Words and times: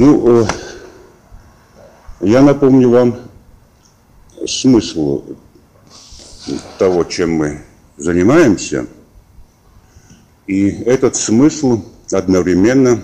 Ну, 0.00 0.42
э, 0.42 0.46
я 2.20 2.40
напомню 2.40 2.88
вам 2.88 3.18
смысл 4.46 5.24
того, 6.78 7.02
чем 7.02 7.32
мы 7.32 7.62
занимаемся. 7.96 8.86
И 10.46 10.68
этот 10.68 11.16
смысл 11.16 11.82
одновременно 12.12 13.02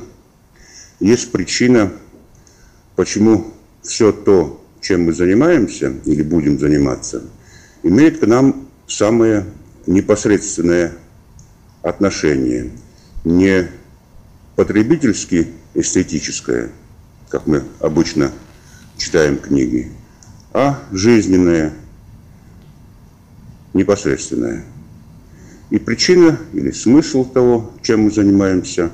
есть 1.00 1.32
причина, 1.32 1.90
почему 2.94 3.52
все 3.82 4.12
то, 4.12 4.64
чем 4.80 5.06
мы 5.06 5.14
занимаемся 5.14 5.94
или 6.04 6.22
будем 6.22 6.60
заниматься, 6.60 7.24
имеет 7.82 8.20
к 8.20 8.26
нам 8.28 8.68
самое 8.86 9.46
непосредственное 9.88 10.92
отношение. 11.82 12.70
Не 13.24 13.68
потребительски 14.54 15.48
эстетическое, 15.74 16.70
как 17.34 17.48
мы 17.48 17.64
обычно 17.80 18.30
читаем 18.96 19.38
книги, 19.38 19.90
а 20.52 20.78
жизненное, 20.92 21.72
непосредственное. 23.72 24.64
И 25.68 25.80
причина 25.80 26.38
или 26.52 26.70
смысл 26.70 27.24
того, 27.24 27.72
чем 27.82 28.02
мы 28.02 28.12
занимаемся, 28.12 28.92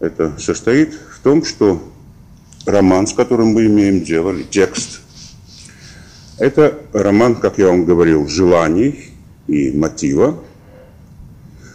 это 0.00 0.36
состоит 0.36 0.94
в 0.94 1.20
том, 1.20 1.44
что 1.44 1.80
роман, 2.66 3.06
с 3.06 3.12
которым 3.12 3.50
мы 3.50 3.66
имеем 3.66 4.02
дело, 4.02 4.32
или 4.32 4.42
текст, 4.42 5.02
это 6.38 6.76
роман, 6.92 7.36
как 7.36 7.56
я 7.58 7.68
вам 7.68 7.84
говорил, 7.84 8.26
желаний 8.26 9.12
и 9.46 9.70
мотива, 9.70 10.42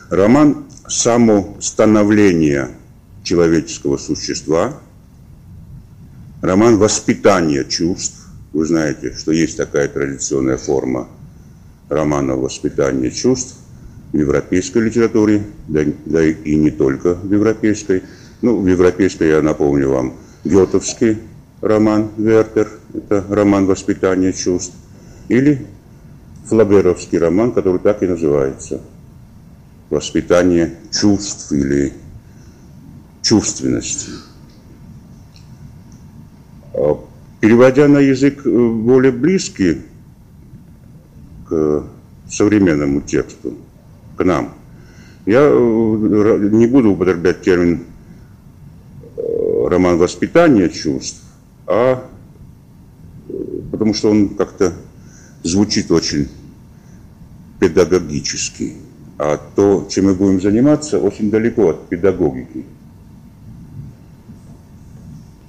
роман 0.09 0.65
самостановления 0.89 2.71
человеческого 3.23 3.95
существа, 3.95 4.81
роман 6.41 6.77
воспитания 6.77 7.63
чувств. 7.65 8.27
Вы 8.53 8.65
знаете, 8.65 9.13
что 9.17 9.31
есть 9.31 9.57
такая 9.57 9.87
традиционная 9.87 10.57
форма 10.57 11.07
романа 11.89 12.35
воспитания 12.35 13.11
чувств 13.11 13.57
в 14.13 14.17
европейской 14.17 14.79
литературе, 14.79 15.43
да, 15.67 15.81
да 16.05 16.23
и 16.23 16.55
не 16.55 16.71
только 16.71 17.15
в 17.15 17.31
европейской. 17.31 18.03
Ну, 18.41 18.59
в 18.59 18.67
европейской, 18.67 19.29
я 19.29 19.41
напомню 19.41 19.89
вам, 19.89 20.13
Гетовский 20.43 21.17
роман 21.61 22.11
«Вертер», 22.17 22.69
это 22.93 23.25
роман 23.29 23.65
воспитания 23.65 24.31
чувств, 24.31 24.73
или 25.29 25.65
Флаберовский 26.45 27.17
роман, 27.17 27.51
который 27.51 27.79
так 27.79 28.03
и 28.03 28.07
называется 28.07 28.81
«Воспитание 29.89 30.75
чувств» 30.91 31.51
или 31.51 31.93
чувственности. 33.23 34.11
А, 36.77 36.99
переводя 37.39 37.87
на 37.87 37.99
язык 37.99 38.45
э, 38.45 38.49
более 38.49 39.11
близкий 39.11 39.81
к 41.47 41.85
современному 42.29 43.01
тексту, 43.01 43.53
к 44.17 44.23
нам, 44.23 44.53
я 45.25 45.41
э, 45.41 46.49
не 46.51 46.67
буду 46.67 46.91
употреблять 46.91 47.41
термин 47.41 47.85
э, 49.15 49.67
роман 49.69 49.97
воспитания 49.97 50.69
чувств, 50.69 51.23
а 51.67 52.03
потому 53.71 53.93
что 53.93 54.11
он 54.11 54.29
как-то 54.29 54.73
звучит 55.43 55.91
очень 55.91 56.27
педагогически. 57.59 58.73
А 59.17 59.39
то, 59.55 59.87
чем 59.89 60.05
мы 60.05 60.13
будем 60.13 60.41
заниматься, 60.41 60.99
очень 60.99 61.31
далеко 61.31 61.69
от 61.69 61.87
педагогики 61.87 62.65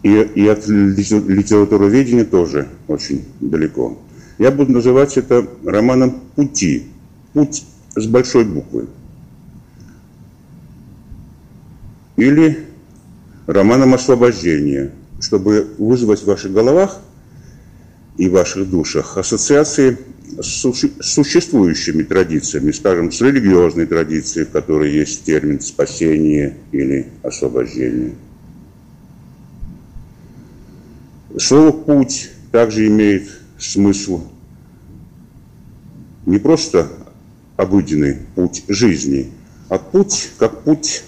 и, 0.07 0.23
и 0.37 0.47
от 0.47 0.69
литературоведения 0.69 2.25
тоже 2.25 2.69
очень 2.87 3.25
далеко. 3.41 3.99
Я 4.39 4.53
буду 4.53 4.71
называть 4.73 5.17
это 5.17 5.49
романом 5.65 6.21
«Пути». 6.37 6.85
«Путь» 7.33 7.65
с 7.97 8.07
большой 8.07 8.45
буквы. 8.45 8.87
Или 12.17 12.67
романом 13.47 13.95
освобождения, 13.95 14.93
чтобы 15.21 15.75
вызвать 15.77 16.21
в 16.21 16.27
ваших 16.27 16.53
головах 16.53 17.01
и 18.17 18.29
ваших 18.29 18.71
душах 18.71 19.19
ассоциации 19.19 19.99
с 20.41 20.95
существующими 21.01 22.05
традициями, 22.05 22.71
скажем, 22.71 23.11
с 23.11 23.21
религиозной 23.21 23.87
традицией, 23.87 24.47
в 24.47 24.51
которой 24.51 24.93
есть 24.93 25.25
термин 25.25 25.61
«спасение» 25.61 26.57
или 26.71 27.09
«освобождение». 27.25 28.13
Слово 31.39 31.71
«путь» 31.71 32.31
также 32.51 32.87
имеет 32.87 33.29
смысл 33.59 34.23
не 36.25 36.39
просто 36.39 36.91
обыденный 37.57 38.19
путь 38.35 38.65
жизни, 38.69 39.31
а 39.69 39.79
путь 39.79 40.31
как 40.39 40.63
путь 40.63 41.05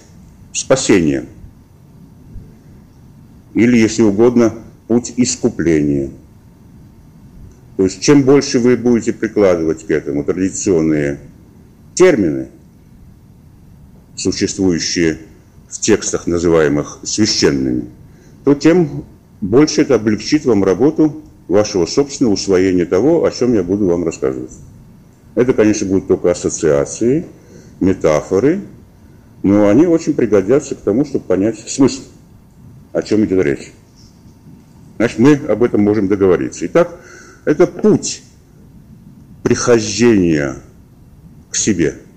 спасения. 0.52 1.24
Или, 3.54 3.78
если 3.78 4.02
угодно, 4.02 4.54
путь 4.86 5.14
искупления. 5.16 6.10
То 7.76 7.84
есть, 7.84 8.00
чем 8.00 8.22
больше 8.22 8.58
вы 8.58 8.76
будете 8.76 9.12
прикладывать 9.12 9.86
к 9.86 9.90
этому 9.90 10.24
традиционные 10.24 11.20
термины, 11.94 12.48
существующие 14.14 15.18
в 15.68 15.80
текстах, 15.80 16.26
называемых 16.26 17.00
священными, 17.02 17.86
то 18.44 18.54
тем 18.54 19.04
больше 19.40 19.82
это 19.82 19.94
облегчит 19.94 20.44
вам 20.44 20.64
работу 20.64 21.22
вашего 21.46 21.86
собственного 21.86 22.34
усвоения 22.34 22.86
того, 22.86 23.24
о 23.24 23.30
чем 23.30 23.54
я 23.54 23.62
буду 23.62 23.86
вам 23.86 24.04
рассказывать. 24.04 24.52
Это, 25.34 25.52
конечно, 25.52 25.86
будут 25.86 26.08
только 26.08 26.30
ассоциации, 26.30 27.26
метафоры, 27.80 28.62
но 29.42 29.68
они 29.68 29.86
очень 29.86 30.14
пригодятся 30.14 30.74
к 30.74 30.80
тому, 30.80 31.04
чтобы 31.04 31.24
понять 31.24 31.58
смысл, 31.58 32.02
о 32.92 33.02
чем 33.02 33.24
идет 33.24 33.44
речь. 33.44 33.72
Значит, 34.96 35.18
мы 35.20 35.34
об 35.34 35.62
этом 35.62 35.80
можем 35.82 36.08
договориться. 36.08 36.66
Итак, 36.66 37.00
это 37.44 37.66
путь 37.66 38.22
прихождения 39.42 40.56
к 41.50 41.56
себе– 41.56 41.98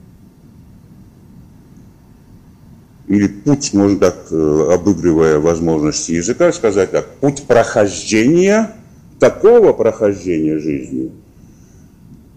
или 3.12 3.28
путь, 3.28 3.74
можно 3.74 4.00
так, 4.00 4.28
э, 4.32 4.70
обыгрывая 4.74 5.38
возможности 5.38 6.14
языка, 6.14 6.54
сказать 6.54 6.92
так, 6.92 7.10
путь 7.16 7.44
прохождения, 7.44 8.74
такого 9.20 9.74
прохождения 9.74 10.58
жизни, 10.60 11.12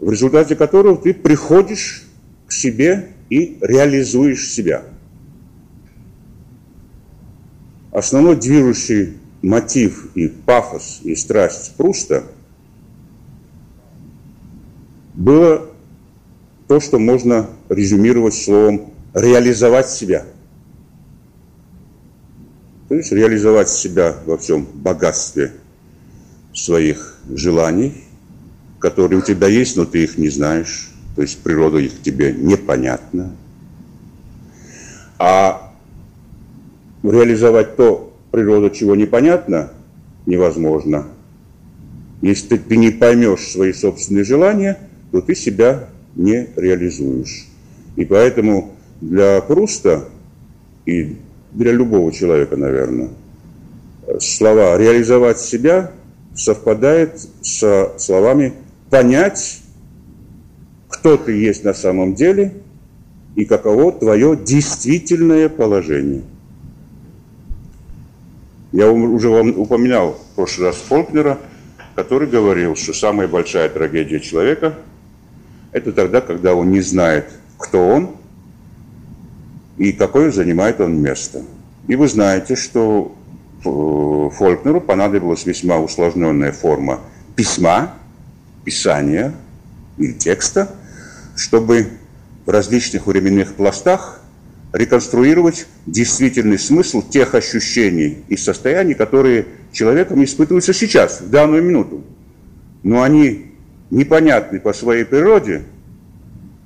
в 0.00 0.10
результате 0.10 0.56
которого 0.56 0.96
ты 0.96 1.14
приходишь 1.14 2.02
к 2.48 2.52
себе 2.52 3.10
и 3.30 3.56
реализуешь 3.60 4.50
себя. 4.50 4.82
Основной 7.92 8.34
движущий 8.34 9.14
мотив 9.42 10.08
и 10.16 10.26
пафос, 10.26 11.02
и 11.04 11.14
страсть 11.14 11.76
Пруста 11.76 12.24
было 15.14 15.68
то, 16.66 16.80
что 16.80 16.98
можно 16.98 17.48
резюмировать 17.68 18.34
словом 18.34 18.91
«реализовать 19.14 19.88
себя». 19.88 20.24
То 22.89 22.95
есть 22.95 23.12
реализовать 23.12 23.69
себя 23.69 24.17
во 24.27 24.37
всем 24.37 24.67
богатстве 24.75 25.53
своих 26.53 27.19
желаний, 27.33 28.05
которые 28.78 29.21
у 29.21 29.22
тебя 29.22 29.49
есть, 29.49 29.77
но 29.77 29.84
ты 29.84 30.05
их 30.05 30.19
не 30.19 30.28
знаешь. 30.28 30.91
То 31.17 31.22
есть 31.22 31.41
природа 31.41 31.78
их 31.78 32.03
тебе 32.03 32.33
непонятна. 32.33 33.34
А 35.19 35.72
реализовать 37.03 37.77
то, 37.77 38.15
природа 38.31 38.75
чего 38.75 38.95
непонятно, 38.97 39.72
невозможно. 40.27 41.07
Если 42.21 42.57
ты 42.57 42.77
не 42.77 42.91
поймешь 42.91 43.48
свои 43.48 43.72
собственные 43.72 44.25
желания, 44.25 44.78
то 45.13 45.21
ты 45.21 45.34
себя 45.34 45.89
не 46.16 46.48
реализуешь. 46.57 47.47
И 47.97 48.04
поэтому 48.04 48.75
для 49.01 49.41
Пруста 49.41 50.09
и 50.87 51.16
для 51.54 51.72
любого 51.72 52.12
человека, 52.12 52.56
наверное. 52.56 53.10
Слова 54.21 54.77
«реализовать 54.77 55.41
себя» 55.41 55.92
совпадает 56.34 57.21
со 57.42 57.92
словами 57.98 58.53
«понять, 58.91 59.62
кто 60.89 61.16
ты 61.16 61.33
есть 61.33 61.65
на 61.65 61.72
самом 61.72 62.15
деле 62.15 62.54
и 63.36 63.45
каково 63.45 63.92
твое 63.92 64.36
действительное 64.36 65.48
положение». 65.48 66.22
Я 68.72 68.91
уже 68.91 69.28
вам 69.28 69.56
упоминал 69.56 70.18
в 70.33 70.34
прошлый 70.34 70.68
раз 70.68 70.77
Фолкнера, 70.77 71.39
который 71.95 72.28
говорил, 72.28 72.74
что 72.74 72.92
самая 72.92 73.28
большая 73.28 73.68
трагедия 73.68 74.18
человека– 74.18 74.74
это 75.72 75.92
тогда, 75.92 76.21
когда 76.21 76.54
он 76.54 76.72
не 76.72 76.80
знает, 76.80 77.30
кто 77.56 77.86
он– 77.86 78.10
и 79.78 79.92
какое 79.92 80.30
занимает 80.30 80.80
он 80.80 81.00
место. 81.00 81.42
И 81.88 81.97
вы 81.97 82.09
знаете, 82.09 82.56
что 82.56 83.15
Фолкнеру 83.62 84.80
понадобилась 84.80 85.47
весьма 85.47 85.78
усложненная 85.78 86.53
форма 86.53 87.00
письма, 87.34 87.94
писания 88.65 89.34
или 89.98 90.12
текста, 90.12 90.74
чтобы 91.36 91.88
в 92.47 92.50
различных 92.50 93.06
временных 93.06 93.54
пластах 93.54 94.21
реконструировать 94.72 95.66
действительный 95.86 96.59
смысл 96.59 97.00
тех 97.03 97.34
ощущений 97.34 98.24
и 98.28 98.36
состояний, 98.36 98.94
которые 98.94 99.47
человеком 99.72 100.22
испытываются 100.24 100.72
сейчас, 100.72 101.20
в 101.20 101.30
данную 101.30 101.62
минуту. 101.62 102.04
Но 102.82 103.03
они 103.03 103.53
непонятны 103.91 104.60
по 104.60 104.72
своей 104.72 105.04
природе, 105.04 105.62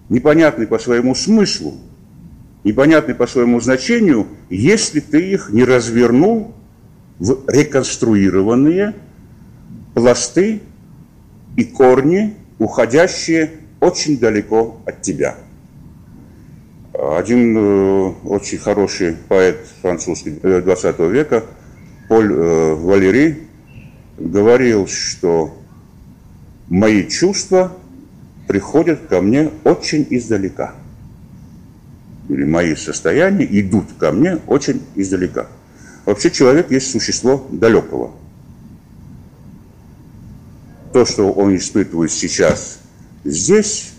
непонятны 0.08 0.66
по 0.66 0.78
своему 0.78 1.14
смыслу, 1.14 1.74
непонятны 2.64 3.14
по 3.14 3.26
своему 3.26 3.60
значению, 3.60 4.26
если 4.50 5.00
ты 5.00 5.32
их 5.32 5.50
не 5.50 5.64
развернул 5.64 6.54
в 7.18 7.48
реконструированные 7.48 8.94
пласты 9.94 10.60
и 11.56 11.64
корни, 11.64 12.36
уходящие 12.58 13.50
очень 13.80 14.18
далеко 14.18 14.80
от 14.86 15.02
тебя. 15.02 15.36
Один 16.92 17.56
э, 17.56 18.12
очень 18.24 18.58
хороший 18.58 19.16
поэт 19.28 19.58
французский 19.82 20.30
20 20.30 20.94
э, 20.98 21.08
века, 21.10 21.44
Поль 22.08 22.32
э, 22.32 22.74
Валери, 22.74 23.48
говорил, 24.18 24.88
что 24.88 25.56
мои 26.68 27.06
чувства 27.08 27.72
приходят 28.48 29.06
ко 29.06 29.20
мне 29.20 29.50
очень 29.64 30.06
издалека. 30.10 30.74
Или 32.28 32.44
мои 32.44 32.74
состояния 32.74 33.46
идут 33.60 33.86
ко 33.98 34.12
мне 34.12 34.38
очень 34.46 34.82
издалека. 34.94 35.46
Вообще 36.04 36.30
человек 36.30 36.70
есть 36.70 36.90
существо 36.90 37.46
далекого. 37.50 38.12
То, 40.92 41.04
что 41.04 41.32
он 41.32 41.56
испытывает 41.56 42.10
сейчас 42.10 42.80
здесь, 43.24 43.92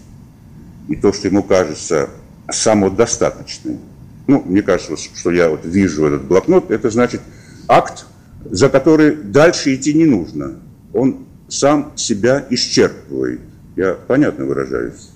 и 0.88 0.96
то, 0.96 1.14
что 1.14 1.28
ему 1.28 1.44
кажется 1.44 2.10
самодостаточным. 2.52 3.80
Ну, 4.28 4.42
мне 4.46 4.62
кажется, 4.62 4.96
что 4.98 5.32
я 5.32 5.50
вот 5.50 5.66
вижу 5.66 6.06
этот 6.08 6.26
блокнот, 6.26 6.72
это 6.72 6.90
значит 6.90 7.22
акт, 7.68 8.06
за 8.46 8.70
который 8.70 9.16
дальше 9.16 9.76
идти 9.76 9.94
не 9.94 10.06
нужно. 10.06 10.60
Он 10.94 11.28
сам 11.48 11.94
себя 11.96 12.46
исчерпывает. 12.50 13.42
Я 13.76 13.94
понятно 13.94 14.46
выражаюсь. 14.46 15.10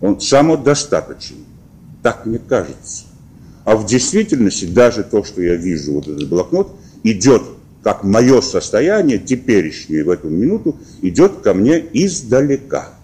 Он 0.00 0.20
самодостаточен. 0.20 1.47
Так 2.08 2.24
мне 2.24 2.38
кажется. 2.38 3.04
А 3.66 3.76
в 3.76 3.84
действительности 3.84 4.64
даже 4.64 5.04
то, 5.04 5.24
что 5.24 5.42
я 5.42 5.56
вижу, 5.56 5.92
вот 5.92 6.08
этот 6.08 6.26
блокнот, 6.26 6.74
идет, 7.02 7.42
как 7.82 8.02
мое 8.02 8.40
состояние, 8.40 9.18
теперешнее 9.18 10.04
в 10.04 10.08
эту 10.08 10.30
минуту, 10.30 10.74
идет 11.02 11.40
ко 11.42 11.52
мне 11.52 11.84
издалека. 11.92 12.94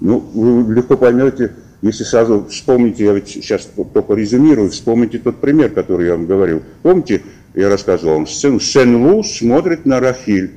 Ну, 0.00 0.18
вы 0.18 0.74
легко 0.74 0.96
поймете, 0.96 1.52
если 1.82 2.02
сразу 2.02 2.48
вспомните, 2.50 3.04
я 3.04 3.12
ведь 3.12 3.28
сейчас 3.28 3.68
только 3.94 4.14
резюмирую, 4.14 4.70
вспомните 4.70 5.20
тот 5.20 5.40
пример, 5.40 5.70
который 5.70 6.06
я 6.06 6.16
вам 6.16 6.26
говорил. 6.26 6.64
Помните, 6.82 7.22
я 7.54 7.68
рассказывал 7.68 8.14
вам 8.14 8.26
сцену, 8.26 8.58
Сен-Лу 8.58 9.22
смотрит 9.22 9.86
на 9.86 10.00
Рахиль, 10.00 10.50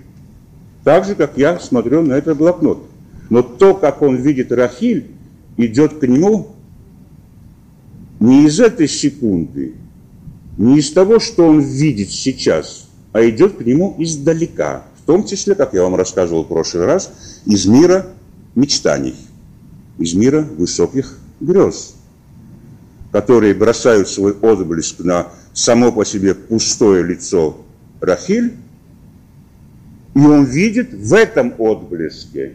так 0.83 1.06
же, 1.06 1.13
как 1.13 1.38
я 1.38 1.59
смотрю 1.59 2.01
на 2.01 2.13
этот 2.13 2.36
блокнот. 2.36 2.88
Но 3.30 3.44
то, 3.44 3.75
как 3.75 4.01
он 4.01 4.15
видит 4.15 4.51
Рахиль, 4.51 5.12
идет 5.57 6.00
к 6.00 6.07
нему 6.07 6.56
не 8.19 8.46
из 8.46 8.60
этой 8.60 8.88
секунды, 8.88 9.75
не 10.57 10.80
из 10.80 10.92
того, 10.92 11.19
что 11.19 11.48
он 11.48 11.60
видит 11.60 12.10
сейчас, 12.10 12.90
а 13.13 13.28
идет 13.28 13.57
к 13.57 13.62
нему 13.62 13.96
издалека. 13.98 14.86
В 15.04 15.06
том 15.06 15.25
числе, 15.25 15.56
как 15.56 15.74
я 15.74 15.84
вам 15.84 15.96
рассказывал 15.96 16.44
в 16.44 16.48
прошлый 16.48 16.86
раз, 16.86 17.12
из 17.46 17.66
мира 17.66 18.07
мечтаний 18.56 19.16
из 19.98 20.13
мира 20.13 20.42
высоких 20.42 21.18
грез, 21.40 21.96
которые 23.12 23.54
бросают 23.54 24.10
свой 24.10 24.34
отблеск 24.34 25.00
на 25.00 25.28
само 25.54 25.92
по 25.92 26.06
себе 26.06 26.36
пустое 26.36 27.04
лицо 27.04 27.57
Рахиль, 28.02 28.56
и 30.16 30.19
он 30.19 30.46
видит 30.46 30.94
в 30.94 31.13
этом 31.13 31.54
отблеске, 31.57 32.54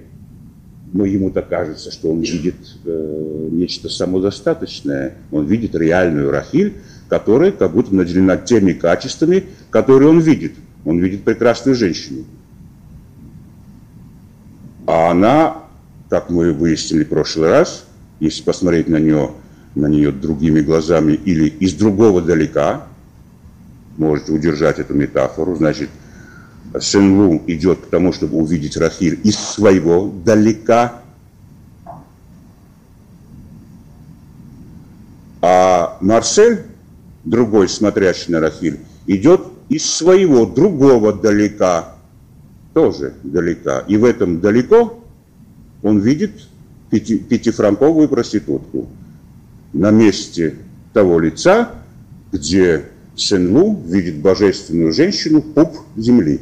но 0.92 1.04
ему-то 1.04 1.42
кажется, 1.42 1.90
что 1.90 2.10
он 2.10 2.20
видит 2.20 2.56
э, 2.84 3.48
нечто 3.52 3.88
самодостаточное, 3.88 5.14
он 5.30 5.46
видит 5.46 5.74
реальную 5.74 6.30
Рахиль, 6.30 6.74
которая 7.08 7.52
как 7.52 7.72
будто 7.72 7.94
наделена 7.94 8.36
теми 8.36 8.72
качествами, 8.72 9.44
которые 9.70 10.10
он 10.10 10.20
видит. 10.20 10.52
Он 10.84 10.98
видит 10.98 11.24
прекрасную 11.24 11.74
женщину. 11.74 12.24
А 14.86 15.10
она 15.10 15.60
как 16.10 16.28
мы 16.28 16.52
выяснили 16.52 17.04
в 17.04 17.08
прошлый 17.08 17.48
раз, 17.48 17.86
если 18.18 18.42
посмотреть 18.42 18.88
на 18.88 18.96
нее, 18.96 19.30
на 19.76 19.86
нее 19.86 20.10
другими 20.10 20.60
глазами 20.60 21.12
или 21.12 21.46
из 21.48 21.74
другого 21.74 22.20
далека, 22.20 22.88
можете 23.96 24.32
удержать 24.32 24.80
эту 24.80 24.94
метафору, 24.94 25.54
значит, 25.54 25.88
Сен-Лу 26.78 27.42
идет 27.46 27.80
к 27.80 27.86
тому, 27.86 28.12
чтобы 28.12 28.36
увидеть 28.36 28.76
Рахиль 28.76 29.18
из 29.24 29.36
своего 29.36 30.12
далека, 30.24 31.02
а 35.42 35.98
Марсель, 36.00 36.62
другой 37.24 37.68
смотрящий 37.68 38.32
на 38.32 38.40
Рахиль, 38.40 38.80
идет 39.06 39.42
из 39.68 39.88
своего 39.90 40.46
другого 40.46 41.12
далека, 41.12 41.96
тоже 42.72 43.14
далека. 43.22 43.80
И 43.88 43.96
в 43.96 44.04
этом 44.04 44.40
далеко 44.40 45.02
он 45.82 45.98
видит 45.98 46.32
пяти, 46.90 47.18
пятифранковую 47.18 48.08
проститутку 48.08 48.88
на 49.72 49.90
месте 49.90 50.56
того 50.92 51.18
лица, 51.18 51.70
где 52.32 52.84
Сен-Лу 53.16 53.80
видит 53.86 54.18
божественную 54.18 54.92
женщину, 54.92 55.42
пуп 55.42 55.78
земли. 55.96 56.40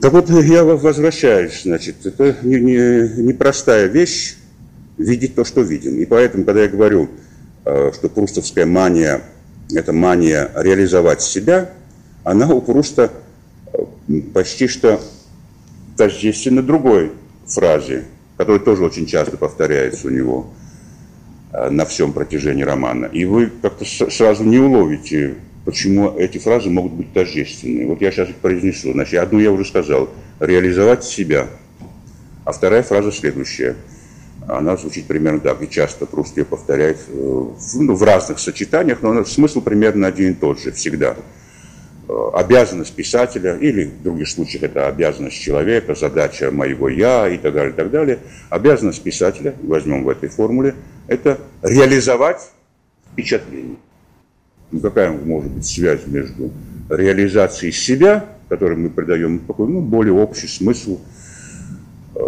Так 0.00 0.12
вот, 0.12 0.30
я 0.30 0.64
возвращаюсь, 0.64 1.62
значит, 1.62 2.04
это 2.04 2.36
непростая 2.42 3.88
не, 3.88 3.92
не, 3.92 3.94
вещь 3.94 4.36
видеть 4.98 5.34
то, 5.34 5.44
что 5.44 5.62
видим. 5.62 5.98
И 5.98 6.06
поэтому, 6.06 6.44
когда 6.44 6.62
я 6.62 6.68
говорю, 6.68 7.08
э, 7.64 7.92
что 7.94 8.08
прустовская 8.08 8.66
мания– 8.66 9.22
это 9.74 9.92
мания 9.92 10.50
реализовать 10.54 11.22
себя, 11.22 11.70
она 12.24 12.48
у 12.48 12.60
Пруста– 12.60 13.10
почти 14.34 14.68
что 14.68 15.00
тождественно 15.96 16.62
другой 16.62 17.12
фразе, 17.46 18.04
которая 18.36 18.60
тоже 18.60 18.84
очень 18.84 19.06
часто 19.06 19.36
повторяется 19.36 20.08
у 20.08 20.10
него 20.10 20.50
э, 21.52 21.70
на 21.70 21.84
всем 21.84 22.12
протяжении 22.12 22.62
романа. 22.62 23.06
И 23.06 23.24
вы 23.24 23.50
как-то 23.62 23.84
сразу 23.84 24.44
не 24.44 24.58
уловите, 24.58 25.36
почему 25.66 26.16
эти 26.16 26.38
фразы 26.38 26.70
могут 26.70 26.92
быть 26.92 27.12
тождественны. 27.12 27.86
Вот 27.86 28.00
я 28.00 28.10
сейчас 28.10 28.30
их 28.30 28.36
произнесу. 28.36 28.92
Значит, 28.92 29.20
одну 29.20 29.38
я 29.38 29.52
уже 29.52 29.66
сказал. 29.66 30.08
Реализовать 30.40 31.04
себя. 31.04 31.48
А 32.46 32.52
вторая 32.52 32.82
фраза 32.82 33.12
следующая. 33.12 33.76
Она 34.48 34.78
звучит 34.78 35.04
примерно 35.06 35.40
так, 35.40 35.60
и 35.60 35.68
часто 35.68 36.06
просто 36.06 36.44
повторяет 36.44 36.98
э, 37.08 37.12
в, 37.12 37.82
ну, 37.82 37.94
в 37.94 38.02
разных 38.02 38.38
сочетаниях, 38.38 39.02
но 39.02 39.24
смысл 39.24 39.60
примерно 39.60 40.06
один 40.06 40.32
и 40.32 40.34
тот 40.34 40.60
же 40.60 40.72
всегда– 40.72 41.16
Э, 42.08 42.30
обязанность 42.34 42.94
писателя, 42.94 43.56
или 43.56 43.86
в 43.86 44.02
других 44.02 44.28
случаях 44.28 44.62
это 44.62 44.86
обязанность 44.86 45.40
человека, 45.40 45.96
задача 45.96 46.52
моего 46.52 46.88
«я» 46.88 47.28
и 47.28 47.36
так 47.36 47.52
далее, 47.52 47.72
и 47.72 47.76
так 47.76 47.90
далее. 47.90 48.20
Обязанность 48.48 49.02
писателя, 49.02 49.56
возьмем 49.62 50.04
в 50.04 50.08
этой 50.08 50.28
формуле, 50.28 50.76
это 51.08 51.40
реализовать 51.62 52.52
впечатление. 53.12 53.76
Ну, 54.70 54.80
какая 54.80 55.12
может 55.12 55.50
быть 55.52 55.66
связь 55.66 56.06
между 56.06 56.50
реализацией 56.88 57.72
себя, 57.72 58.24
которой 58.48 58.76
мы 58.76 58.90
придаем 58.90 59.40
такой, 59.40 59.68
ну, 59.68 59.80
более 59.80 60.14
общий 60.14 60.48
смысл, 60.48 61.00
э, 62.14 62.20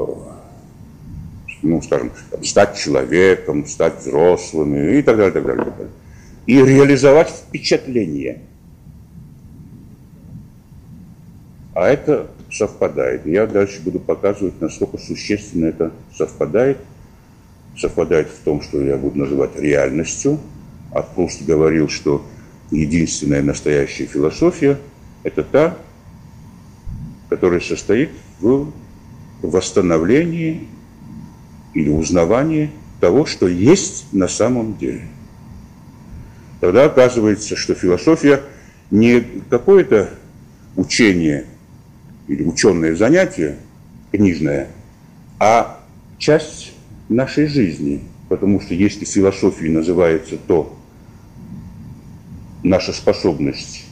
ну, 1.62 1.82
скажем, 1.82 2.12
стать 2.42 2.76
человеком, 2.76 3.66
стать 3.66 4.00
взрослым 4.00 4.76
и 4.76 5.02
так 5.02 5.16
далее, 5.16 5.32
так 5.32 5.44
далее, 5.44 5.64
так 5.64 5.76
далее. 5.76 5.92
И 6.46 6.56
реализовать 6.56 7.28
впечатление– 7.28 8.42
А 11.78 11.86
это 11.86 12.26
совпадает. 12.50 13.24
Я 13.24 13.46
дальше 13.46 13.80
буду 13.80 14.00
показывать, 14.00 14.60
насколько 14.60 14.98
существенно 14.98 15.66
это 15.66 15.92
совпадает. 16.12 16.78
Совпадает 17.78 18.26
в 18.26 18.42
том, 18.42 18.62
что 18.62 18.82
я 18.82 18.96
буду 18.96 19.16
называть 19.16 19.56
реальностью. 19.56 20.40
А 20.92 21.02
Пруст 21.02 21.42
говорил, 21.42 21.88
что 21.88 22.24
единственная 22.70 23.42
настоящая 23.42 24.06
философия– 24.06 24.78
это 25.22 25.42
та, 25.42 25.76
которая 27.28 27.60
состоит 27.60 28.10
в 28.40 28.72
восстановлении 29.42 30.68
или 31.74 31.90
узнавании 31.90 32.70
того, 33.00 33.26
что 33.26 33.46
есть 33.46 34.06
на 34.12 34.28
самом 34.28 34.76
деле. 34.78 35.02
Тогда 36.60 36.84
оказывается, 36.84 37.54
что 37.56 37.74
философия 37.74 38.42
не 38.90 39.22
какое-то 39.48 40.10
учение 40.76 41.44
или 42.26 42.42
ученое 42.42 42.96
занятие 42.96 43.58
книжное, 44.10 44.68
а 45.38 45.80
часть 46.18 46.72
нашей 47.08 47.46
жизни. 47.46 48.02
Потому 48.28 48.60
что 48.60 48.74
если 48.74 49.04
философией 49.04 49.70
называется 49.70 50.36
то, 50.36 50.77
наша 52.62 52.92
способность 52.92 53.84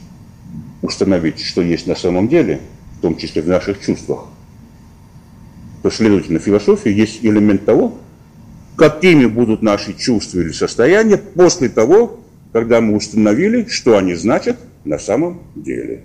установить, 0.81 1.41
что 1.41 1.61
есть 1.61 1.87
на 1.87 1.95
самом 1.95 2.27
деле, 2.27 2.61
в 2.97 3.01
том 3.01 3.17
числе 3.17 3.41
в 3.41 3.47
наших 3.47 3.79
чувствах, 3.79 4.27
то, 5.83 5.89
следовательно, 5.89 6.39
философия 6.39 6.91
есть 6.91 7.23
элемент 7.23 7.65
того, 7.65 7.97
какими 8.75 9.25
будут 9.25 9.61
наши 9.61 9.93
чувства 9.93 10.39
или 10.39 10.51
состояния 10.51 11.17
после 11.17 11.69
того, 11.69 12.19
когда 12.53 12.81
мы 12.81 12.95
установили, 12.95 13.65
что 13.65 13.97
они 13.97 14.13
значат 14.15 14.57
на 14.85 14.99
самом 14.99 15.41
деле. 15.55 16.03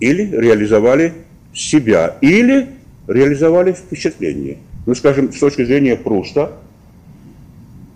Или 0.00 0.30
реализовали 0.34 1.14
себя, 1.54 2.16
или 2.20 2.68
реализовали 3.06 3.72
впечатление. 3.72 4.58
Ну, 4.86 4.94
скажем, 4.94 5.32
с 5.32 5.38
точки 5.38 5.64
зрения 5.64 5.96
Пруста, 5.96 6.52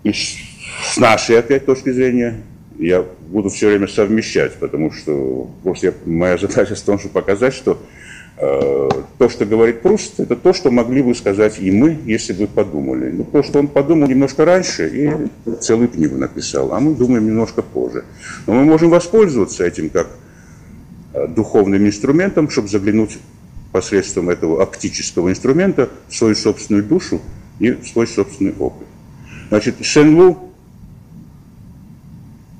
и 0.03 0.13
с 0.13 0.97
нашей 0.97 1.39
опять 1.39 1.65
точки 1.65 1.91
зрения, 1.91 2.41
я 2.77 3.05
буду 3.29 3.49
все 3.49 3.69
время 3.69 3.87
совмещать, 3.87 4.53
потому 4.55 4.91
что 4.91 5.49
просто 5.63 5.87
я, 5.87 5.93
моя 6.05 6.37
задача 6.37 6.75
в 6.75 6.81
том, 6.81 6.99
чтобы 6.99 7.13
показать, 7.13 7.53
что 7.53 7.81
э, 8.37 8.89
то, 9.17 9.29
что 9.29 9.45
говорит 9.45 9.81
Пруст, 9.81 10.19
это 10.19 10.35
то, 10.35 10.53
что 10.53 10.71
могли 10.71 11.01
бы 11.01 11.15
сказать 11.15 11.59
и 11.59 11.71
мы, 11.71 11.97
если 12.05 12.33
бы 12.33 12.47
подумали. 12.47 13.11
Ну, 13.11 13.23
то, 13.23 13.43
что 13.43 13.59
он 13.59 13.67
подумал 13.67 14.07
немножко 14.07 14.45
раньше 14.45 14.89
и 14.93 15.51
целую 15.59 15.87
книгу 15.89 16.17
написал, 16.17 16.73
а 16.73 16.79
мы 16.79 16.95
думаем 16.95 17.25
немножко 17.25 17.61
позже. 17.61 18.03
Но 18.47 18.53
мы 18.53 18.65
можем 18.65 18.89
воспользоваться 18.89 19.65
этим 19.65 19.89
как 19.89 20.07
э, 21.13 21.27
духовным 21.27 21.85
инструментом, 21.85 22.49
чтобы 22.49 22.67
заглянуть 22.67 23.17
посредством 23.71 24.29
этого 24.29 24.61
оптического 24.63 25.29
инструмента 25.29 25.89
в 26.07 26.15
свою 26.15 26.35
собственную 26.35 26.83
душу 26.83 27.21
и 27.59 27.71
в 27.71 27.85
свой 27.87 28.07
собственный 28.07 28.53
опыт. 28.57 28.87
Значит, 29.49 29.75
Шенлу 29.81 30.44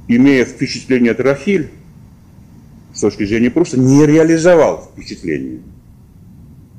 имея 0.07 0.45
впечатление 0.45 1.11
от 1.11 1.19
Рахиль, 1.19 1.69
с 2.93 3.01
точки 3.01 3.25
зрения 3.25 3.51
просто 3.51 3.79
не 3.79 4.05
реализовал 4.05 4.89
впечатление. 4.91 5.59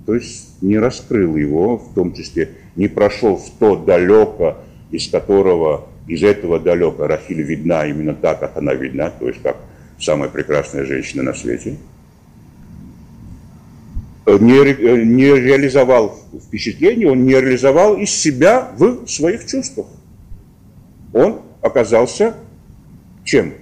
То 0.06 0.14
есть 0.14 0.62
не 0.62 0.78
раскрыл 0.78 1.36
его, 1.36 1.76
в 1.78 1.94
том 1.94 2.14
числе 2.14 2.52
не 2.76 2.88
прошел 2.88 3.36
в 3.36 3.50
то 3.58 3.76
далеко, 3.76 4.58
из 4.90 5.08
которого, 5.08 5.88
из 6.06 6.22
этого 6.22 6.60
далека 6.60 7.08
Рахиль 7.08 7.42
видна 7.42 7.86
именно 7.86 8.14
так, 8.14 8.40
как 8.40 8.56
она 8.56 8.72
видна, 8.74 9.10
то 9.10 9.26
есть 9.26 9.42
как 9.42 9.56
самая 9.98 10.28
прекрасная 10.28 10.84
женщина 10.84 11.22
на 11.22 11.34
свете. 11.34 11.76
Не, 14.26 15.04
не 15.04 15.40
реализовал 15.40 16.18
впечатление, 16.46 17.10
он 17.10 17.24
не 17.24 17.32
реализовал 17.32 17.96
из 17.96 18.10
себя 18.10 18.72
в 18.76 19.06
своих 19.06 19.46
чувствах. 19.46 19.86
Он 21.12 21.40
оказался 21.62 22.34
чем? 23.26 23.54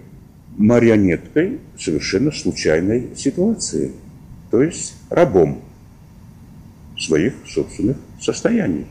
Марионеткой 0.56 1.58
совершенно 1.76 2.30
случайной 2.30 3.08
ситуации, 3.16 3.90
то 4.52 4.62
есть 4.62 4.94
рабом 5.10 5.62
своих 6.96 7.34
собственных 7.48 7.96
состояний. 8.20 8.86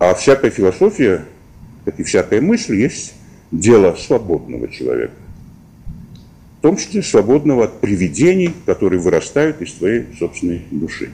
А 0.00 0.14
всякая 0.14 0.50
философия, 0.50 1.24
как 1.84 2.00
и 2.00 2.02
всякая 2.02 2.40
мысль, 2.40 2.74
есть 2.74 3.14
дело 3.52 3.94
свободного 3.94 4.68
человека. 4.68 5.14
В 6.58 6.62
том 6.62 6.76
числе 6.76 7.02
свободного 7.02 7.64
от 7.64 7.80
привидений, 7.80 8.52
которые 8.66 9.00
вырастают 9.00 9.60
из 9.60 9.72
твоей 9.74 10.06
собственной 10.18 10.62
души. 10.70 11.10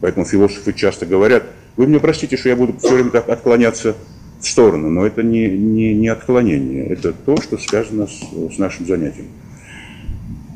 Поэтому 0.00 0.24
философы 0.24 0.72
часто 0.72 1.06
говорят, 1.06 1.44
вы 1.76 1.86
мне 1.86 2.00
простите, 2.00 2.36
что 2.36 2.48
я 2.48 2.56
буду 2.56 2.76
все 2.78 2.94
время 2.94 3.10
так 3.10 3.28
отклоняться 3.28 3.94
в 4.42 4.48
сторону, 4.48 4.90
но 4.90 5.06
это 5.06 5.22
не, 5.22 5.48
не, 5.48 5.94
не 5.94 6.08
отклонение, 6.08 6.84
это 6.86 7.12
то, 7.12 7.40
что 7.40 7.56
связано 7.58 8.08
с, 8.08 8.54
с 8.54 8.58
нашим 8.58 8.86
занятием. 8.86 9.28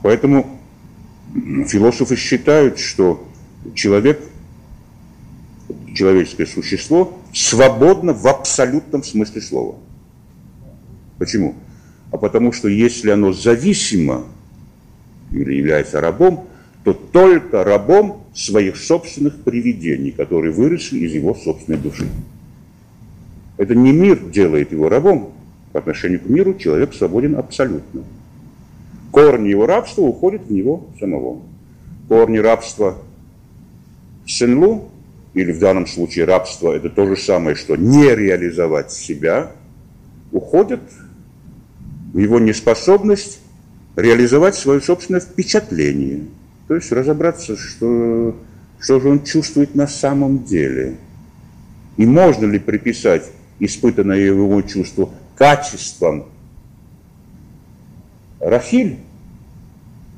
Поэтому 0.03 0.59
философы 1.69 2.17
считают, 2.17 2.81
что 2.81 3.27
человек, 3.75 4.21
человеческое 5.95 6.47
существо, 6.47 7.17
свободно 7.33 8.13
в 8.13 8.27
абсолютном 8.27 9.05
смысле 9.05 9.41
слова. 9.41 9.77
Почему? 11.19 11.55
А 12.11 12.19
потому 12.19 12.53
что 12.53 12.69
если 12.69 13.11
оно 13.11 13.33
зависимо 13.33 14.25
или 15.31 15.55
является 15.55 16.01
рабом, 16.01 16.49
то 16.83 16.93
только 16.93 17.63
рабом 17.63 18.25
своих 18.35 18.77
собственных 18.77 19.43
привидений, 19.43 20.11
которые 20.11 20.53
выросли 20.53 20.99
из 20.99 21.13
его 21.13 21.35
собственной 21.35 21.79
души. 21.79 22.07
Это 23.57 23.75
не 23.75 23.93
мир 23.93 24.19
делает 24.19 24.73
его 24.73 24.89
рабом. 24.89 25.33
По 25.73 25.81
отношению 25.81 26.21
к 26.21 26.29
миру 26.29 26.55
человек 26.55 26.95
свободен 26.95 27.37
абсолютно. 27.37 28.03
Корни 29.11 29.49
его 29.49 29.67
рабства 29.67 30.03
уходят 30.03 30.47
в 30.47 30.53
него 30.53 30.87
самого. 30.99 31.41
Корни 32.09 32.39
рабства 32.39 32.99
Сенлу, 34.27 34.91
или 35.35 35.53
в 35.53 35.59
данном 35.59 35.87
случае 35.87 36.25
рабство, 36.25 36.73
это 36.73 36.89
то 36.91 37.07
же 37.07 37.17
самое, 37.17 37.57
что 37.57 37.77
не 37.77 38.15
реализовать 38.15 38.91
себя, 38.93 39.53
уходят 40.33 40.81
в 42.13 42.19
его 42.19 42.39
неспособность 42.39 43.41
реализовать 43.97 44.55
свое 44.55 44.81
собственное 44.81 45.21
впечатление. 45.21 46.25
То 46.69 46.75
есть 46.75 46.91
разобраться, 46.93 47.57
что, 47.57 48.37
что 48.79 49.01
же 49.01 49.09
он 49.09 49.25
чувствует 49.25 49.75
на 49.75 49.87
самом 49.87 50.45
деле. 50.45 50.97
И 51.97 52.05
можно 52.05 52.47
ли 52.47 52.59
приписать 52.59 53.31
испытанное 53.59 54.19
его 54.19 54.61
чувство, 54.63 55.11
качеством 55.37 56.27
Рахиль, 58.41 58.99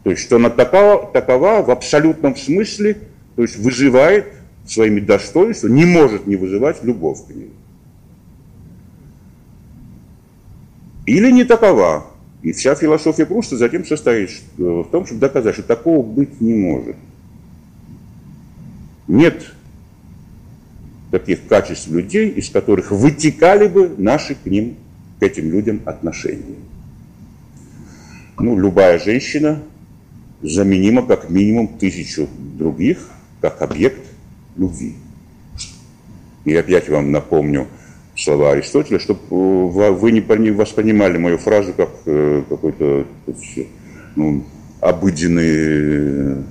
то 0.05 0.11
есть 0.11 0.23
что 0.23 0.37
она 0.37 0.51
такова, 0.51 1.11
такова 1.13 1.63
в 1.63 1.71
абсолютном 1.71 2.37
смысле, 2.37 2.99
то 3.37 3.43
есть 3.43 3.57
вызывает 3.57 4.27
своими 4.67 5.01
достоинствами, 5.01 5.73
не 5.73 5.85
может 5.85 6.27
не 6.27 6.37
вызывать 6.37 6.83
любовь 6.83 7.27
к 7.27 7.31
ней. 7.31 7.53
Или 11.07 11.31
не 11.31 11.45
такова. 11.45 12.07
И 12.43 12.53
вся 12.53 12.75
философия 12.75 13.27
просто 13.27 13.57
затем 13.57 13.85
состоит 13.85 14.31
в 14.57 14.85
том, 14.85 15.07
чтобы 15.07 15.21
доказать, 15.21 15.55
что 15.55 15.63
такого 15.63 16.05
быть 16.05 16.41
не 16.41 16.55
может. 16.55 16.97
Нет 19.07 19.53
таких 21.11 21.47
качеств 21.47 21.89
людей, 21.89 22.29
из 22.29 22.51
которых 22.51 22.91
вытекали 22.91 23.69
бы 23.69 23.95
наши 23.97 24.35
к 24.35 24.47
ним, 24.47 24.77
к 25.19 25.23
этим 25.23 25.51
людям 25.51 25.81
отношения. 25.85 26.57
Ну, 28.39 28.59
любая 28.59 28.99
женщина 28.99 29.63
заменима 30.43 31.03
как 31.03 31.31
минимум 31.31 31.79
тысячу 31.79 32.29
других, 32.57 33.09
как 33.41 33.63
объект 33.63 34.03
любви. 34.57 34.95
И 36.45 36.55
опять 36.55 36.89
вам 36.89 37.11
напомню 37.11 37.67
слова 38.17 38.53
Аристотеля, 38.53 39.01
чтобы 39.01 39.21
вы 39.31 40.13
не 40.13 40.51
воспринимали 40.51 41.19
мою 41.19 41.39
фразу 41.39 41.73
как 41.73 41.91
э, 42.07 42.43
какой-то 42.49 43.07
ну, 44.17 44.45
обыденный 44.81 46.45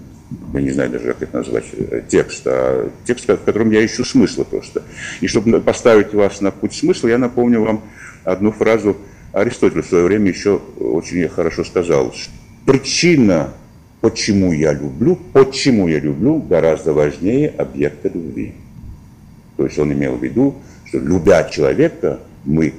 я 0.53 0.61
не 0.61 0.71
знаю 0.71 0.89
даже, 0.89 1.05
как 1.05 1.21
это 1.21 1.37
назвать, 1.37 1.65
э, 1.73 2.01
текст, 2.07 2.43
а 2.45 2.89
текст, 3.05 3.27
в 3.29 3.37
котором 3.37 3.71
я 3.71 3.85
ищу 3.85 4.03
смысла 4.03 4.43
просто. 4.43 4.83
И 5.21 5.27
чтобы 5.27 5.61
поставить 5.61 6.13
вас 6.13 6.41
на 6.41 6.51
путь 6.51 6.73
смысла, 6.73 7.07
я 7.07 7.17
напомню 7.17 7.61
вам 7.61 7.81
одну 8.23 8.51
фразу 8.51 8.97
Аристотеля 9.31 9.81
в 9.81 9.85
свое 9.85 10.03
время 10.05 10.29
еще 10.29 10.61
очень 10.79 11.27
хорошо 11.29 11.63
сказал. 11.63 12.13
Причина, 12.65 13.53
почему 14.01 14.51
я 14.51 14.73
люблю, 14.73 15.17
почему 15.33 15.87
я 15.87 15.99
люблю, 15.99 16.37
гораздо 16.37 16.93
важнее 16.93 17.49
объекта 17.49 18.09
любви. 18.09 18.53
То 19.55 19.65
есть 19.65 19.77
он 19.79 19.93
имел 19.93 20.15
в 20.15 20.23
виду, 20.23 20.55
что 20.85 20.99
любя 20.99 21.43
человека, 21.45 22.19
мы 22.43 22.73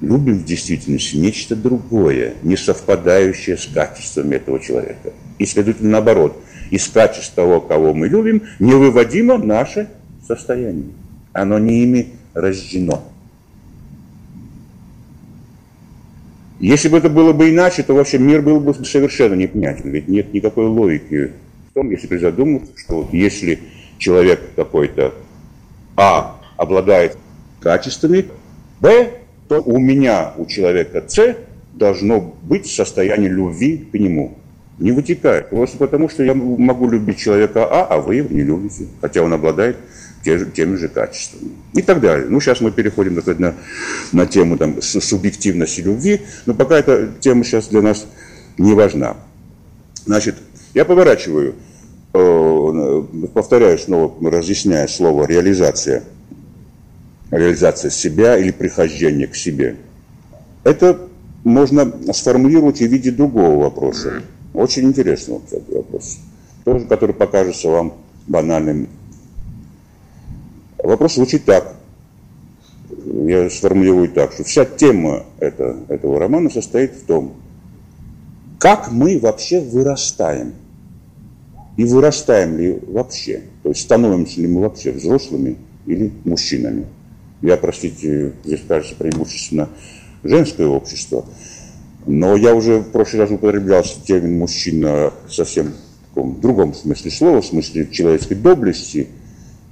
любим 0.00 0.38
в 0.38 0.44
действительности 0.44 1.16
нечто 1.16 1.56
другое, 1.56 2.34
не 2.42 2.56
совпадающее 2.56 3.56
с 3.56 3.66
качествами 3.66 4.36
этого 4.36 4.60
человека. 4.60 5.12
И, 5.38 5.46
следовательно, 5.46 5.90
наоборот– 5.90 6.40
из 6.70 6.88
качеств 6.88 7.34
того, 7.34 7.60
кого 7.60 7.92
мы 7.94 8.08
любим, 8.08 8.42
невыводимо 8.58 9.38
наше 9.38 9.88
состояние. 10.26 10.92
Оно 11.32 11.58
не 11.58 11.82
ими 11.82 12.12
рождено. 12.34 13.04
Если 16.60 16.88
бы 16.88 16.98
это 16.98 17.08
было 17.08 17.32
бы 17.32 17.48
иначе, 17.48 17.82
то 17.82 17.94
вообще 17.94 18.18
мир 18.18 18.42
был 18.42 18.60
бы 18.60 18.74
совершенно 18.84 19.34
непонятен. 19.34 19.90
Ведь 19.90 20.08
нет 20.08 20.32
никакой 20.34 20.66
логики 20.66 21.32
в 21.70 21.74
том, 21.74 21.90
если 21.90 22.06
призадуматься, 22.06 22.72
что 22.76 23.02
вот 23.02 23.12
если 23.14 23.60
человек 23.98 24.40
какой-то 24.56 25.14
А 25.96 26.38
обладает 26.56 27.16
качествами, 27.60 28.26
Б, 28.80 29.10
то 29.48 29.60
у 29.62 29.78
меня, 29.78 30.34
у 30.36 30.44
человека 30.46 31.02
С, 31.06 31.36
должно 31.72 32.36
быть 32.42 32.66
состояние 32.66 33.30
любви 33.30 33.78
к 33.90 33.94
нему. 33.94 34.36
Не 34.80 34.92
вытекает. 34.92 35.50
Просто 35.50 35.76
потому, 35.76 36.08
что 36.08 36.24
я 36.24 36.34
могу 36.34 36.88
любить 36.90 37.18
человека 37.18 37.64
А, 37.64 37.84
а 37.84 38.00
вы 38.00 38.16
его 38.16 38.34
не 38.34 38.42
любите. 38.42 38.86
Хотя 39.02 39.22
он 39.22 39.32
обладает 39.32 39.76
те 40.24 40.44
теми 40.44 40.76
же 40.76 40.88
качествами. 40.88 41.52
И 41.74 41.82
так 41.82 42.00
далее. 42.00 42.26
Ну, 42.28 42.40
сейчас 42.40 42.60
мы 42.60 42.70
переходим 42.70 43.20
так 43.20 43.38
на, 43.38 43.54
на 44.12 44.26
тему 44.26 44.56
там, 44.56 44.80
субъективности 44.80 45.82
любви, 45.82 46.22
но 46.46 46.54
пока 46.54 46.78
эта 46.78 47.10
тема 47.20 47.44
сейчас 47.44 47.68
для 47.68 47.82
нас 47.82 48.06
не 48.58 48.74
важна. 48.74 49.16
Значит, 50.06 50.36
я 50.74 50.84
поворачиваю, 50.84 51.54
э, 52.14 53.02
повторяю 53.34 53.78
снова, 53.78 54.30
разъясняя 54.30 54.86
слово 54.86 55.26
«реализация». 55.26 56.04
Реализация 57.30 57.90
себя 57.90 58.36
или 58.36 58.50
прихождение 58.50 59.28
к 59.28 59.36
себе. 59.36 59.76
Это 60.64 60.98
можно 61.44 61.92
сформулировать 62.12 62.78
в 62.78 62.86
виде 62.86 63.10
другого 63.10 63.62
вопроса. 63.62 64.22
Очень 64.54 64.84
интересного, 64.84 65.40
кстати, 65.44 65.70
вопрос. 65.70 66.18
Тоже, 66.64 66.86
который 66.86 67.14
покажется 67.14 67.68
вам 67.68 67.94
банальным. 68.26 68.88
Вопрос 70.78 71.14
звучит 71.14 71.44
так. 71.44 71.76
Я 73.26 73.48
сформулирую 73.48 74.10
так, 74.10 74.32
что 74.32 74.44
вся 74.44 74.64
тема 74.64 75.24
это, 75.38 75.76
этого 75.88 76.18
романа 76.18 76.50
состоит 76.50 76.92
в 76.92 77.04
том, 77.04 77.34
как 78.58 78.90
мы 78.92 79.18
вообще 79.18 79.60
вырастаем. 79.60 80.52
И 81.76 81.84
вырастаем 81.84 82.58
ли 82.58 82.78
вообще. 82.88 83.42
То 83.62 83.70
есть 83.70 83.82
становимся 83.82 84.40
ли 84.40 84.48
мы 84.48 84.62
вообще 84.62 84.92
взрослыми 84.92 85.56
или 85.86 86.12
мужчинами. 86.24 86.86
Я, 87.40 87.56
простите, 87.56 88.34
здесь 88.44 88.60
кажется 88.68 88.96
преимущественно 88.96 89.68
женское 90.22 90.66
общество. 90.66 91.24
Но 92.06 92.36
я 92.36 92.54
уже 92.54 92.78
в 92.78 92.90
прошлый 92.90 93.22
раз 93.22 93.30
употреблял 93.30 93.84
термин 94.06 94.38
мужчина 94.38 95.12
совсем 95.28 95.68
в 95.68 96.14
таком 96.14 96.40
другом 96.40 96.74
смысле 96.74 97.10
слова, 97.10 97.42
в 97.42 97.46
смысле 97.46 97.88
человеческой 97.90 98.36
доблести, 98.36 99.08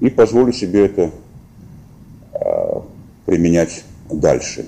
и 0.01 0.11
позволю 0.11 0.53
себе 0.53 0.87
это 0.87 1.11
а, 2.35 2.85
применять 3.27 3.85
дальше. 4.11 4.67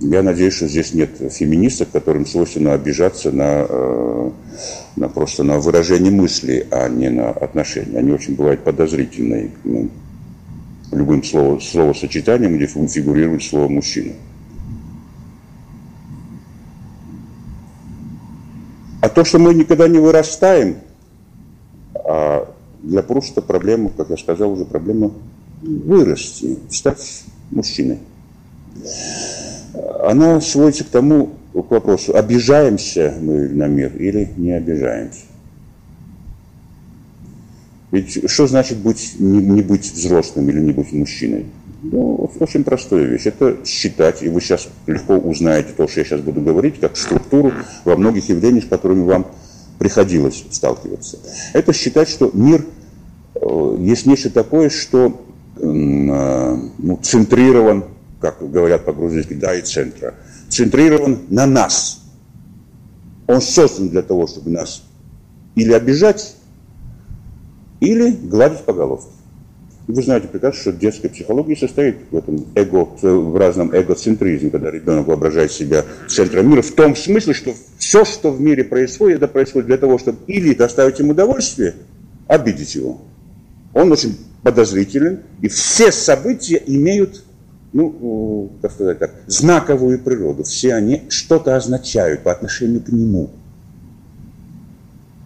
Я 0.00 0.22
надеюсь, 0.22 0.54
что 0.54 0.66
здесь 0.66 0.94
нет 0.94 1.10
феминисток, 1.30 1.90
которым 1.92 2.26
свойственно 2.26 2.72
обижаться 2.72 3.30
на, 3.30 3.66
э, 3.68 4.30
на 4.96 5.08
просто 5.08 5.44
на 5.44 5.58
выражение 5.60 6.10
мысли, 6.10 6.66
а 6.72 6.88
не 6.88 7.08
на 7.08 7.30
отношения. 7.30 7.98
Они 7.98 8.10
очень 8.10 8.34
бывают 8.34 8.64
подозрительные 8.64 9.50
ну, 9.62 9.90
любым 10.90 11.22
слово, 11.22 11.60
словосочетанием, 11.60 12.56
где 12.56 12.66
фигурирует 12.66 13.44
слово 13.44 13.68
«мужчина». 13.68 14.12
А 19.02 19.08
то, 19.08 19.24
что 19.24 19.40
мы 19.40 19.52
никогда 19.52 19.88
не 19.88 19.98
вырастаем, 19.98 20.76
а 21.92 22.48
для 22.84 23.02
Пруста 23.02 23.42
проблема, 23.42 23.90
как 23.90 24.10
я 24.10 24.16
сказал, 24.16 24.52
уже 24.52 24.64
проблема 24.64 25.10
вырасти, 25.60 26.56
стать 26.70 27.24
мужчиной. 27.50 27.98
Она 30.04 30.40
сводится 30.40 30.84
к 30.84 30.86
тому, 30.86 31.30
к 31.52 31.68
вопросу, 31.72 32.14
обижаемся 32.14 33.12
мы 33.20 33.48
на 33.48 33.66
мир 33.66 33.92
или 33.96 34.30
не 34.36 34.52
обижаемся. 34.52 35.22
Ведь 37.90 38.30
что 38.30 38.46
значит 38.46 38.78
быть, 38.78 39.16
не, 39.18 39.38
не 39.38 39.62
быть 39.62 39.90
взрослым 39.90 40.48
или 40.48 40.60
не 40.60 40.72
быть 40.72 40.92
мужчиной? 40.92 41.46
Ну, 41.82 42.30
очень 42.38 42.62
простая 42.62 43.04
вещь. 43.04 43.26
Это 43.26 43.58
считать, 43.66 44.22
и 44.22 44.28
вы 44.28 44.40
сейчас 44.40 44.68
легко 44.86 45.14
узнаете 45.14 45.72
то, 45.76 45.88
что 45.88 46.00
я 46.00 46.06
сейчас 46.06 46.20
буду 46.20 46.40
говорить, 46.40 46.78
как 46.78 46.96
структуру 46.96 47.52
во 47.84 47.96
многих 47.96 48.28
явлениях, 48.28 48.64
с 48.64 48.68
которыми 48.68 49.02
вам 49.02 49.26
приходилось 49.80 50.44
сталкиваться. 50.50 51.18
Это 51.52 51.72
считать, 51.72 52.08
что 52.08 52.30
мир 52.32 52.64
э, 53.34 53.76
есть 53.80 54.06
нечто 54.06 54.30
такое, 54.30 54.70
что 54.70 55.24
э, 55.56 55.64
ну, 55.64 56.96
центрирован, 57.02 57.86
как 58.20 58.48
говорят 58.48 58.84
по-грузински, 58.84 59.34
да, 59.34 59.52
и 59.56 59.62
центра, 59.62 60.14
центрирован 60.48 61.22
на 61.30 61.46
нас. 61.46 62.04
Он 63.26 63.40
создан 63.40 63.88
для 63.88 64.02
того, 64.02 64.28
чтобы 64.28 64.50
нас 64.50 64.84
или 65.56 65.72
обижать, 65.72 66.36
или 67.80 68.12
гладить 68.12 68.60
по 68.60 68.72
головке. 68.72 69.08
Вы 69.92 70.02
знаете 70.02 70.26
прекрасно, 70.26 70.58
что 70.58 70.72
детская 70.72 71.10
психология 71.10 71.54
состоит 71.54 71.96
в 72.10 72.16
этом 72.16 72.46
эго, 72.54 72.88
в 73.02 73.36
разном 73.36 73.76
эгоцентризме, 73.76 74.48
когда 74.48 74.70
ребенок 74.70 75.06
воображает 75.06 75.52
себя 75.52 75.84
центром 76.08 76.48
мира, 76.48 76.62
в 76.62 76.70
том 76.70 76.96
смысле, 76.96 77.34
что 77.34 77.52
все, 77.76 78.06
что 78.06 78.30
в 78.30 78.40
мире 78.40 78.64
происходит, 78.64 79.18
это 79.18 79.28
происходит 79.28 79.66
для 79.66 79.76
того, 79.76 79.98
чтобы 79.98 80.20
или 80.28 80.54
доставить 80.54 80.98
ему 80.98 81.10
удовольствие, 81.10 81.74
обидеть 82.26 82.74
его. 82.74 83.02
Он 83.74 83.92
очень 83.92 84.16
подозрителен, 84.42 85.20
и 85.42 85.48
все 85.48 85.92
события 85.92 86.62
имеют, 86.66 87.22
ну, 87.74 88.50
как 88.62 88.72
сказать 88.72 88.98
так, 88.98 89.10
знаковую 89.26 89.98
природу. 89.98 90.42
Все 90.44 90.72
они 90.72 91.02
что-то 91.10 91.54
означают 91.54 92.22
по 92.22 92.32
отношению 92.32 92.80
к 92.80 92.88
нему. 92.88 93.28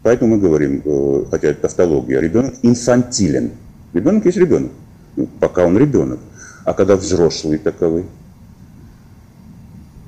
Поэтому 0.03 0.35
мы 0.35 0.41
говорим, 0.41 0.83
э, 0.85 1.25
хотя 1.31 1.49
это 1.51 1.63
тавтология, 1.63 2.19
ребенок 2.19 2.55
инфантилен– 2.63 3.53
Ребенок 3.97 4.27
есть 4.27 4.37
ребенок, 4.37 4.73
ну, 5.17 5.27
пока 5.41 5.65
он 5.65 5.79
ребенок. 5.79 6.21
А 6.67 6.75
когда 6.75 6.97
взрослый 6.97 7.57
таковы, 7.57 8.05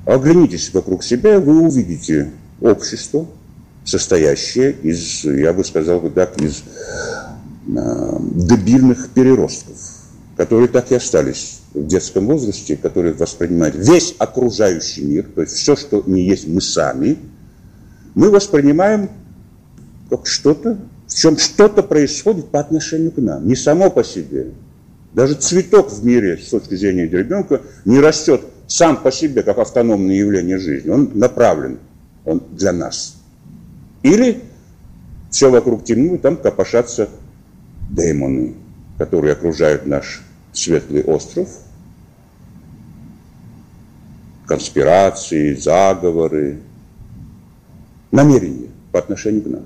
оглянитесь 0.05 0.71
вокруг 0.71 1.03
себя, 1.03 1.39
вы 1.39 1.59
увидите 1.59 2.29
общество, 2.61 3.25
состоящее 3.83 4.73
из, 4.73 5.23
я 5.23 5.53
бы 5.53 5.65
сказал 5.65 6.01
бы 6.01 6.11
так, 6.11 6.39
из 6.39 6.61
э, 7.65 8.17
дебильных 8.35 9.09
переростков, 9.09 9.77
которые 10.37 10.67
так 10.67 10.91
и 10.91 10.95
остались 10.95 11.61
в 11.73 11.87
детском 11.87 12.27
возрасте, 12.27 12.77
которые 12.77 13.15
воспринимают 13.15 13.75
весь 13.75 14.13
окружающий 14.19 15.03
мир, 15.03 15.25
то 15.33 15.41
есть 15.41 15.55
все, 15.55 15.75
что 15.75 16.03
не 16.05 16.27
есть 16.27 16.47
мы 16.47 16.61
сами, 16.61 17.17
мы 18.13 18.29
воспринимаем 18.29 19.09
как 20.11 20.27
что-то 20.27 20.77
в 21.09 21.15
чем 21.15 21.37
что-то 21.37 21.81
происходит 21.81 22.49
по 22.49 22.59
отношению 22.59 23.11
к 23.11 23.17
нам, 23.17 23.47
не 23.47 23.55
само 23.55 23.89
по 23.89 24.03
себе. 24.03 24.51
Даже 25.13 25.33
цветок 25.33 25.91
в 25.91 26.05
мире, 26.05 26.37
с 26.37 26.49
точки 26.49 26.75
зрения 26.75 27.07
ребенка, 27.07 27.61
не 27.83 27.99
растет 27.99 28.41
сам 28.67 29.01
по 29.01 29.11
себе, 29.11 29.41
как 29.41 29.57
автономное 29.57 30.15
явление 30.15 30.59
жизни. 30.59 30.89
Он 30.89 31.09
направлен, 31.15 31.79
он 32.25 32.43
для 32.51 32.71
нас. 32.71 33.15
Или 34.03 34.41
все 35.31 35.49
вокруг 35.49 35.83
темно, 35.83 36.13
и 36.13 36.17
там 36.19 36.37
копошатся 36.37 37.09
демоны, 37.89 38.53
которые 38.99 39.33
окружают 39.33 39.87
наш 39.87 40.21
светлый 40.53 41.03
остров. 41.03 41.49
Конспирации, 44.45 45.55
заговоры, 45.55 46.59
намерения 48.11 48.69
по 48.91 48.99
отношению 48.99 49.41
к 49.41 49.47
нам. 49.47 49.65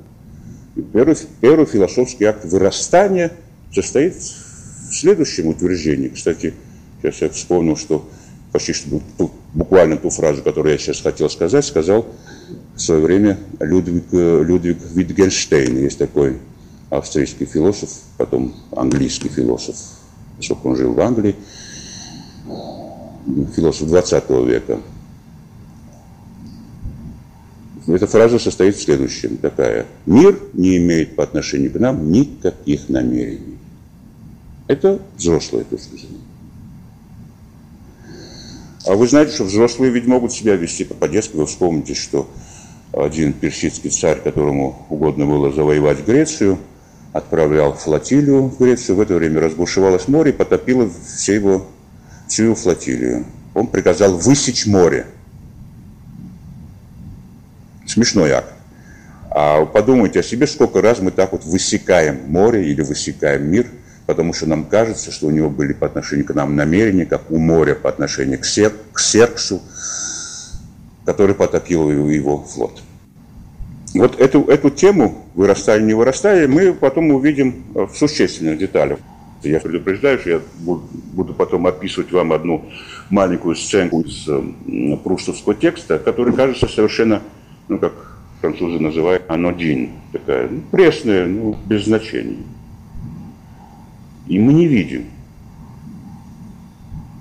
Первый, 0.91 1.15
первый 1.39 1.65
философский 1.65 2.25
акт 2.25 2.45
вырастания 2.45 3.31
состоит 3.71 4.15
в 4.15 4.93
следующем 4.93 5.47
утверждении. 5.47 6.09
Кстати, 6.09 6.53
сейчас 7.01 7.21
я 7.21 7.29
вспомнил, 7.29 7.77
что 7.77 8.09
почти 8.51 8.73
что 8.73 9.01
буквально 9.53 9.97
ту 9.97 10.09
фразу, 10.09 10.41
которую 10.41 10.73
я 10.73 10.79
сейчас 10.79 11.01
хотел 11.01 11.29
сказать, 11.29 11.65
сказал 11.65 12.07
в 12.75 12.79
свое 12.79 13.01
время 13.01 13.37
Людвиг, 13.59 14.05
Людвиг 14.11 14.77
Витгенштейн. 14.93 15.77
Есть 15.77 15.99
такой 15.99 16.39
австрийский 16.89 17.45
философ, 17.45 17.89
потом 18.17 18.55
английский 18.71 19.29
философ, 19.29 19.75
поскольку 20.37 20.69
он 20.69 20.75
жил 20.75 20.93
в 20.93 20.99
Англии, 20.99 21.35
философ 23.55 23.87
20 23.87 24.29
века. 24.47 24.79
Эта 27.87 28.07
фраза 28.07 28.39
состоит 28.39 28.75
в 28.77 28.81
следующем, 28.81 29.37
такая. 29.37 29.85
Мир 30.05 30.39
не 30.53 30.77
имеет 30.77 31.15
по 31.15 31.23
отношению 31.23 31.71
к 31.71 31.75
нам 31.75 32.11
никаких 32.11 32.87
намерений. 32.87 33.57
Это 34.67 35.01
взрослая 35.17 35.65
точка 35.65 35.97
зрения. 35.97 36.21
А 38.85 38.95
вы 38.95 39.07
знаете, 39.07 39.33
что 39.33 39.43
взрослые 39.43 39.91
ведь 39.91 40.07
могут 40.07 40.31
себя 40.31 40.55
вести 40.55 40.85
по-детски. 40.85 41.35
Вы 41.35 41.45
вспомните, 41.45 41.93
что 41.93 42.29
один 42.93 43.33
персидский 43.33 43.89
царь, 43.89 44.21
которому 44.21 44.85
угодно 44.89 45.25
было 45.25 45.51
завоевать 45.51 46.05
Грецию, 46.05 46.59
отправлял 47.11 47.73
флотилию 47.73 48.43
в 48.43 48.57
Грецию. 48.59 48.95
В 48.95 49.01
это 49.01 49.15
время 49.15 49.41
разбушевалось 49.41 50.07
море 50.07 50.31
и 50.31 50.33
потопило 50.33 50.89
все 51.17 51.35
его, 51.35 51.65
всю 52.29 52.43
его 52.43 52.55
флотилию. 52.55 53.25
Он 53.53 53.67
приказал 53.67 54.17
высечь 54.17 54.65
море– 54.65 55.05
Смешной 57.93 58.31
акт. 58.31 58.51
А 59.29 59.65
подумайте 59.65 60.21
о 60.21 60.23
себе, 60.23 60.47
сколько 60.47 60.81
раз 60.81 60.99
мы 60.99 61.11
так 61.11 61.31
вот 61.31 61.45
высекаем 61.45 62.21
море 62.27 62.67
или 62.67 62.81
высекаем 62.81 63.49
мир 63.49 63.67
потому 64.05 64.33
что 64.33 64.47
нам 64.47 64.65
кажется, 64.65 65.11
что 65.11 65.27
у 65.27 65.31
него 65.31 65.49
были 65.49 65.73
по 65.73 65.85
отношению 65.85 66.25
к 66.25 66.33
нам 66.33 66.55
намерения, 66.55 67.05
как 67.05 67.31
у 67.31 67.37
моря 67.37 67.73
по 67.75 67.89
отношению 67.89 68.39
к, 68.39 68.45
Сер, 68.45 68.73
к 68.91 68.99
Серксу, 68.99 69.61
который 71.05 71.35
потопил 71.35 71.89
его 71.89 72.43
флот. 72.43 72.81
Вот 73.93 74.19
эту, 74.19 74.43
эту 74.45 74.69
тему, 74.71 75.25
вырастая, 75.35 75.79
не 75.79 75.93
вырастая, 75.93 76.47
мы 76.47 76.73
потом 76.73 77.11
увидим 77.11 77.63
в 77.73 77.95
существенных 77.95 78.57
деталях. 78.57 78.99
Я 79.43 79.59
предупреждаю, 79.59 80.19
что 80.19 80.29
я 80.29 80.41
буду 80.57 81.33
потом 81.33 81.67
описывать 81.67 82.11
вам 82.11 82.31
одну 82.31 82.65
маленькую 83.09 83.55
сценку 83.55 84.01
из 84.01 84.25
э, 84.27 84.97
прустовского 85.03 85.53
текста, 85.53 85.99
который 85.99 86.33
кажется 86.33 86.67
совершенно, 86.67 87.21
ну, 87.73 87.79
как 87.79 87.93
французы 88.41 88.79
называют, 88.79 89.23
анодин, 89.29 89.91
такая, 90.11 90.49
ну, 90.49 90.61
пресная, 90.71 91.25
ну, 91.25 91.57
без 91.65 91.85
значения. 91.85 92.43
И 94.27 94.39
мы 94.39 94.53
не 94.53 94.67
видим. 94.67 95.05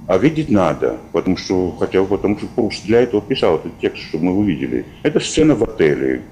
А 0.06 0.18
видеть 0.18 0.50
надо, 0.50 0.98
потому 1.12 1.36
что, 1.36 1.74
хотя 1.78 2.02
бы 2.02 2.06
потому 2.06 2.36
что 2.36 2.46
Пруст 2.48 2.84
для 2.84 3.00
этого 3.00 3.22
писал 3.22 3.56
этот 3.56 3.78
текст, 3.78 4.02
чтобы 4.02 4.24
мы 4.24 4.32
увидели. 4.32 4.84
Это 5.02 5.20
сцена 5.20 5.54
в 5.54 5.62
отеле. 5.62 6.22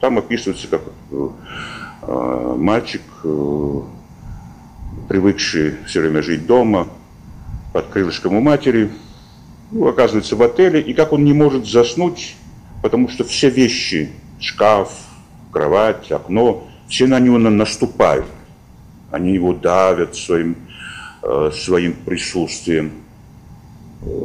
Там 0.00 0.18
описывается, 0.18 0.66
как 0.66 0.82
э, 1.10 1.28
э, 2.02 2.54
мальчик 2.58 3.02
э, 3.24 3.80
привыкший 5.08 5.76
все 5.86 6.00
время 6.00 6.22
жить 6.22 6.46
дома, 6.46 6.88
под 7.72 7.86
крылышком 7.88 8.34
у 8.34 8.40
матери, 8.40 8.90
ну, 9.70 9.86
оказывается 9.86 10.34
в 10.36 10.42
отеле, 10.42 10.80
и 10.80 10.94
как 10.94 11.12
он 11.12 11.24
не 11.24 11.32
может 11.32 11.66
заснуть, 11.66 12.34
потому 12.82 13.08
что 13.08 13.24
все 13.24 13.50
вещи, 13.50 14.10
шкаф, 14.40 14.92
кровать, 15.52 16.10
окно, 16.12 16.68
все 16.88 17.06
на 17.06 17.20
него 17.20 17.38
наступают. 17.38 18.26
Они 19.10 19.32
его 19.32 19.52
давят 19.52 20.16
своим, 20.16 20.56
э, 21.22 21.50
своим 21.54 21.94
присутствием. 21.94 22.92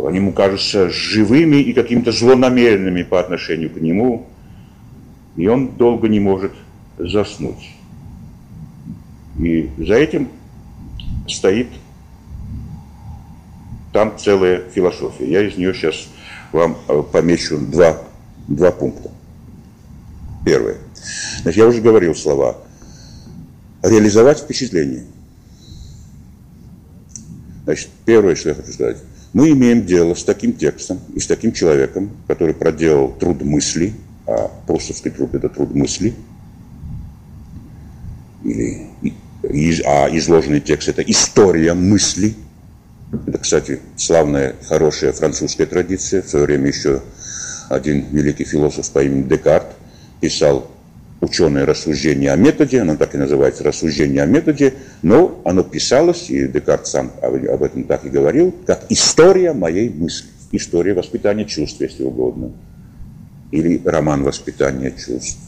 Они 0.05 0.17
ему 0.17 0.33
кажутся 0.33 0.89
живыми 0.89 1.57
и 1.57 1.73
какими-то 1.73 2.11
злонамеренными 2.11 3.03
по 3.03 3.19
отношению 3.19 3.69
к 3.71 3.77
нему. 3.77 4.27
И 5.35 5.47
он 5.47 5.69
долго 5.69 6.07
не 6.07 6.19
может 6.19 6.53
заснуть. 6.97 7.71
И 9.39 9.69
за 9.77 9.95
этим 9.95 10.29
стоит 11.27 11.67
там 13.91 14.17
целая 14.17 14.61
философия. 14.69 15.29
Я 15.29 15.41
из 15.41 15.57
нее 15.57 15.73
сейчас 15.73 16.07
вам 16.51 16.77
э, 16.87 17.03
помечу 17.11 17.57
два, 17.57 17.97
два 18.47 18.71
пункта. 18.71 19.11
Первое. 20.45 20.77
Значит, 21.41 21.57
я 21.57 21.67
уже 21.67 21.81
говорил 21.81 22.15
слова. 22.15 22.57
Реализовать 23.81 24.39
впечатление. 24.39 25.03
Значит, 27.65 27.89
первое, 28.05 28.35
что 28.35 28.49
я 28.49 28.55
хочу 28.55 28.71
сказать. 28.71 28.97
Мы 29.33 29.51
имеем 29.51 29.85
дело 29.85 30.13
с 30.13 30.23
таким 30.23 30.53
текстом 30.53 30.99
и 31.15 31.19
с 31.19 31.27
таким 31.27 31.53
человеком, 31.53 32.11
который 32.27 32.53
проделал 32.53 33.11
труд 33.11 33.41
мысли, 33.41 33.93
а 34.27 34.51
прусовский 34.67 35.11
труд– 35.11 35.33
это 35.33 35.49
труд 35.49 35.73
мысли, 35.73 36.13
или 38.43 38.89
а 39.85 40.07
изложенный 40.11 40.61
текст– 40.61 40.87
это 40.89 41.01
история 41.01 41.73
мысли. 41.73 42.35
Это, 43.27 43.37
кстати, 43.37 43.79
славная, 43.95 44.55
хорошая 44.67 45.11
французская 45.13 45.65
традиция. 45.65 46.21
В 46.21 46.29
свое 46.29 46.45
время 46.45 46.67
еще 46.67 47.01
один 47.69 48.05
великий 48.11 48.45
философ 48.45 48.89
по 48.91 49.03
имени 49.03 49.23
Декарт 49.23 49.67
писал 50.21 50.67
ученое 51.21 51.65
рассуждение 51.65 52.31
о 52.31 52.35
методе, 52.35 52.81
оно 52.81 52.95
так 52.95 53.15
и 53.15 53.17
называется 53.17 53.63
рассуждение 53.63 54.23
о 54.23 54.25
методе, 54.25 54.73
но 55.01 55.41
оно 55.45 55.63
писалось, 55.63 56.29
и 56.29 56.47
Декарт 56.47 56.87
сам 56.87 57.11
об 57.21 57.63
этом 57.63 57.85
так 57.85 58.05
и 58.05 58.09
говорил, 58.09 58.53
как 58.65 58.85
история 58.89 59.53
моей 59.53 59.89
мысли, 59.89 60.27
история 60.51 60.93
воспитания 60.93 61.45
чувств, 61.45 61.79
если 61.79 62.03
угодно, 62.03 62.51
или 63.51 63.81
роман 63.85 64.23
воспитания 64.23 64.91
чувств 64.91 65.39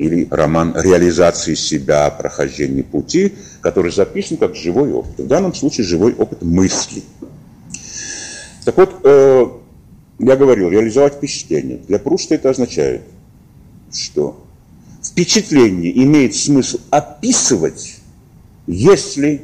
или 0.00 0.26
роман 0.30 0.74
реализации 0.74 1.54
себя, 1.54 2.08
прохождения 2.08 2.82
пути, 2.82 3.34
который 3.60 3.92
записан 3.92 4.38
как 4.38 4.56
живой 4.56 4.90
опыт. 4.92 5.18
В 5.18 5.26
данном 5.26 5.52
случае 5.52 5.86
живой 5.86 6.14
опыт 6.14 6.40
мысли. 6.40 7.02
Так 8.64 8.78
вот, 8.78 8.94
э, 9.04 9.46
я 10.20 10.36
говорил, 10.36 10.68
реализовать 10.68 11.14
впечатление. 11.14 11.78
Для 11.88 11.98
Пруста 11.98 12.34
это 12.34 12.50
означает, 12.50 13.02
что 13.92 14.44
впечатление 15.02 15.96
имеет 16.04 16.34
смысл 16.34 16.78
описывать, 16.90 17.96
если 18.66 19.42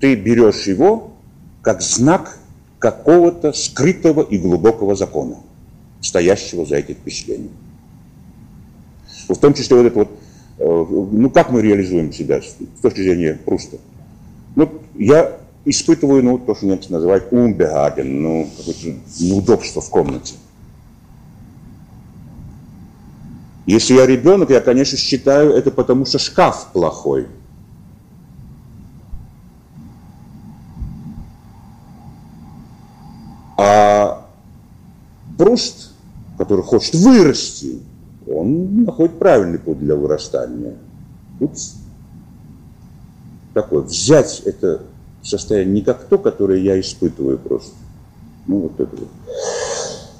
ты 0.00 0.14
берешь 0.14 0.66
его 0.66 1.12
как 1.62 1.80
знак 1.80 2.38
какого-то 2.78 3.52
скрытого 3.52 4.22
и 4.22 4.38
глубокого 4.38 4.94
закона, 4.94 5.38
стоящего 6.00 6.66
за 6.66 6.76
этим 6.76 6.94
впечатлением. 6.94 7.52
В 9.28 9.36
том 9.36 9.54
числе 9.54 9.76
вот 9.76 9.86
это 9.86 9.98
вот, 9.98 10.10
э, 10.58 10.86
ну 11.12 11.30
как 11.30 11.50
мы 11.50 11.62
реализуем 11.62 12.12
себя 12.12 12.40
с 12.42 12.80
точки 12.80 13.00
зрения 13.00 13.38
Пруста. 13.44 13.78
Ну, 14.54 14.70
я 14.94 15.37
испытываю, 15.64 16.22
ну, 16.22 16.38
то, 16.38 16.54
что 16.54 16.66
немцы 16.66 16.92
называют 16.92 17.32
умбегаген, 17.32 18.22
ну, 18.22 18.48
какое-то 18.56 18.98
неудобство 19.20 19.80
в 19.80 19.90
комнате. 19.90 20.34
Если 23.66 23.94
я 23.94 24.06
ребенок, 24.06 24.48
я, 24.48 24.60
конечно, 24.60 24.96
считаю 24.96 25.52
это 25.52 25.70
потому, 25.70 26.06
что 26.06 26.18
шкаф 26.18 26.68
плохой. 26.72 27.26
А 33.58 34.26
Пруст, 35.36 35.92
который 36.38 36.64
хочет 36.64 36.94
вырасти, 36.94 37.82
он 38.26 38.84
находит 38.84 39.18
правильный 39.18 39.58
путь 39.58 39.78
для 39.80 39.96
вырастания. 39.96 40.76
Тут 41.38 41.52
такое, 43.52 43.82
взять 43.82 44.40
это 44.46 44.82
состояние 45.22 45.74
не 45.74 45.82
как 45.82 46.04
то, 46.04 46.18
которое 46.18 46.60
я 46.60 46.78
испытываю 46.78 47.38
просто. 47.38 47.74
Ну, 48.46 48.60
вот 48.60 48.80
это 48.80 48.96
вот 48.96 49.08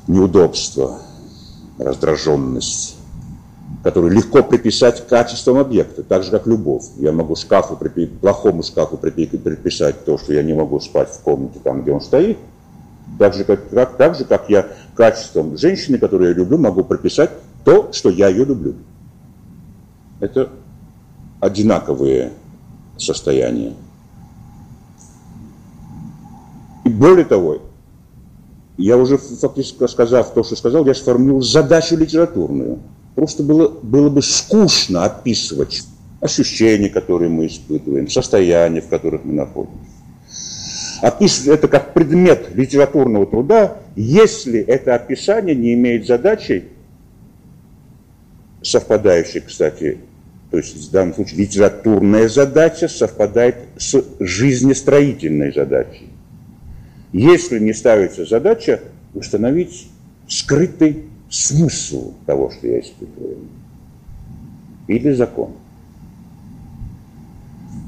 неудобство, 0.07 0.99
раздраженность, 1.79 2.97
которую 3.83 4.13
легко 4.13 4.43
приписать 4.43 5.07
качествам 5.07 5.59
объекта, 5.59 6.03
так 6.03 6.25
же, 6.25 6.31
как 6.31 6.47
любовь. 6.47 6.85
Я 6.97 7.13
могу 7.13 7.37
шкафу, 7.37 7.79
плохому 8.21 8.63
шкафу 8.63 8.97
приписать 8.97 10.05
то, 10.05 10.19
что 10.19 10.33
я 10.33 10.43
не 10.43 10.55
могу 10.55 10.81
спать 10.81 11.11
в 11.11 11.21
комнате, 11.21 11.61
там, 11.63 11.83
где 11.83 11.93
он 11.93 12.01
стоит, 12.01 12.39
так 13.19 13.35
же, 13.35 13.45
как, 13.45 13.69
как, 13.71 13.97
так 13.97 14.15
же, 14.15 14.25
как 14.25 14.51
я 14.51 14.67
качеством 14.95 15.57
женщины, 15.57 15.99
которую 15.99 16.31
я 16.31 16.37
люблю, 16.37 16.59
могу 16.59 16.85
прописать 16.85 17.31
то, 17.65 17.93
что 17.93 18.11
я 18.11 18.29
ее 18.29 18.45
люблю. 18.45 18.75
Это 20.21 20.51
одинаковые 21.41 22.33
состояния. 22.97 23.75
Более 26.88 27.24
того, 27.24 27.62
я 28.77 28.96
уже 28.96 29.18
фактически 29.18 29.87
сказав 29.87 30.33
то, 30.35 30.42
что 30.42 30.57
сказал, 30.57 30.87
я 30.87 30.94
сформулировал 30.94 31.42
задачу 31.42 31.96
литературную. 31.96 32.79
Просто 33.14 33.42
было, 33.42 33.68
было 33.68 34.09
бы 34.09 34.22
скучно 34.22 35.05
описывать 35.05 35.83
ощущения, 36.20 36.88
которые 36.88 37.29
мы 37.29 37.46
испытываем, 37.46 38.09
состояния, 38.09 38.81
в 38.81 38.88
которых 38.88 39.24
мы 39.24 39.35
находимся 39.35 39.98
описывать 41.01 41.61
это 41.61 41.68
как 41.68 41.94
предмет 41.94 42.55
литературного 42.55 43.27
труда, 43.27 43.79
если 43.96 44.61
это 44.61 44.94
описание 44.94 45.55
не 45.55 45.74
имеет 45.74 46.07
задачей, 46.07 46.64
совпадающей, 48.62 49.40
кстати, 49.40 49.98
то 50.51 50.57
есть 50.57 50.88
в 50.88 50.90
данном 50.90 51.14
случае 51.14 51.40
литературная 51.40 52.29
задача 52.29 52.88
совпадает 52.88 53.57
с 53.77 54.03
жизнестроительной 54.18 55.53
задачей. 55.53 56.08
Если 57.12 57.59
не 57.59 57.73
ставится 57.73 58.25
задача 58.25 58.81
установить 59.14 59.88
скрытый 60.29 61.05
смысл 61.31 62.12
того, 62.27 62.51
что 62.51 62.66
я 62.66 62.81
испытываю, 62.81 63.38
или 64.87 65.12
закон. 65.12 65.53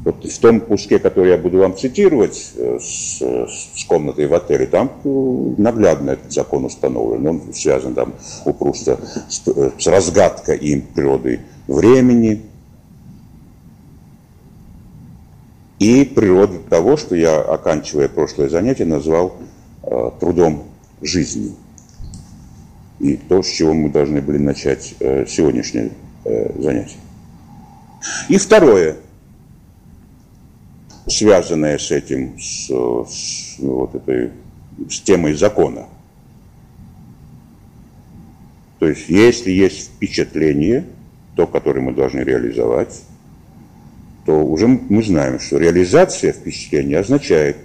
Вот 0.05 0.25
в 0.25 0.39
том 0.39 0.61
куске, 0.61 0.99
который 0.99 1.31
я 1.31 1.39
буду 1.39 1.59
вам 1.59 1.77
цитировать 1.77 2.53
э, 2.57 2.79
с, 2.81 3.21
с 3.21 3.85
комнатой 3.87 4.27
в 4.27 4.35
отеле, 4.35 4.67
там 4.67 4.91
э, 5.05 5.55
наглядно 5.59 6.13
этот 6.13 6.33
закон 6.33 6.65
установлен. 6.65 7.27
Он 7.27 7.53
связан 7.53 7.95
там 7.95 8.15
у 8.47 8.53
Пруста 8.55 8.99
с, 9.29 9.43
э, 9.47 9.71
с 9.79 9.87
разгадкой 9.87 10.57
им 10.57 10.83
природы 10.95 11.41
времени 11.67 12.41
и 15.81 16.05
природы 16.05 16.59
того, 16.59 16.97
что 16.97 17.17
я, 17.17 17.41
оканчивая 17.41 18.09
прошлое 18.09 18.49
занятие, 18.49 18.85
назвал 18.85 19.37
э, 19.83 20.11
трудом 20.21 20.65
жизни. 21.01 21.55
И 23.01 23.17
то, 23.17 23.43
с 23.43 23.49
чего 23.49 23.73
мы 23.73 23.89
должны 23.89 24.21
были 24.21 24.37
начать 24.37 24.95
э, 25.01 25.25
сегодняшнее 25.27 25.91
э, 26.27 26.63
занятие. 26.63 26.99
И 28.29 28.37
второе– 28.37 28.97
связанное 31.07 31.79
с 31.79 31.91
этим, 31.91 32.39
с, 32.39 32.69
с, 32.69 33.59
вот 33.59 33.95
этой, 33.95 34.31
с 34.89 35.01
темой 35.01 35.35
закона. 35.35 35.87
То 38.79 38.87
есть, 38.87 39.09
если 39.09 39.51
есть 39.51 39.89
впечатление, 39.89 40.87
то, 41.37 41.47
которое 41.47 41.81
мы 41.81 41.93
должны 41.93 42.21
реализовать, 42.21 43.03
то 44.31 44.45
уже 44.45 44.69
мы 44.69 45.03
знаем, 45.03 45.41
что 45.41 45.59
реализация 45.59 46.33
впечатления 46.33 46.99
означает, 46.99 47.57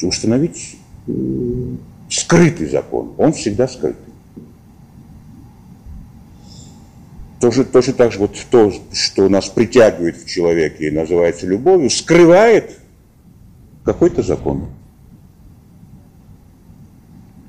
установить 0.00 0.78
скрытый 2.08 2.66
закон. 2.66 3.12
Он 3.18 3.34
всегда 3.34 3.68
скрытый. 3.68 4.14
Тоже, 7.42 7.66
точно 7.66 7.92
так 7.92 8.12
же 8.12 8.20
вот 8.20 8.38
то, 8.50 8.72
что 8.94 9.28
нас 9.28 9.50
притягивает 9.50 10.16
в 10.16 10.26
человеке 10.26 10.88
и 10.88 10.90
называется 10.90 11.46
любовью, 11.46 11.90
скрывает 11.90 12.78
какой-то 13.84 14.22
закон. 14.22 14.70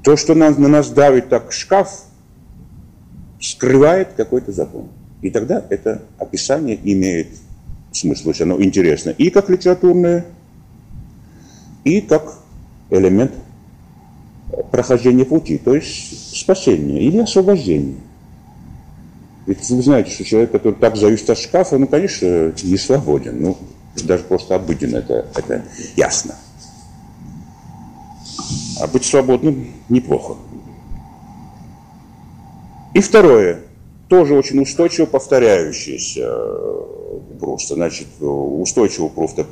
То, 0.04 0.18
что 0.18 0.36
на, 0.36 0.50
на 0.50 0.68
нас 0.68 0.90
давит 0.90 1.30
так 1.30 1.54
шкаф, 1.54 2.04
скрывает 3.40 4.10
какой-то 4.18 4.52
закон. 4.52 4.90
И 5.22 5.30
тогда 5.30 5.66
это 5.70 6.04
описание 6.18 6.78
имеет 6.84 7.30
смысл, 7.92 8.24
то 8.24 8.30
есть 8.30 8.42
оно 8.42 8.62
интересно 8.62 9.10
и 9.12 9.30
как 9.30 9.50
литературное, 9.50 10.26
и 11.84 12.02
как 12.02 12.40
элемент 12.90 13.32
прохождения 14.72 15.26
пути, 15.26 15.58
то 15.58 15.76
есть 15.76 16.38
спасения 16.38 17.02
или 17.02 17.20
освобождения. 17.20 17.98
Ведь 19.46 19.68
вы 19.68 19.82
знаете, 19.82 20.12
что 20.12 20.24
человек, 20.24 20.52
который 20.52 20.76
так 20.76 20.96
зависит 20.96 21.30
от 21.30 21.40
шкафа, 21.40 21.78
ну, 21.80 21.88
конечно, 21.88 22.54
не 22.62 22.78
свободен. 22.78 23.42
Ну, 23.42 23.58
даже 23.96 24.24
просто 24.24 24.56
обыденно 24.56 24.98
это, 24.98 25.26
это 25.36 25.66
ясно. 25.96 26.36
А 28.80 28.88
быть 28.88 29.06
свободным 29.06 29.74
неплохо. 29.90 30.36
И 32.94 33.02
второе, 33.02 33.62
тоже 34.10 34.34
очень 34.34 34.60
устойчиво 34.60 35.06
повторяющееся 35.06 36.22
э, 36.26 37.20
просто. 37.40 37.76
Значит, 37.76 38.08
устойчиво 38.20 39.08
просто, 39.08 39.46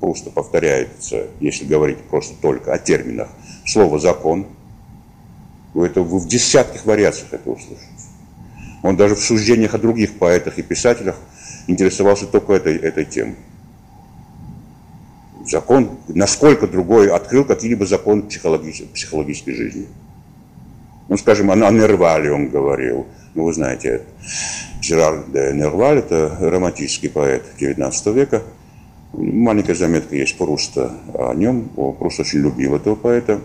просто 0.00 0.30
повторяется, 0.30 1.26
если 1.38 1.66
говорить 1.66 1.98
просто 2.10 2.34
только 2.40 2.72
о 2.72 2.78
терминах, 2.78 3.28
слово 3.66 3.98
«закон». 3.98 4.46
Это 5.74 6.02
вы 6.02 6.18
в 6.18 6.26
десятках 6.26 6.84
вариациях 6.84 7.32
это 7.32 7.50
услышите. 7.50 7.86
Он 8.82 8.96
даже 8.96 9.14
в 9.14 9.20
суждениях 9.20 9.74
о 9.74 9.78
других 9.78 10.18
поэтах 10.18 10.58
и 10.58 10.62
писателях 10.62 11.16
интересовался 11.68 12.26
только 12.26 12.54
этой, 12.54 12.76
этой 12.76 13.04
темой. 13.04 13.36
Закон, 15.46 15.98
насколько 16.08 16.66
другой 16.66 17.10
открыл 17.10 17.44
какие-либо 17.44 17.86
законы 17.86 18.22
психологической, 18.22 18.88
психологической 18.88 19.54
жизни. 19.54 19.86
Ну, 21.08 21.16
скажем, 21.16 21.50
о, 21.50 21.54
о 21.54 21.70
Нервале 21.70 22.32
он 22.32 22.48
говорил. 22.48 23.06
Ну, 23.34 23.44
вы 23.44 23.52
знаете, 23.52 24.02
Жерар 24.82 25.24
де 25.28 25.52
Нерваль, 25.52 25.98
это 25.98 26.36
романтический 26.40 27.08
поэт 27.08 27.44
XIX 27.60 28.12
века. 28.12 28.42
Маленькая 29.12 29.74
заметка 29.74 30.16
есть 30.16 30.36
Пруста 30.36 30.92
о 31.14 31.34
нем. 31.34 31.68
Пруст 31.98 32.20
очень 32.20 32.40
любил 32.40 32.74
этого 32.74 32.96
поэта. 32.96 33.40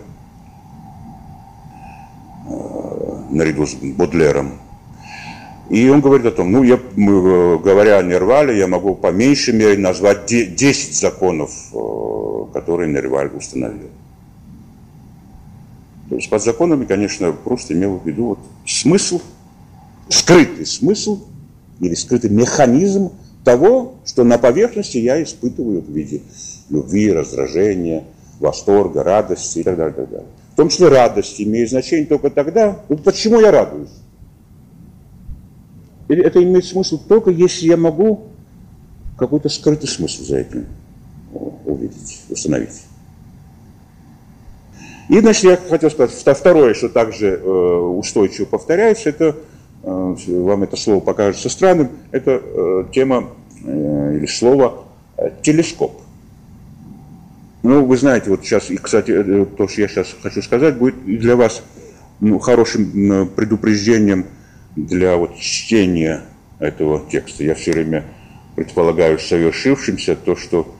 Э, 2.48 3.22
наряду 3.30 3.66
с 3.66 3.74
Бодлером. 3.74 4.52
И 5.68 5.88
он 5.88 6.00
говорит 6.00 6.26
о 6.26 6.30
том, 6.30 6.50
ну, 6.52 6.62
я, 6.62 6.78
говоря 6.96 7.98
о 7.98 8.02
Нервале, 8.02 8.56
я 8.56 8.68
могу 8.68 8.94
по 8.94 9.10
меньшей 9.10 9.54
мере 9.54 9.78
назвать 9.78 10.26
10 10.26 10.94
законов, 10.94 11.50
э, 11.72 12.52
которые 12.52 12.92
Нерваль 12.92 13.30
установил. 13.34 13.90
То 16.08 16.14
есть 16.16 16.30
под 16.30 16.42
законами, 16.42 16.84
конечно, 16.84 17.32
просто 17.32 17.74
имел 17.74 17.98
в 17.98 18.06
виду 18.06 18.26
вот 18.26 18.38
смысл, 18.64 19.20
скрытый 20.08 20.66
смысл 20.66 21.24
или 21.80 21.94
скрытый 21.94 22.30
механизм 22.30 23.12
того, 23.44 23.94
что 24.04 24.24
на 24.24 24.38
поверхности 24.38 24.98
я 24.98 25.22
испытываю 25.22 25.80
в 25.80 25.90
виде 25.90 26.22
любви, 26.68 27.12
раздражения, 27.12 28.04
восторга, 28.40 29.02
радости 29.02 29.60
и 29.60 29.62
так 29.62 29.76
далее. 29.76 29.94
Так 29.94 30.10
далее. 30.10 30.28
В 30.52 30.56
том 30.56 30.68
числе 30.68 30.88
радость 30.88 31.40
имеет 31.40 31.70
значение 31.70 32.06
только 32.06 32.30
тогда, 32.30 32.80
ну, 32.88 32.96
почему 32.96 33.40
я 33.40 33.50
радуюсь. 33.50 33.90
Это 36.08 36.42
имеет 36.42 36.64
смысл 36.64 36.98
только 36.98 37.30
если 37.30 37.66
я 37.66 37.76
могу 37.76 38.24
какой-то 39.18 39.48
скрытый 39.48 39.88
смысл 39.88 40.22
за 40.22 40.38
этим 40.38 40.66
увидеть, 41.64 42.22
установить. 42.30 42.82
И, 45.08 45.20
значит, 45.20 45.44
я 45.44 45.56
хотел 45.56 45.90
сказать, 45.90 46.12
второе, 46.36 46.74
что 46.74 46.88
также 46.88 47.34
э, 47.34 47.48
устойчиво 47.48 48.46
повторяется, 48.46 49.08
это, 49.10 49.36
вам 49.86 50.62
это 50.64 50.76
слово 50.76 51.00
покажется 51.00 51.48
странным, 51.48 51.90
это 52.10 52.42
э, 52.42 52.84
тема 52.92 53.28
или 53.64 54.26
слово 54.26 54.84
телескоп. 55.42 56.00
Ну, 57.62 57.84
вы 57.84 57.96
знаете, 57.96 58.30
вот 58.30 58.44
сейчас, 58.44 58.70
и, 58.70 58.76
кстати, 58.76 59.12
то, 59.56 59.68
что 59.68 59.80
я 59.80 59.88
сейчас 59.88 60.14
хочу 60.22 60.42
сказать, 60.42 60.76
будет 60.76 61.04
для 61.04 61.34
вас 61.34 61.62
ну, 62.20 62.38
хорошим 62.38 63.28
предупреждением 63.34 64.26
для 64.76 65.16
вот 65.16 65.36
чтения 65.36 66.22
этого 66.58 67.02
текста. 67.10 67.44
Я 67.44 67.54
все 67.54 67.72
время 67.72 68.04
предполагаю 68.54 69.18
совершившимся 69.18 70.16
то, 70.16 70.36
что 70.36 70.74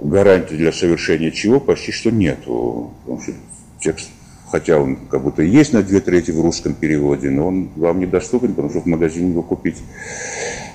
гарантии 0.00 0.54
для 0.54 0.72
совершения 0.72 1.30
чего 1.30 1.60
почти 1.60 1.92
что 1.92 2.10
нету. 2.10 2.92
Потому 3.04 3.22
что 3.22 3.32
текст, 3.80 4.10
хотя 4.52 4.78
он 4.78 4.96
как 5.10 5.22
будто 5.22 5.42
есть 5.42 5.72
на 5.72 5.82
две 5.82 6.00
трети 6.00 6.30
в 6.30 6.38
русском 6.38 6.74
переводе, 6.74 7.30
но 7.30 7.48
он 7.48 7.70
вам 7.74 8.00
недоступен, 8.00 8.50
потому 8.50 8.68
что 8.68 8.80
в 8.80 8.86
магазине 8.86 9.30
его 9.30 9.42
купить, 9.42 9.78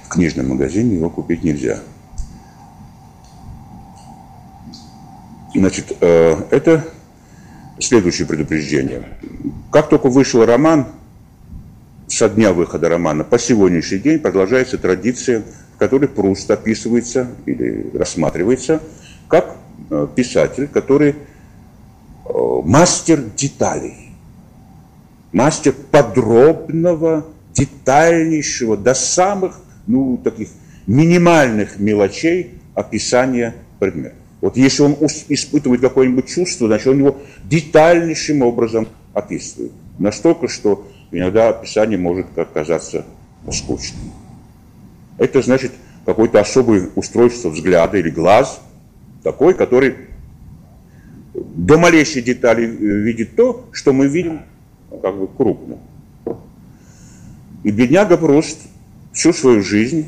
в 0.03 0.09
книжном 0.09 0.49
магазине 0.49 0.95
его 0.95 1.11
купить 1.11 1.43
нельзя. 1.43 1.79
Значит, 5.53 5.95
э, 6.01 6.37
это 6.49 6.85
следующее 7.79 8.27
предупреждение. 8.27 9.03
Как 9.71 9.89
только 9.89 10.09
вышел 10.09 10.43
роман, 10.43 10.87
со 12.07 12.29
дня 12.29 12.53
выхода 12.53 12.89
романа 12.89 13.23
по 13.23 13.37
сегодняшний 13.37 13.99
день 13.99 14.17
продолжается 14.17 14.79
традиция, 14.79 15.43
в 15.75 15.77
которой 15.77 16.07
Пруст 16.07 16.49
описывается 16.49 17.27
или 17.45 17.91
рассматривается 17.93 18.81
как 19.27 19.55
э, 19.91 20.07
писатель, 20.15 20.67
который 20.67 21.15
мастер 22.33 23.21
деталей, 23.35 24.11
мастер 25.31 25.73
подробного, 25.91 27.25
детальнейшего, 27.53 28.77
до 28.77 28.93
самых, 28.93 29.59
ну, 29.87 30.17
таких 30.17 30.49
минимальных 30.85 31.79
мелочей 31.79 32.59
описания 32.75 33.55
предмета. 33.79 34.15
Вот 34.41 34.55
если 34.55 34.83
он 34.83 34.95
испытывает 35.29 35.81
какое-нибудь 35.81 36.27
чувство, 36.27 36.67
значит, 36.67 36.87
он 36.87 36.99
его 36.99 37.17
детальнейшим 37.45 38.43
образом 38.43 38.87
описывает. 39.13 39.71
Настолько, 39.97 40.47
что 40.47 40.87
иногда 41.11 41.49
описание 41.49 41.97
может 41.97 42.37
оказаться 42.37 43.05
скучным. 43.51 44.11
Это 45.17 45.41
значит 45.41 45.71
какое-то 46.05 46.39
особое 46.39 46.89
устройство 46.95 47.49
взгляда 47.49 47.97
или 47.97 48.09
глаз, 48.09 48.61
такой, 49.23 49.55
который 49.55 49.95
до 51.37 51.77
малейшей 51.77 52.21
детали 52.21 52.65
э, 52.65 52.67
видит 52.67 53.35
то, 53.35 53.65
что 53.71 53.93
мы 53.93 54.07
видим 54.07 54.41
как 55.01 55.17
бы 55.17 55.27
крупно. 55.27 55.77
И 57.63 57.71
бедняга 57.71 58.17
Пруст 58.17 58.59
всю 59.13 59.33
свою 59.33 59.61
жизнь 59.61 60.05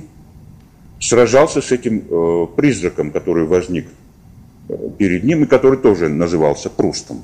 сражался 1.00 1.62
с 1.62 1.72
этим 1.72 2.04
э, 2.10 2.48
призраком, 2.56 3.12
который 3.12 3.46
возник 3.46 3.88
э, 4.68 4.90
перед 4.98 5.24
ним 5.24 5.44
и 5.44 5.48
который 5.48 5.78
тоже 5.78 6.10
назывался 6.10 6.70
Прустом 6.70 7.22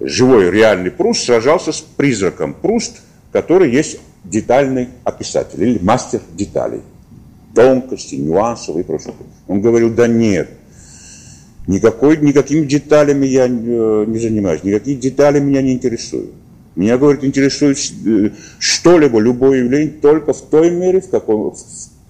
живой 0.00 0.50
реальный 0.50 0.90
Пруст 0.90 1.24
сражался 1.24 1.72
с 1.72 1.80
призраком 1.80 2.54
Пруст, 2.54 3.02
который 3.32 3.70
есть 3.70 3.98
детальный 4.24 4.88
описатель 5.04 5.62
или 5.62 5.78
мастер 5.78 6.20
деталей, 6.34 6.82
тонкости, 7.54 8.16
нюансов 8.16 8.76
и 8.76 8.82
прочее. 8.82 9.14
Он 9.46 9.60
говорил, 9.60 9.92
да 9.92 10.06
нет, 10.06 10.50
никакой, 11.66 12.16
никакими 12.18 12.64
деталями 12.64 13.26
я 13.26 13.46
э, 13.46 14.04
не 14.06 14.18
занимаюсь, 14.18 14.64
никакие 14.64 14.96
детали 14.96 15.40
меня 15.40 15.62
не 15.62 15.72
интересуют. 15.72 16.30
Меня, 16.74 16.98
говорит, 16.98 17.24
интересует 17.24 17.78
э, 18.06 18.30
что-либо, 18.58 19.18
любое 19.18 19.60
явление 19.60 19.94
только 20.00 20.32
в 20.32 20.42
той 20.42 20.70
мере, 20.70 21.00
в 21.00 21.08
какой, 21.08 21.52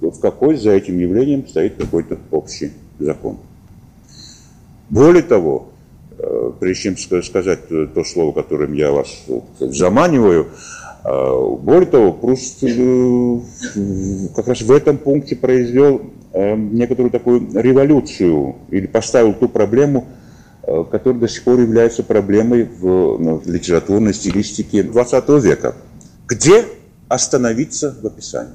в 0.01 0.21
какой 0.21 0.57
за 0.57 0.73
этим 0.73 0.99
явлением 0.99 1.47
стоит 1.47 1.77
какой-то 1.77 2.19
общий 2.31 2.73
закон. 2.99 3.39
Более 4.89 5.23
того, 5.23 5.71
Э, 6.19 6.51
прежде 6.59 6.95
чем 6.95 7.23
сказать 7.23 7.69
то 7.69 8.05
слово, 8.05 8.33
которым 8.33 8.73
я 8.73 8.91
вас 8.91 9.25
заманиваю, 9.61 10.49
более 11.05 11.87
того, 11.87 12.13
Пруст 12.13 12.65
э, 12.65 13.41
как 14.35 14.49
раз 14.49 14.63
в 14.63 14.73
этом 14.73 14.99
пункте 14.99 15.37
произвел 15.37 16.03
некоторую 16.37 17.11
такую 17.11 17.49
революцию 17.55 18.57
или 18.71 18.87
поставил 18.87 19.33
ту 19.33 19.49
проблему, 19.49 20.07
э, 20.63 20.85
которая 20.91 21.21
до 21.21 21.29
сих 21.29 21.45
пор 21.45 21.61
является 21.61 22.03
проблемой 22.03 22.65
в, 22.65 23.19
ну, 23.19 23.39
в 23.39 23.47
литературной 23.47 24.13
стилистике 24.13 24.83
20 24.83 25.29
века. 25.43 25.75
Где 26.27 26.65
остановиться 27.09 27.97
в 28.03 28.07
описании? 28.07 28.55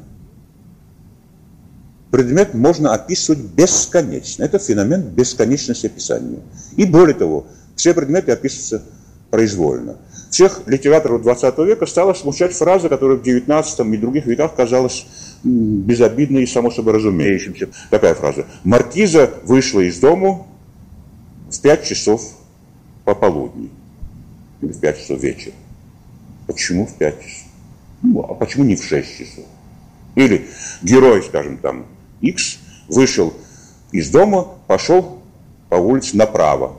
Предмет 2.11 2.53
можно 2.53 2.93
описывать 2.93 3.39
бесконечно. 3.39 4.43
Это 4.43 4.59
феномен 4.59 5.01
бесконечности 5.01 5.85
описания. 5.87 6.41
И 6.75 6.85
более 6.85 7.15
того, 7.15 7.47
все 7.75 7.93
предметы 7.93 8.31
описываются 8.31 8.83
произвольно. 9.29 9.95
Всех 10.31 10.61
литераторов 10.65 11.23
20 11.23 11.57
века 11.59 11.85
стала 11.85 12.13
смущать 12.13 12.53
фраза, 12.53 12.87
которая 12.87 13.17
в 13.17 13.21
19 13.21 13.79
и 13.81 13.97
других 13.97 14.25
веках 14.25 14.55
казалась 14.55 15.05
безобидной 15.43 16.43
и 16.43 16.47
само 16.47 16.71
собой 16.71 16.93
разумеющимся. 16.93 17.67
Такая 17.89 18.15
фраза. 18.15 18.45
Маркиза 18.63 19.29
вышла 19.43 19.81
из 19.81 19.99
дому 19.99 20.47
в 21.49 21.59
5 21.59 21.83
часов 21.83 22.21
пополудни. 23.03 23.69
Или 24.61 24.71
в 24.71 24.79
5 24.79 24.99
часов 24.99 25.21
вечера. 25.21 25.53
Почему 26.47 26.85
в 26.85 26.93
5 26.93 27.21
часов? 27.21 27.47
Ну, 28.01 28.21
а 28.21 28.33
почему 28.33 28.63
не 28.63 28.77
в 28.77 28.83
6 28.85 29.17
часов? 29.17 29.45
Или 30.15 30.47
герой, 30.81 31.23
скажем, 31.23 31.57
там, 31.57 31.85
X 32.21 32.57
вышел 32.87 33.33
из 33.91 34.09
дома, 34.09 34.47
пошел 34.67 35.21
по 35.67 35.75
улице 35.75 36.15
направо. 36.15 36.77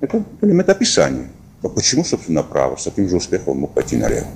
Это 0.00 0.22
элемент 0.42 0.68
описания. 0.68 1.30
А 1.62 1.68
почему, 1.68 2.04
собственно, 2.04 2.42
направо? 2.42 2.76
С 2.76 2.84
таким 2.84 3.08
же 3.08 3.16
успехом 3.16 3.58
мог 3.58 3.74
пойти 3.74 3.96
налево. 3.96 4.26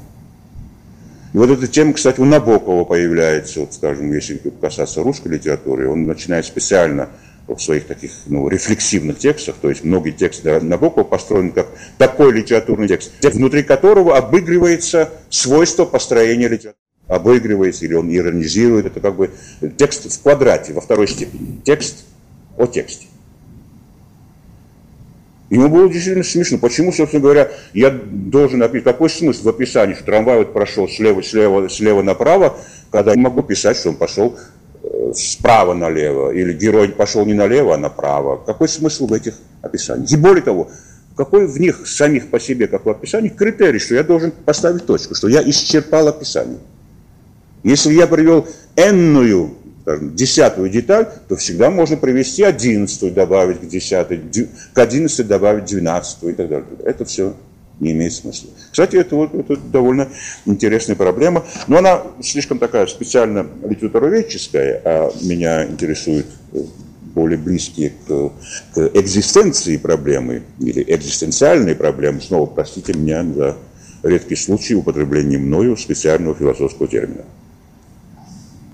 И 1.32 1.38
вот 1.38 1.50
эта 1.50 1.66
тема, 1.66 1.94
кстати, 1.94 2.20
у 2.20 2.24
Набокова 2.24 2.85
появляется, 2.85 3.61
вот, 3.61 3.72
скажем, 3.72 4.12
если 4.12 4.40
касаться 4.61 5.02
русской 5.02 5.28
литературы, 5.28 5.88
он 5.88 6.04
начинает 6.04 6.44
специально 6.44 7.08
в 7.46 7.58
своих 7.58 7.87
таких 7.87 8.12
ну, 8.26 8.48
рефлексивных 8.48 9.18
текстах, 9.18 9.56
то 9.61 9.68
есть 9.68 9.82
многие 9.82 10.12
тексты 10.12 10.61
Набокова 10.61 11.04
построены 11.04 11.50
как 11.50 11.68
такой 11.98 12.32
литературный 12.32 12.88
текст, 12.88 13.12
внутри 13.22 13.62
которого 13.62 14.16
обыгрывается 14.16 15.11
свойство 15.30 15.85
построения 15.85 16.48
литературы 16.48 16.76
обыгрывается 17.08 17.85
или 17.85 17.94
он 17.94 18.14
иронизирует. 18.14 18.87
Это 18.87 19.00
как 19.00 19.16
бы 19.16 19.30
текст 19.76 20.11
в 20.11 20.22
квадрате, 20.22 20.72
во 20.72 20.80
второй 20.80 21.08
степени. 21.08 21.61
Текст 21.64 22.04
о 22.56 22.66
тексте. 22.66 23.06
Ему 25.52 25.68
было 25.68 25.86
действительно 25.86 26.24
смешно. 26.24 26.56
Почему, 26.56 26.92
собственно 26.92 27.22
говоря, 27.22 27.50
я 27.74 27.90
должен 27.90 28.62
описать, 28.62 28.84
какой 28.84 29.10
смысл 29.10 29.42
в 29.42 29.48
описании, 29.50 29.92
что 29.92 30.04
трамвай 30.04 30.38
вот 30.38 30.54
прошел 30.54 30.88
слева, 30.88 31.22
слева, 31.22 31.68
слева 31.68 32.00
направо, 32.00 32.56
когда 32.90 33.12
я 33.12 33.18
могу 33.18 33.42
писать, 33.42 33.76
что 33.76 33.90
он 33.90 33.96
пошел 33.96 34.38
э, 34.82 35.12
справа 35.14 35.74
налево, 35.74 36.30
или 36.30 36.54
герой 36.54 36.88
пошел 36.88 37.26
не 37.26 37.34
налево, 37.34 37.74
а 37.74 37.76
направо. 37.76 38.38
Какой 38.38 38.66
смысл 38.66 39.06
в 39.06 39.12
этих 39.12 39.34
описаниях? 39.60 40.10
И 40.10 40.16
более 40.16 40.42
того, 40.42 40.70
какой 41.16 41.46
в 41.46 41.60
них 41.60 41.86
самих 41.86 42.30
по 42.30 42.40
себе, 42.40 42.66
как 42.66 42.86
в 42.86 42.88
описании, 42.88 43.28
критерий, 43.28 43.78
что 43.78 43.94
я 43.94 44.04
должен 44.04 44.30
поставить 44.30 44.86
точку, 44.86 45.14
что 45.14 45.28
я 45.28 45.42
исчерпал 45.42 46.08
описание. 46.08 46.60
Если 47.62 47.92
я 47.92 48.06
привел 48.06 48.48
энную, 48.74 49.50
скажем, 49.83 50.14
десятую 50.14 50.71
деталь, 50.71 51.09
то 51.29 51.37
всегда 51.37 51.71
можно 51.71 51.97
привести 51.97 52.42
одиннадцатую, 52.42 53.12
добавить 53.12 53.61
к 53.61 53.68
десятой, 53.68 54.21
к 54.73 54.79
одиннадцатой 54.79 55.27
добавить 55.27 55.66
двенадцатую 55.66 56.33
и 56.33 56.37
так 56.37 56.49
далее. 56.49 56.66
Это 56.85 57.05
все 57.05 57.35
не 57.81 57.92
имеет 57.92 58.12
смысла. 58.12 58.51
Кстати, 58.71 58.97
это, 58.97 59.16
вот, 59.16 59.35
это 59.35 59.57
довольно 59.57 60.09
интересная 60.47 60.95
проблема, 60.95 61.45
но 61.66 61.79
она 61.79 62.03
слишком 62.23 62.59
такая 62.59 62.87
специально 62.87 63.47
литературоведческая, 63.68 64.81
а 64.85 65.12
меня 65.23 65.66
интересует 65.66 66.27
более 67.14 67.38
близкие 67.38 67.92
к, 68.07 68.33
к 68.75 68.90
экзистенции 68.95 69.77
проблемы 69.77 70.45
или 70.61 70.85
экзистенциальной 70.87 71.75
проблемы. 71.75 72.21
Снова 72.21 72.47
простите 72.47 72.95
меня 72.95 73.25
за 73.25 73.57
редкий 74.03 74.37
случай 74.37 74.75
употребления 74.75 75.38
мною 75.38 75.77
специального 75.77 76.35
философского 76.35 76.88
термина 76.88 77.25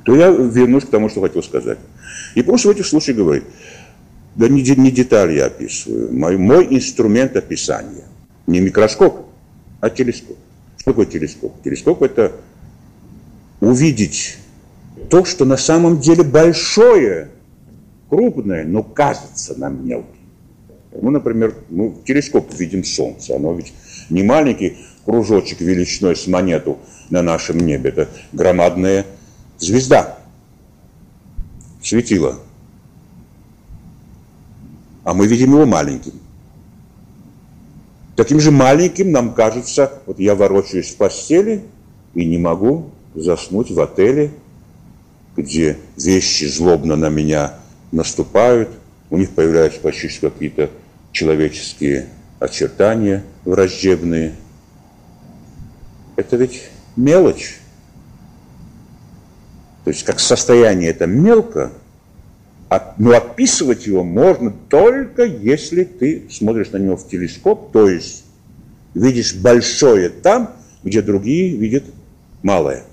то 0.09 0.17
я 0.17 0.31
вернусь 0.31 0.85
к 0.85 0.89
тому, 0.89 1.11
что 1.11 1.21
хотел 1.21 1.43
сказать. 1.43 1.77
И 2.35 2.41
просто 2.41 2.69
в 2.69 2.71
этих 2.71 2.87
случаях 2.87 3.19
говорит, 3.19 3.45
да 4.37 4.49
не, 4.49 4.63
не 4.63 4.91
деталь 4.91 5.33
я 5.33 5.45
описываю, 5.45 6.11
мой, 6.15 6.39
мой 6.39 6.67
инструмент 6.71 7.37
описания. 7.37 8.07
Не 8.47 8.61
микроскоп, 8.61 9.27
а 9.83 9.91
телескоп. 9.91 10.39
Что 10.79 10.93
такое 10.93 11.05
телескоп? 11.05 11.63
Телескоп 11.63 12.03
это 12.05 12.33
увидеть 13.61 14.39
то, 15.11 15.27
что 15.27 15.45
на 15.45 15.59
самом 15.59 16.01
деле 16.01 16.23
большое, 16.23 17.29
крупное, 18.09 18.65
но 18.65 18.83
кажется 18.83 19.59
нам 19.59 19.87
мелким. 19.87 20.09
Ну, 21.03 21.11
например, 21.11 21.55
мы 21.69 21.91
в 21.91 22.05
телескоп 22.05 22.51
видим 22.59 22.83
Солнце. 22.83 23.37
Оно 23.37 23.53
ведь 23.53 23.75
не 24.09 24.23
маленький 24.23 24.79
кружочек 25.05 25.61
величиной 25.61 26.17
с 26.17 26.27
монету 26.27 26.79
на 27.11 27.21
нашем 27.21 27.59
небе. 27.59 27.91
Это 27.91 28.09
громадное 28.33 29.05
звезда, 29.59 30.19
светило. 31.83 32.39
А 35.05 35.15
мы 35.15 35.27
видим 35.27 35.53
его 35.53 35.67
маленьким. 35.67 36.13
Таким 38.17 38.41
же 38.41 38.51
маленьким 38.51 39.13
нам 39.13 39.33
кажется, 39.33 39.93
вот 40.07 40.19
я 40.19 40.35
ворочаюсь 40.35 40.91
в 40.91 40.97
постели 40.97 41.65
и 42.15 42.25
не 42.25 42.37
могу 42.37 42.91
заснуть 43.15 43.71
в 43.71 43.81
отеле, 43.81 44.33
где 45.37 45.79
вещи 45.97 46.45
злобно 46.47 46.97
на 46.97 47.09
меня 47.09 47.55
наступают, 47.93 48.71
у 49.11 49.17
них 49.17 49.31
появляются 49.31 49.81
почти 49.81 50.09
какие-то 50.09 50.71
человеческие 51.13 52.09
очертания 52.41 53.25
враждебные. 53.45 54.35
Это 56.17 56.37
ведь 56.37 56.63
мелочь. 56.97 57.59
То 59.89 59.93
есть 59.93 60.05
как 60.05 60.21
состояние 60.21 60.91
это 60.91 61.07
мелко, 61.07 61.73
а, 62.69 62.95
но 62.99 63.17
описывать 63.17 63.87
его 63.87 64.05
можно 64.05 64.53
только 64.69 65.25
если 65.25 65.85
ты 65.85 66.27
смотришь 66.31 66.73
на 66.73 66.77
него 66.77 66.99
в 66.99 67.09
телескоп, 67.09 67.73
то 67.73 67.89
есть 67.89 68.27
видишь 68.93 69.35
большое 69.35 70.11
там, 70.11 70.51
где 70.83 71.01
другие 71.01 71.57
видят 71.57 71.85
малое. 72.43 72.85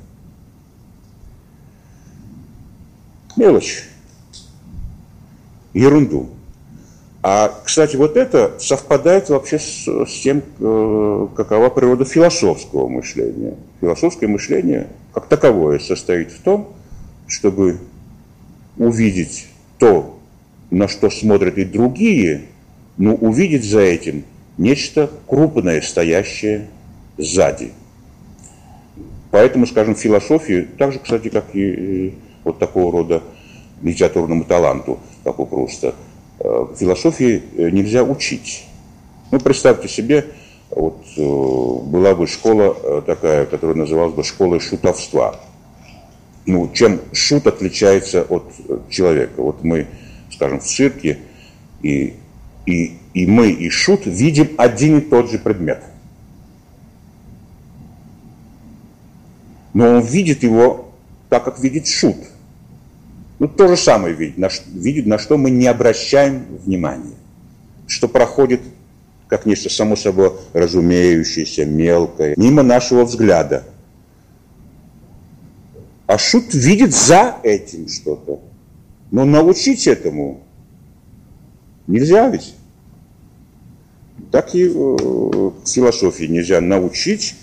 Мелочь. 3.35 3.83
Ерунду. 5.73 6.29
А, 7.27 7.51
кстати, 7.65 7.95
вот 7.95 8.17
это 8.17 8.53
совпадает 8.59 9.29
вообще 9.29 9.57
с, 9.57 9.87
с 9.87 10.21
тем, 10.21 10.43
э, 10.59 11.27
какова 11.35 11.71
природа 11.71 12.05
философского 12.05 12.87
мышления. 12.87 13.55
Философское 13.81 14.27
мышление, 14.27 14.89
как 15.11 15.25
таковое, 15.25 15.79
состоит 15.79 16.31
в 16.31 16.39
том, 16.43 16.74
чтобы 17.27 17.79
увидеть 18.77 19.47
то, 19.77 20.19
на 20.69 20.87
что 20.87 21.09
смотрят 21.09 21.57
и 21.57 21.65
другие, 21.65 22.45
но 22.97 23.13
увидеть 23.15 23.63
за 23.63 23.81
этим 23.81 24.23
нечто 24.57 25.09
крупное, 25.27 25.81
стоящее 25.81 26.67
сзади. 27.17 27.71
Поэтому, 29.31 29.65
скажем, 29.67 29.95
философию, 29.95 30.67
так 30.77 30.93
же, 30.93 30.99
кстати, 30.99 31.29
как 31.29 31.45
и 31.53 32.13
вот 32.43 32.59
такого 32.59 32.91
рода 32.91 33.23
литературному 33.81 34.45
таланту, 34.45 34.99
как 35.23 35.39
у 35.39 35.45
Пруста, 35.45 35.93
э, 36.39 36.67
философии 36.77 37.43
э, 37.57 37.69
нельзя 37.69 38.03
учить. 38.03 38.65
Ну, 39.31 39.39
представьте 39.39 39.89
себе, 39.89 40.27
вот 40.69 41.03
э, 41.17 41.21
была 41.21 42.15
бы 42.15 42.27
школа 42.27 43.01
такая, 43.01 43.45
которая 43.45 43.75
называлась 43.75 44.13
бы 44.13 44.23
школой 44.23 44.59
шутовства– 44.59 45.39
ну, 46.45 46.69
чем 46.73 47.01
шут 47.11 47.47
отличается 47.47 48.23
от 48.23 48.53
э, 48.67 48.79
человека. 48.89 49.41
Вот 49.41 49.63
мы, 49.63 49.87
скажем, 50.31 50.59
в 50.59 50.63
цирке, 50.63 51.19
и, 51.81 52.15
и, 52.65 52.97
и 53.13 53.25
мы, 53.25 53.49
и 53.49 53.69
шут 53.69 54.05
видим 54.05 54.49
один 54.57 54.99
и 54.99 55.01
тот 55.01 55.31
же 55.31 55.39
предмет. 55.39 55.83
Но 59.73 59.89
он 59.89 60.01
видит 60.03 60.43
его 60.43 60.93
так, 61.29 61.43
как 61.43 61.59
видит 61.59 61.87
шут. 61.87 62.17
Ну, 63.39 63.47
то 63.47 63.67
же 63.67 63.75
самое 63.75 64.13
видит, 64.13 64.37
на, 64.37 64.49
видит, 64.73 65.05
на 65.05 65.17
что 65.17 65.37
мы 65.37 65.49
не 65.49 65.67
обращаем 65.67 66.45
внимания. 66.63 67.15
Что 67.87 68.07
проходит 68.07 68.61
как 69.27 69.45
нечто 69.45 69.69
само 69.69 69.95
собой 69.95 70.33
разумеющееся, 70.53 71.65
мелкое, 71.65 72.35
мимо 72.37 72.61
нашего 72.61 73.03
взгляда– 73.03 73.63
а 76.07 76.17
шут 76.17 76.53
видит 76.53 76.93
за 76.93 77.37
этим 77.43 77.87
что-то. 77.87 78.41
Но 79.11 79.25
научить 79.25 79.87
этому 79.87 80.41
нельзя 81.87 82.29
ведь. 82.29 82.55
Так 84.31 84.53
и 84.55 84.65
э, 84.65 85.51
философии 85.65 86.25
нельзя 86.25 86.61
научить, 86.61 87.35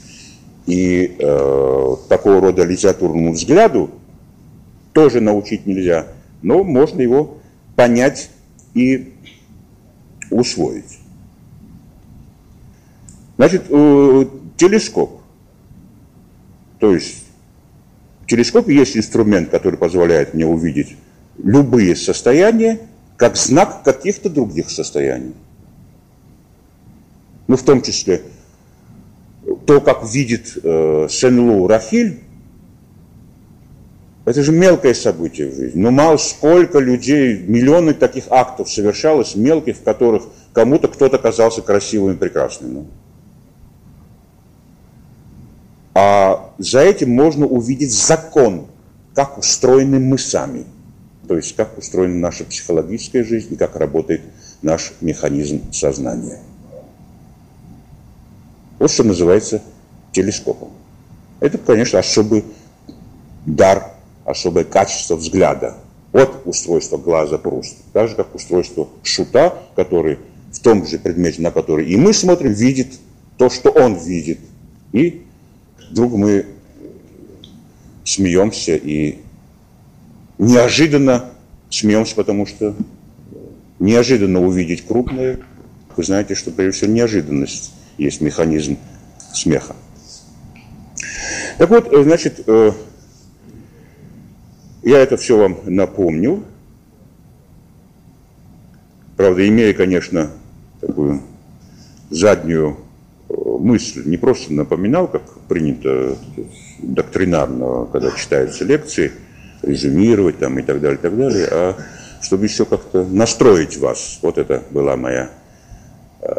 и 0.66 1.16
э, 1.18 1.96
такого 2.08 2.40
рода 2.40 2.64
литературному 2.64 3.32
взгляду 3.32 3.90
тоже 4.92 5.20
научить 5.20 5.66
нельзя. 5.66 6.08
но 6.42 6.64
можно 6.64 7.00
его 7.00 7.38
понять 7.76 8.30
и 8.74 9.14
усвоить. 10.30 10.98
Значит, 13.36 13.64
э, 13.68 14.26
телескоп. 14.56 15.20
То 16.78 16.94
есть 16.94 17.21
телескоп 18.26 18.68
есть 18.68 18.96
инструмент, 18.96 19.50
который 19.50 19.78
позволяет 19.78 20.34
мне 20.34 20.46
увидеть 20.46 20.96
любые 21.42 21.96
состояния 21.96 22.80
как 23.16 23.36
знак 23.36 23.82
каких-то 23.84 24.28
других 24.28 24.70
состояний. 24.70 25.34
Ну, 27.46 27.56
в 27.56 27.62
том 27.62 27.82
числе 27.82 28.22
то, 29.66 29.80
как 29.80 30.04
видит 30.04 30.58
э, 30.62 31.06
Сен-Лу 31.08 31.66
Рафиль, 31.66 32.20
это 34.24 34.42
же 34.42 34.52
мелкое 34.52 34.94
событие 34.94 35.48
в 35.50 35.54
жизни. 35.54 35.80
Но 35.80 35.90
мало 35.90 36.16
сколько 36.16 36.78
людей, 36.78 37.38
миллионы 37.38 37.92
таких 37.92 38.24
актов 38.30 38.70
совершалось, 38.70 39.34
мелких, 39.34 39.76
в 39.76 39.82
которых 39.82 40.24
кому-то 40.52 40.88
кто-то 40.88 41.18
казался 41.18 41.60
красивым 41.60 42.14
и 42.14 42.16
прекрасным. 42.16 42.86
А 45.94 46.54
за 46.58 46.80
этим 46.80 47.10
можно 47.10 47.46
увидеть 47.46 47.92
закон, 47.92 48.66
как 49.14 49.38
устроены 49.38 49.98
мы 49.98 50.18
сами. 50.18 50.64
То 51.28 51.36
есть 51.36 51.54
как 51.54 51.78
устроена 51.78 52.16
наша 52.16 52.44
психологическая 52.44 53.24
жизнь 53.24 53.54
и 53.54 53.56
как 53.56 53.76
работает 53.76 54.22
наш 54.62 54.92
механизм 55.00 55.72
сознания. 55.72 56.40
Вот 58.78 58.90
что 58.90 59.04
называется 59.04 59.62
телескопом. 60.12 60.70
Это, 61.40 61.58
конечно, 61.58 61.98
особый 61.98 62.44
дар, 63.46 63.92
особое 64.24 64.64
качество 64.64 65.16
взгляда 65.16 65.76
от 66.12 66.46
устройства 66.46 66.96
глаза 66.96 67.38
просто. 67.38 67.76
Так 67.92 68.08
же, 68.08 68.14
как 68.14 68.34
устройство 68.34 68.88
шута, 69.02 69.56
который 69.74 70.18
в 70.52 70.60
том 70.60 70.86
же 70.86 70.98
предмете, 70.98 71.42
на 71.42 71.50
который 71.50 71.86
и 71.86 71.96
мы 71.96 72.12
смотрим, 72.12 72.52
видит 72.52 72.92
то, 73.38 73.50
что 73.50 73.70
он 73.70 73.96
видит. 73.96 74.38
И 74.92 75.24
вдруг 75.92 76.14
мы 76.14 76.46
смеемся 78.02 78.76
и 78.76 79.18
неожиданно 80.38 81.30
смеемся, 81.68 82.16
потому 82.16 82.46
что 82.46 82.74
неожиданно 83.78 84.40
увидеть 84.40 84.86
крупное, 84.86 85.40
вы 85.94 86.02
знаете, 86.02 86.34
что 86.34 86.50
прежде 86.50 86.78
всего 86.78 86.92
неожиданность 86.92 87.74
есть 87.98 88.22
механизм 88.22 88.78
смеха. 89.34 89.76
Так 91.58 91.68
вот, 91.68 91.92
э, 91.92 92.02
значит, 92.02 92.42
э, 92.46 92.72
я 94.82 94.98
это 94.98 95.18
все 95.18 95.36
вам 95.36 95.58
напомню. 95.66 96.42
Правда, 99.18 99.46
имея, 99.46 99.74
конечно, 99.74 100.30
такую 100.80 101.20
заднюю 102.08 102.78
мысль, 103.58 104.02
не 104.06 104.16
просто 104.16 104.52
напоминал, 104.52 105.08
как 105.08 105.22
принято 105.48 106.16
доктринарно, 106.78 107.86
когда 107.92 108.10
читаются 108.12 108.64
лекции, 108.64 109.12
резюмировать 109.62 110.38
там 110.38 110.58
и 110.58 110.62
так 110.62 110.80
далее, 110.80 110.98
и 110.98 111.02
так 111.02 111.16
далее, 111.16 111.48
а 111.50 111.76
чтобы 112.20 112.46
еще 112.46 112.64
как-то 112.64 113.04
настроить 113.04 113.76
вас. 113.78 114.18
Вот 114.22 114.38
это 114.38 114.62
была 114.70 114.96
моя 114.96 115.30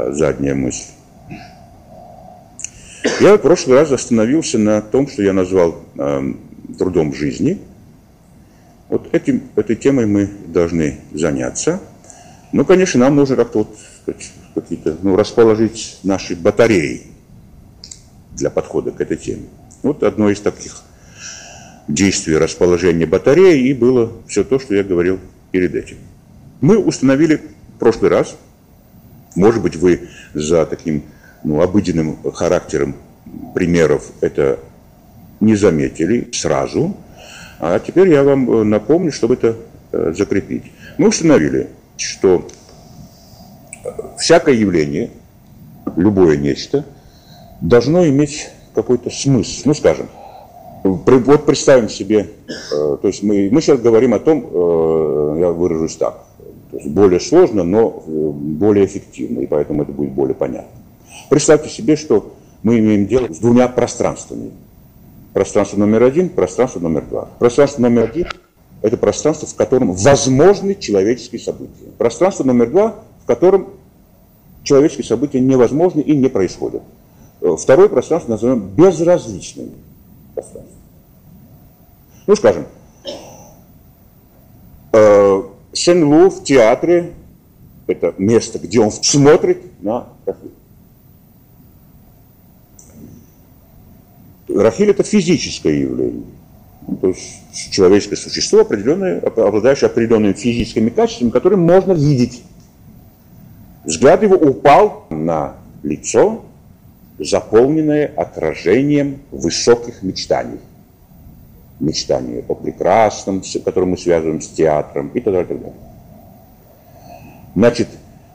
задняя 0.10 0.56
мысль. 0.56 0.91
Я 3.20 3.36
в 3.36 3.39
прошлый 3.39 3.78
раз 3.78 3.91
остановился 3.91 4.58
на 4.58 4.82
том, 4.82 5.08
что 5.08 5.24
я 5.24 5.34
назвал 5.34 5.84
э, 5.98 6.34
трудом 6.78 7.14
жизни. 7.14 7.60
Вот 8.88 9.14
этим, 9.14 9.44
этой 9.56 9.76
темой 9.76 10.06
мы 10.06 10.30
должны 10.48 11.00
заняться. 11.12 11.82
Ну, 12.54 12.64
конечно, 12.64 13.00
нам 13.02 13.16
нужно 13.16 13.36
как-то 13.36 13.60
вот 13.60 13.78
какие-то, 14.54 14.97
ну, 15.01 15.16
расположить 15.16 15.99
наши 16.04 16.36
батареи 16.36 17.08
для 18.36 18.49
подхода 18.49 18.91
к 18.91 19.01
этой 19.01 19.18
теме. 19.18 19.47
Вот 19.82 20.04
одно 20.04 20.30
из 20.30 20.39
таких 20.39 20.82
действий 21.88 22.38
расположения 22.38 23.06
батареи 23.06 23.68
и 23.68 23.74
было 23.74 24.12
все 24.28 24.43
то, 24.43 24.60
что 24.60 24.76
я 24.76 24.84
говорил 24.84 25.20
перед 25.51 25.76
этим. 25.76 25.97
Мы 26.62 26.78
установили 26.78 27.41
в 27.76 27.80
прошлый 27.80 28.10
раз, 28.10 28.38
может 29.36 29.62
быть, 29.62 29.76
вы 29.76 30.08
за 30.34 30.66
таким 30.66 31.04
ну, 31.43 31.62
обыденным 31.62 32.18
характером 32.32 32.95
примеров 33.54 34.12
это 34.22 34.60
не 35.39 35.56
заметили 35.56 36.30
сразу, 36.32 36.95
а 37.60 37.80
теперь 37.80 38.10
я 38.10 38.24
вам 38.24 38.49
э, 38.49 38.64
напомню, 38.64 39.12
чтобы 39.12 39.36
это 39.36 39.58
э, 39.91 40.14
закрепить. 40.16 40.64
Мы 40.97 41.10
установили, 41.10 41.70
что 41.97 42.47
всякое 44.18 44.56
явление, 44.56 45.12
любое 45.96 46.38
нечто, 46.38 46.86
должно 47.62 48.08
иметь 48.08 48.50
какой-то 48.74 49.10
смысл. 49.10 49.62
Ну, 49.66 49.74
скажем, 49.74 50.08
вот 50.84 51.46
представим 51.46 51.90
себе, 51.90 52.30
то 52.70 53.00
есть 53.04 53.24
мы, 53.24 53.50
мы 53.52 53.62
сейчас 53.62 53.80
говорим 53.80 54.14
о 54.14 54.20
том, 54.20 55.40
я 55.40 55.50
выражусь 55.50 55.96
так, 55.96 56.26
то 56.72 56.78
есть 56.78 56.90
более 56.90 57.20
сложно, 57.20 57.64
но 57.64 57.90
более 58.08 58.86
эффективно, 58.86 59.40
и 59.42 59.48
поэтому 59.48 59.84
это 59.84 59.92
будет 59.92 60.12
более 60.12 60.36
понятно. 60.36 60.72
Представьте 61.30 61.70
себе, 61.70 61.96
что 61.96 62.34
мы 62.64 62.80
имеем 62.80 63.08
дело 63.08 63.32
с 63.32 63.38
двумя 63.40 63.68
пространствами. 63.68 64.52
Пространство 65.34 65.78
номер 65.78 66.04
один, 66.04 66.30
пространство 66.30 66.80
номер 66.80 67.06
два. 67.10 67.28
Пространство 67.40 67.82
номер 67.82 68.04
один– 68.04 68.28
это 68.82 68.98
пространство, 68.98 69.48
в 69.48 69.56
котором 69.56 69.94
возможны 69.94 70.76
человеческие 70.76 71.40
события. 71.40 71.90
Пространство 71.98 72.44
номер 72.44 72.70
два, 72.70 72.96
в 73.24 73.26
котором 73.26 73.70
человеческие 74.64 75.06
события 75.06 75.40
невозможны 75.40 76.02
и 76.02 76.16
не 76.16 76.28
происходят. 76.28 76.84
Э, 77.42 77.56
второе 77.58 77.88
пространство 77.88 78.32
назовем 78.32 78.68
безразличным 78.68 79.72
пространством. 80.34 80.78
Ну, 82.28 82.36
скажем, 82.36 82.66
э, 84.92 85.44
Сен-Лу 85.72 86.30
в 86.30 86.44
театре– 86.44 87.14
это 87.88 88.14
место, 88.18 88.60
где 88.60 88.80
он 88.80 88.92
смотрит 88.92 89.82
на 89.82 90.08
конфликт. 90.26 90.56
Рахиль 94.50 94.90
это 94.90 95.04
физическое 95.04 95.82
явление. 95.82 96.26
То 97.02 97.08
есть 97.08 97.72
человеческое 97.72 98.18
существо, 98.18 98.60
определенное, 98.60 99.20
обладающее 99.20 99.90
определенными 99.90 100.34
физическими 100.34 100.90
качествами, 100.90 101.30
которые 101.30 101.60
можно 101.60 101.94
видеть. 101.94 102.44
Взгляд 103.86 104.24
его 104.24 104.36
упал 104.36 105.06
на 105.10 105.56
лицо, 105.84 106.44
заполненное 107.20 108.12
отражением 108.16 109.22
высоких 109.32 110.04
мечтаний. 110.04 110.60
Мечтания 111.80 112.44
о 112.48 112.56
прекрасном, 112.56 113.44
которое 113.66 113.88
мы 113.88 113.98
связываем 113.98 114.42
с 114.42 114.48
театром 114.48 115.10
и 115.10 115.20
так 115.20 115.34
далее. 115.34 115.48
Так 115.48 115.60
далее. 115.60 115.76
Значит, 117.56 117.90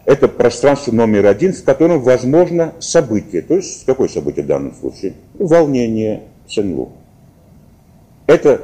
это 0.04 0.28
пространство 0.28 0.92
номер 0.92 1.26
один, 1.26 1.52
в 1.52 1.64
котором 1.64 2.00
возможно 2.00 2.74
событие. 2.78 3.42
То 3.42 3.54
есть, 3.56 3.84
какое 3.84 4.08
событие 4.08 4.44
в 4.44 4.48
данном 4.48 4.74
случае? 4.74 5.14
Волнение 5.34 6.22
Сен-Лу. 6.46 6.92
Это 8.26 8.62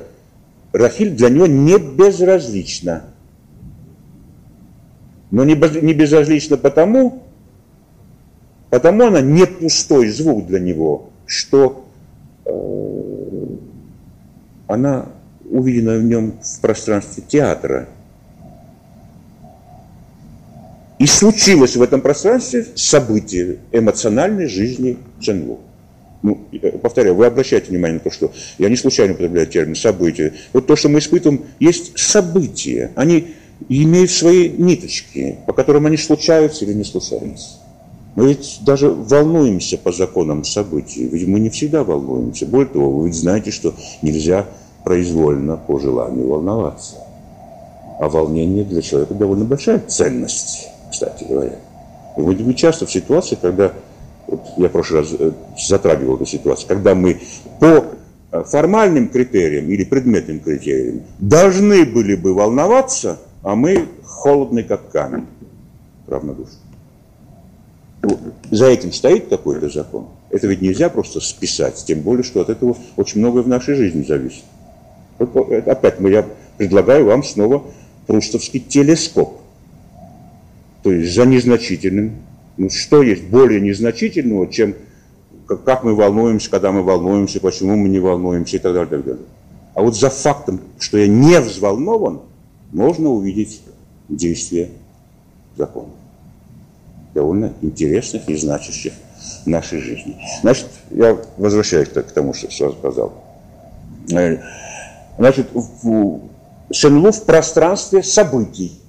Рахиль 0.72 1.10
для 1.10 1.30
него 1.30 1.46
не 1.46 1.78
безразлично. 1.78 3.04
Но 5.34 5.44
не, 5.44 5.54
безразлично 5.54 6.56
потому, 6.56 7.24
потому 8.70 9.06
она 9.06 9.20
не 9.20 9.46
пустой 9.46 10.08
звук 10.08 10.46
для 10.46 10.60
него, 10.60 11.10
что 11.26 11.84
э, 12.44 13.46
она 14.68 15.06
увидена 15.50 15.96
в 15.96 16.04
нем 16.04 16.34
в 16.40 16.60
пространстве 16.60 17.24
театра– 17.26 17.88
И 20.98 21.06
случилось 21.06 21.76
в 21.76 21.82
этом 21.82 22.00
пространстве 22.00 22.64
событие 22.76 23.56
эмоциональной 23.72 24.46
жизни 24.46 24.96
Ченлу. 25.20 25.60
Ну, 26.22 26.46
повторяю, 26.80 27.14
вы 27.14 27.26
обращайте 27.26 27.70
внимание 27.70 27.94
на 27.94 28.00
то, 28.00 28.10
что 28.10 28.32
я 28.56 28.70
не 28.70 28.76
случайно 28.76 29.12
употребляю 29.12 29.46
термин 29.46 29.74
«событие». 29.74 30.32
Вот 30.54 30.66
то, 30.66 30.76
что 30.76 30.88
мы 30.88 31.00
испытываем, 31.00 31.42
есть 31.60 31.98
события. 31.98 32.92
Они 32.94 33.34
имеют 33.68 34.10
свои 34.10 34.48
ниточки, 34.48 35.38
по 35.46 35.52
которым 35.52 35.86
они 35.86 35.96
случаются 35.96 36.64
или 36.64 36.72
не 36.72 36.84
случаются. 36.84 37.58
Мы 38.14 38.28
ведь 38.28 38.60
даже 38.64 38.90
волнуемся 38.90 39.76
по 39.76 39.90
законам 39.90 40.44
событий, 40.44 41.04
ведь 41.04 41.26
мы 41.26 41.40
не 41.40 41.50
всегда 41.50 41.82
волнуемся. 41.82 42.46
Более 42.46 42.68
того, 42.68 42.90
вы 42.90 43.06
ведь 43.06 43.16
знаете, 43.16 43.50
что 43.50 43.74
нельзя 44.02 44.46
произвольно 44.84 45.56
по 45.56 45.78
желанию 45.80 46.28
волноваться. 46.28 46.96
А 47.98 48.08
волнение 48.08 48.64
для 48.64 48.82
человека 48.82 49.14
довольно 49.14 49.44
большая 49.44 49.80
ценность 49.80 50.68
кстати 50.94 51.24
говоря. 51.24 51.58
И 52.16 52.20
мы 52.20 52.54
часто 52.54 52.86
в 52.86 52.92
ситуации, 52.92 53.36
когда, 53.40 53.72
вот 54.28 54.40
я 54.56 54.68
в 54.68 54.72
прошлый 54.72 55.00
раз 55.00 55.10
э, 55.18 55.32
затрагивал 55.58 56.16
эту 56.16 56.26
ситуацию, 56.26 56.68
когда 56.68 56.94
мы 56.94 57.20
по 57.58 57.84
э, 58.30 58.44
формальным 58.44 59.08
критерием 59.08 59.68
или 59.68 59.84
предметным 59.84 60.38
критерием 60.38 61.02
должны 61.18 61.84
были 61.84 62.14
бы 62.14 62.32
волноваться, 62.34 63.18
а 63.44 63.54
мы 63.54 63.88
холодны 64.02 64.64
как 64.64 64.90
камень, 64.90 65.26
равнодушны. 66.06 66.58
За 68.50 68.66
этим 68.66 68.92
стоит 68.92 69.28
какой-то 69.28 69.68
закон. 69.68 70.08
Это 70.30 70.46
ведь 70.46 70.62
нельзя 70.62 70.88
просто 70.88 71.20
списать, 71.20 71.82
тем 71.86 72.00
более, 72.00 72.24
что 72.24 72.40
от 72.40 72.48
этого 72.48 72.76
очень 72.96 73.20
многое 73.20 73.42
в 73.42 73.48
нашей 73.48 73.74
жизни 73.74 74.02
зависит. 74.02 74.44
Вот, 75.18 75.52
опять 75.52 76.00
я 76.00 76.26
предлагаю 76.56 77.06
вам 77.06 77.22
снова 77.22 77.64
прустовский 78.06 78.60
телескоп. 78.60 79.40
То 80.82 80.92
есть 80.92 81.14
за 81.14 81.24
незначительным. 81.24 82.16
Ну, 82.56 82.70
что 82.70 83.02
есть 83.02 83.24
более 83.24 83.60
незначительного, 83.60 84.46
чем 84.46 84.74
как 85.46 85.82
мы 85.82 85.94
волнуемся, 85.94 86.50
когда 86.50 86.72
мы 86.72 86.82
волнуемся, 86.82 87.40
почему 87.40 87.76
мы 87.76 87.88
не 87.88 87.98
волнуемся 87.98 88.56
и 88.56 88.60
так 88.60 88.72
далее, 88.72 88.88
и 88.88 88.90
так 88.90 89.04
далее. 89.04 89.24
А 89.74 89.82
вот 89.82 89.96
за 89.96 90.08
фактом, 90.08 90.60
что 90.78 90.98
я 90.98 91.08
не 91.08 91.40
взволнован, 91.40 92.20
можно 92.74 93.08
увидеть 93.08 93.62
действие 94.08 94.70
закона. 95.56 95.92
Довольно 97.14 97.52
интересных 97.62 98.28
и 98.28 98.36
значащих 98.36 98.92
в 99.44 99.46
нашей 99.46 99.80
жизни. 99.80 100.16
Значит, 100.42 100.66
я 100.90 101.16
возвращаюсь 101.38 101.88
к 101.88 102.02
тому, 102.02 102.34
что 102.34 102.48
я 102.50 102.72
сказал. 102.72 103.12
Э, 104.12 104.38
значит, 105.16 105.48
в, 105.54 106.20
Шенлу 106.72 107.12
в 107.12 107.22
пространстве 107.22 108.02
событий. 108.02 108.80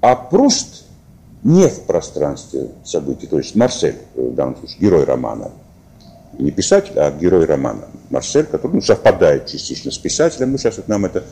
А 0.00 0.16
Пруст 0.16 0.84
не 1.42 1.68
в 1.68 1.82
пространстве 1.82 2.70
событий, 2.84 3.26
то 3.26 3.36
есть 3.36 3.54
Марсель, 3.54 3.98
в 4.14 4.34
данном 4.34 4.56
случае, 4.56 4.80
герой 4.80 5.04
романа. 5.04 5.50
Не 6.38 6.50
писатель, 6.50 6.98
а 6.98 7.10
герой 7.10 7.44
романа. 7.44 7.84
Марсель, 8.10 8.46
который 8.46 8.74
ну, 8.74 8.80
совпадает 8.80 9.46
частично 9.46 9.90
с 9.90 9.98
писателем, 9.98 10.52
но 10.52 10.58
сейчас 10.58 10.76
вот 10.76 10.88
нам 10.88 11.04
это 11.04 11.24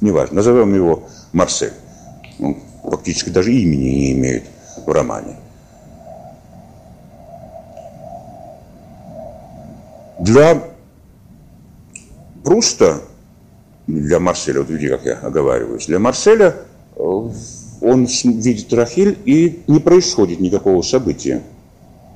не 0.00 0.10
важно. 0.10 0.36
Назовем 0.36 0.74
его 0.74 1.04
Марсель. 1.32 1.72
Он 2.38 2.56
фактически 2.82 3.30
даже 3.30 3.52
имени 3.52 3.88
не 3.88 4.12
имеет 4.12 4.44
в 4.84 4.90
романе. 4.90 5.36
Для 10.18 10.62
Пруста 12.44 13.00
для 13.86 14.20
Марселя, 14.20 14.60
вот 14.60 14.70
видите, 14.70 14.90
как 14.90 15.06
я 15.06 15.14
оговариваюсь, 15.14 15.86
для 15.86 15.98
Марселя 15.98 16.56
э, 16.96 17.00
он 17.00 18.06
видит 18.06 18.72
Рахиль 18.72 19.18
и 19.24 19.62
не 19.66 19.80
происходит 19.80 20.40
никакого 20.40 20.82
события. 20.82 21.42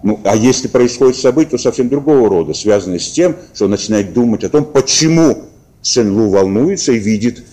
Ну, 0.02 0.18
а 0.24 0.34
если 0.34 0.68
происходит 0.68 1.16
событие, 1.16 1.50
то 1.50 1.58
совсем 1.58 1.88
другого 1.88 2.28
рода, 2.28 2.54
связанное 2.54 2.98
с 2.98 3.10
тем, 3.10 3.36
что 3.54 3.66
он 3.66 3.70
начинает 3.70 4.12
думать 4.12 4.42
о 4.44 4.48
том, 4.48 4.64
почему 4.64 5.44
Сен-Лу 5.80 6.30
волнуется 6.30 6.92
и 6.92 6.98
видит, 6.98 7.44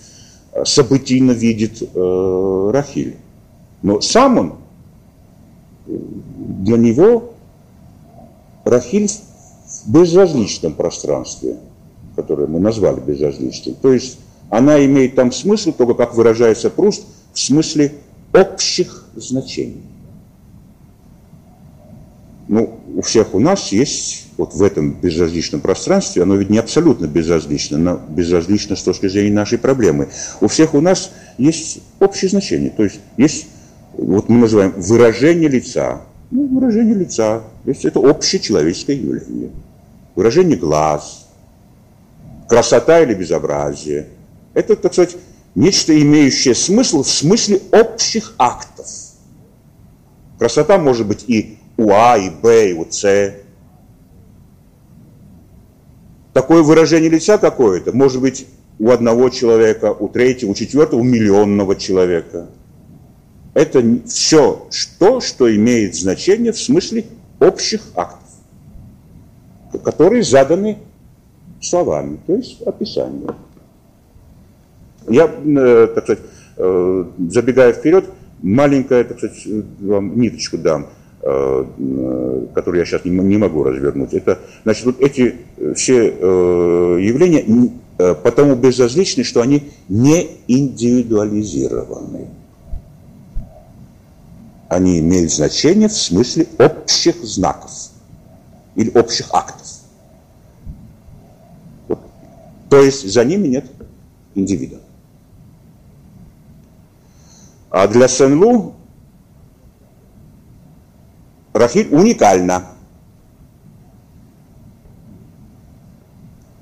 э, 0.54 0.66
событийно 0.66 1.32
видит 1.32 1.82
э, 1.82 2.72
Рахиль. 2.74 3.18
Но 3.82 4.02
сам 4.02 4.38
он, 4.38 4.56
для 5.86 6.78
него 6.78 7.34
Рахиль 8.66 9.08
в 9.08 9.92
безразличном 9.92 10.74
пространстве– 10.74 11.58
которое 12.20 12.48
мы 12.48 12.60
назвали 12.60 13.00
безразличием. 13.00 13.76
То 13.82 13.94
есть 13.94 14.20
она 14.50 14.84
имеет 14.84 15.16
там 15.16 15.32
смысл, 15.32 15.72
только 15.72 15.94
как 15.94 16.16
выражается 16.16 16.70
Пруст, 16.70 17.06
в 17.34 17.40
смысле 17.40 17.94
общих 18.34 19.06
значений. 19.16 19.82
Ну, 22.50 22.80
у 22.96 23.04
всех 23.04 23.36
у 23.36 23.40
нас 23.40 23.72
есть 23.72 24.26
вот 24.36 24.56
в 24.56 24.64
этом 24.64 24.94
безразличном 24.94 25.62
пространстве, 25.62 26.24
оно 26.24 26.36
ведь 26.36 26.50
не 26.50 26.58
абсолютно 26.58 27.06
безразлично, 27.06 27.78
но 27.78 28.02
безразлично 28.10 28.76
с 28.76 28.82
точки 28.82 29.08
зрения 29.08 29.36
нашей 29.36 29.60
проблемы. 29.60 30.10
У 30.42 30.48
всех 30.48 30.74
у 30.74 30.82
нас 30.82 31.12
есть 31.38 31.82
общее 32.00 32.28
значение, 32.28 32.72
то 32.72 32.84
есть 32.84 33.02
есть, 33.18 33.46
вот 33.94 34.30
мы 34.30 34.40
называем 34.40 34.74
выражение 34.76 35.48
лица. 35.48 36.02
Ну, 36.32 36.48
выражение 36.48 36.96
лица, 36.96 37.44
то 37.66 37.70
есть 37.70 37.86
это 37.86 38.00
общее 38.00 38.42
человеческое 38.42 38.96
явление. 38.96 39.52
Выражение 40.16 40.58
глаз, 40.58 41.28
красота 42.48 43.00
или 43.02 43.14
безобразие. 43.14 44.08
Это, 44.56 44.76
так 44.76 44.94
сказать, 44.94 45.18
нечто 45.54 45.96
имеющее 46.02 46.56
смысл 46.56 47.04
в 47.04 47.10
смысле 47.10 47.62
общих 47.72 48.34
актов. 48.40 48.88
Красота 50.40 50.80
может 50.80 51.06
быть 51.06 51.26
и 51.28 51.59
у 51.80 51.92
А, 51.92 52.18
и 52.18 52.30
Б, 52.30 52.72
и 52.72 52.74
у 52.74 52.86
С. 52.92 53.34
Такое 56.34 56.62
выражение 56.62 57.10
лица 57.10 57.38
какое-то 57.38 57.94
может 57.94 58.22
быть 58.22 58.48
у 58.80 58.92
одного 58.92 59.30
человека, 59.30 59.94
у 59.94 60.10
третьего, 60.10 60.52
у 60.52 60.56
четвертого, 60.56 61.00
у 61.00 61.04
миллионного 61.04 61.78
человека. 61.78 62.50
Это 63.54 63.82
все 64.08 64.68
то, 65.00 65.22
что 65.22 65.54
имеет 65.56 65.96
значение 65.96 66.52
в 66.52 66.60
смысле 66.60 67.06
общих 67.40 67.82
актов, 67.96 68.28
которые 69.84 70.24
заданы 70.24 70.80
словами, 71.62 72.20
то 72.28 72.36
есть 72.36 72.62
описанием. 72.62 73.36
Я, 75.08 75.26
э, 75.28 75.88
так 75.96 76.04
сказать, 76.04 76.24
э, 76.58 77.06
забегая 77.30 77.74
вперед, 77.74 78.06
маленькая, 78.42 79.06
так 79.06 79.18
сказать, 79.18 79.48
вам 79.80 80.20
ниточку 80.20 80.58
дам, 80.58 80.88
э, 81.30 82.46
которую 82.54 82.80
я 82.80 82.86
сейчас 82.86 83.06
не 83.06 83.38
могу 83.38 83.64
развернуть. 83.64 84.14
Это, 84.14 84.40
значит, 84.64 84.86
вот 84.86 85.00
эти 85.00 85.36
все 85.76 86.08
явления 86.08 87.44
потому 87.98 88.56
безразличны, 88.56 89.24
что 89.24 89.42
они 89.42 89.72
не 89.90 90.38
индивидуализированы. 90.48 92.30
Они 94.70 95.00
имеют 95.00 95.32
значение 95.32 95.90
в 95.90 95.98
смысле 95.98 96.48
общих 96.58 97.16
знаков 97.24 97.72
или 98.76 98.90
общих 98.92 99.28
актов. 99.34 99.68
То 102.70 102.82
есть 102.82 103.12
за 103.12 103.26
ними 103.26 103.48
нет 103.48 103.66
индивида. 104.36 104.80
А 107.72 107.88
для 107.88 108.08
Сен-Лу 108.08 108.76
Рахиль 111.60 111.90
уникальна. 111.92 112.68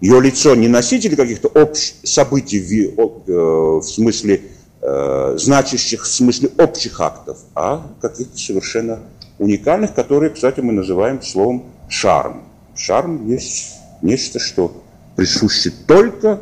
Ее 0.01 0.19
лицо 0.19 0.55
не 0.55 0.67
носитель 0.67 1.15
каких-то 1.15 1.49
общих 1.49 1.95
событий 2.03 2.59
в, 2.59 3.29
э, 3.29 3.79
в 3.79 3.83
смысле 3.83 4.41
э, 4.81 5.35
значащих, 5.37 6.03
в 6.03 6.07
смысле 6.07 6.49
общих 6.57 6.99
актов, 6.99 7.37
а 7.53 7.85
каких-то 8.01 8.37
совершенно 8.39 9.01
уникальных, 9.37 9.93
которые, 9.93 10.31
кстати, 10.31 10.61
мы 10.61 10.73
называем 10.73 11.21
словом 11.21 11.65
шарм. 11.89 12.45
Шарм 12.75 13.27
есть 13.27 13.75
нечто, 14.01 14.39
что 14.39 14.83
присуще 15.15 15.71
только 15.85 16.41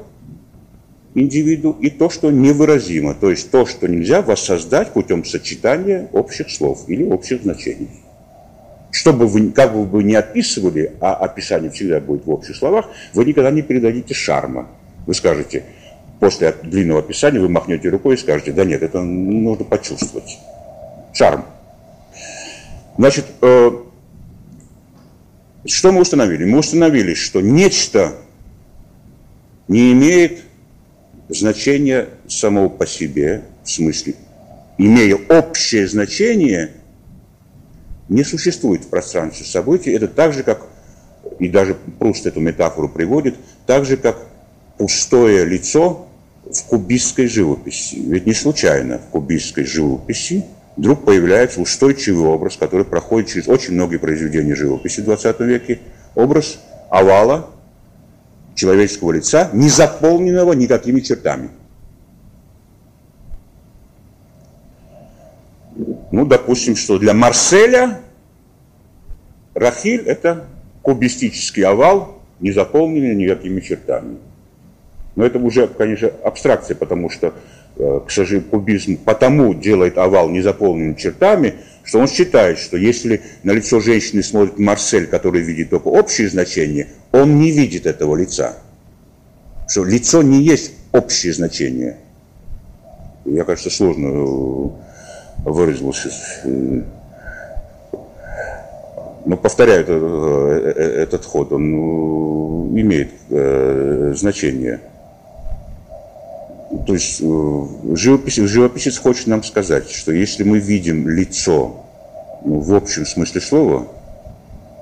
индивиду, 1.13 1.75
и 1.81 1.89
то, 1.89 2.09
что 2.09 2.31
невыразимо, 2.31 3.15
то 3.15 3.29
есть 3.31 3.51
то, 3.51 3.65
что 3.65 3.89
нельзя 3.89 4.21
воссоздать 4.21 4.93
путем 4.93 5.25
сочетания 5.25 6.09
общих 6.13 6.49
слов 6.49 6.85
или 6.87 7.03
общих 7.03 7.43
значений. 7.43 8.04
Что 8.95 9.11
бы 9.11 9.27
вы, 9.27 9.51
как 9.51 9.73
бы 9.73 9.83
вы 9.83 10.03
ни 10.05 10.13
описывали, 10.13 10.93
а 11.01 11.15
описание 11.15 11.69
всегда 11.69 11.99
будет 11.99 12.25
в 12.25 12.31
общих 12.31 12.55
словах, 12.55 12.85
вы 13.13 13.25
никогда 13.25 13.51
не 13.51 13.61
передадите 13.61 14.13
шарма. 14.13 14.69
Вы 15.05 15.13
скажете, 15.13 15.65
после 16.21 16.55
длинного 16.63 17.01
описания 17.01 17.41
вы 17.41 17.49
махнете 17.49 17.89
рукой 17.89 18.15
и 18.15 18.17
скажете, 18.17 18.53
да 18.53 18.63
нет, 18.63 18.83
это 18.83 19.01
нужно 19.01 19.65
почувствовать. 19.65 20.37
Шарм. 21.13 21.43
Значит, 22.97 23.25
э, 23.41 23.71
что 25.65 25.91
мы 25.91 25.99
установили? 25.99 26.45
Мы 26.45 26.59
установили, 26.59 27.15
что 27.15 27.41
нечто 27.41 28.15
не 29.67 29.91
имеет 29.91 30.39
значения 31.27 32.07
самого 32.29 32.69
по 32.69 32.87
себе, 32.87 33.41
в 33.61 33.69
смысле, 33.69 34.15
имея 34.77 35.17
общее 35.17 35.85
значение, 35.85 36.71
не 38.09 38.23
существует 38.23 38.83
в 38.83 38.87
пространстве 38.87 39.45
событий. 39.45 39.91
Это 39.91 40.07
так 40.07 40.33
же, 40.33 40.43
как, 40.43 40.61
и 41.39 41.47
даже 41.47 41.75
Пруст 41.99 42.25
эту 42.25 42.39
метафору 42.39 42.89
приводит, 42.89 43.35
так 43.65 43.85
же, 43.85 43.97
как 43.97 44.17
пустое 44.77 45.45
лицо 45.45 46.07
в 46.45 46.63
кубистской 46.63 47.27
живописи. 47.27 47.95
Ведь 47.95 48.25
не 48.25 48.33
случайно 48.33 48.99
в 48.99 49.11
кубистской 49.11 49.65
живописи 49.65 50.45
вдруг 50.77 51.05
появляется 51.05 51.61
устойчивый 51.61 52.27
образ, 52.27 52.57
который 52.57 52.85
проходит 52.85 53.29
через 53.29 53.47
очень 53.47 53.73
многие 53.73 53.97
произведения 53.97 54.55
живописи 54.55 55.01
в 55.01 55.05
20 55.05 55.39
веке, 55.41 55.79
образ 56.13 56.59
овала, 56.89 57.49
человеческого 58.55 59.11
лица, 59.11 59.49
не 59.53 59.69
заполненного 59.69 60.53
никакими 60.53 60.99
чертами. 60.99 61.49
Ну, 66.15 66.25
допустим, 66.25 66.77
что 66.77 66.97
для 66.97 67.13
Марселя 67.13 67.99
Рахиль– 69.53 69.99
это 70.05 70.45
кубистический 70.81 71.65
овал, 71.65 72.21
не 72.39 72.53
заполнены 72.53 73.13
никакими 73.15 73.59
чертами. 73.59 74.19
Но 75.17 75.25
это 75.25 75.39
уже, 75.39 75.67
конечно, 75.67 76.09
абстракция, 76.23 76.75
потому 76.75 77.09
что, 77.09 77.33
э, 77.75 77.99
к 78.07 78.09
сожалению, 78.09 78.49
кубизм 78.49 78.95
потому 78.95 79.53
делает 79.53 79.97
овал 79.97 80.29
незаполненными 80.29 80.93
чертами, 80.93 81.55
что 81.83 81.99
он 81.99 82.07
считает, 82.07 82.59
что 82.59 82.77
если 82.77 83.19
на 83.43 83.51
лицо 83.51 83.81
женщины 83.81 84.23
смотрит 84.23 84.57
Марсель, 84.57 85.07
который 85.07 85.41
видит 85.41 85.69
только 85.69 85.89
общее 85.89 86.29
значение, 86.29 86.87
он 87.11 87.41
не 87.41 87.51
видит 87.51 87.85
этого 87.85 88.15
лица. 88.15 88.59
Что 89.67 89.83
лицо 89.83 90.21
не 90.21 90.43
есть 90.43 90.71
общее 90.93 91.33
значение. 91.33 91.97
Я, 93.25 93.43
кажется, 93.43 93.69
сложно 93.69 94.84
э, 95.43 95.49
выразился. 95.49 96.09
Но 99.25 99.37
повторяю 99.37 99.81
этот, 99.81 100.03
э, 100.03 101.01
этот 101.01 101.25
ход, 101.25 101.51
он 101.51 101.71
ну, 101.71 102.69
имеет 102.75 103.09
э, 103.29 104.13
значение. 104.15 104.79
То 106.85 106.93
есть 106.93 107.21
э, 107.21 107.65
живописец, 107.95 108.47
живописец 108.47 108.97
хочет 108.99 109.25
нам 109.27 109.43
сказать, 109.43 109.89
что 109.89 110.11
если 110.11 110.43
мы 110.43 110.59
видим 110.59 111.09
лицо 111.09 111.85
ну, 112.43 112.59
в 112.59 112.75
общем 112.75 113.05
смысле 113.07 113.41
слова, 113.41 113.87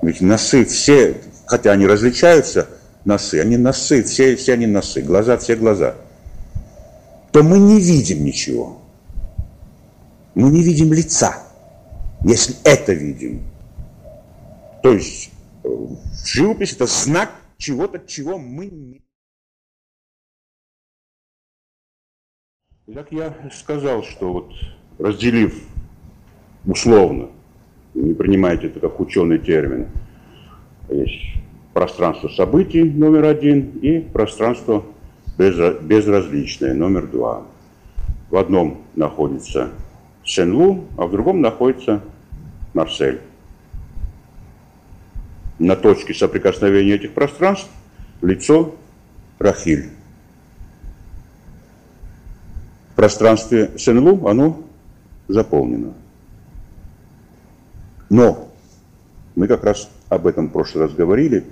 ведь 0.01 0.19
носы 0.19 0.65
все, 0.65 1.15
хотя 1.45 1.71
они 1.71 1.87
различаются, 1.87 2.67
носы, 3.05 3.39
они 3.39 3.55
носы, 3.55 4.03
все, 4.03 4.35
все 4.35 4.53
они 4.53 4.65
носы, 4.65 5.01
глаза, 5.01 5.37
все 5.37 5.55
глаза, 5.55 5.95
то 7.31 7.43
мы 7.43 7.59
не 7.59 7.79
видим 7.79 8.25
ничего. 8.25 8.82
Мы 10.35 10.49
не 10.49 10.63
видим 10.63 10.91
лица, 10.93 11.43
если 12.23 12.55
это 12.63 12.93
видим. 12.93 13.43
То 14.81 14.91
есть 14.91 15.31
э, 15.63 15.69
живопись– 16.25 16.73
это 16.73 16.87
знак 16.87 17.31
чего-то, 17.57 17.99
чего 17.99 18.37
мы 18.37 18.65
не... 18.65 19.01
Как 22.93 23.11
я 23.11 23.33
сказал, 23.53 24.03
что 24.03 24.33
вот 24.33 24.53
разделив 24.99 25.63
условно, 26.65 27.29
не 27.93 28.13
принимайте 28.13 28.67
это 28.67 28.79
как 28.79 28.99
ученый 28.99 29.39
термин, 29.39 29.87
есть 30.89 31.21
пространство 31.73 32.27
событий 32.27 32.83
номер 32.83 33.25
один 33.25 33.77
и 33.79 33.99
пространство 33.99 34.83
безразличное 35.37 36.73
номер 36.73 37.07
два. 37.07 37.45
В 38.29 38.37
одном 38.37 38.81
находится 38.95 39.71
Сен-Лу, 40.25 40.85
а 40.97 41.05
в 41.05 41.11
другом 41.11 41.41
находится 41.41 42.01
Марсель 42.73 43.21
на 45.59 45.75
точке 45.75 46.13
соприкосновения 46.13 46.95
этих 46.95 47.13
пространств 47.13 47.69
лицо 48.21 48.75
Рахиль. 49.39 49.89
В 52.91 52.95
пространстве 52.95 53.71
Сен-Лу 53.77 54.27
оно 54.27 54.63
заполнено. 55.27 55.93
Но 58.09 58.49
мы 59.35 59.47
как 59.47 59.63
раз 59.63 59.89
об 60.09 60.27
этом 60.27 60.47
в 60.47 60.51
прошлый 60.51 60.85
раз 60.85 60.93
говорили. 60.93 61.45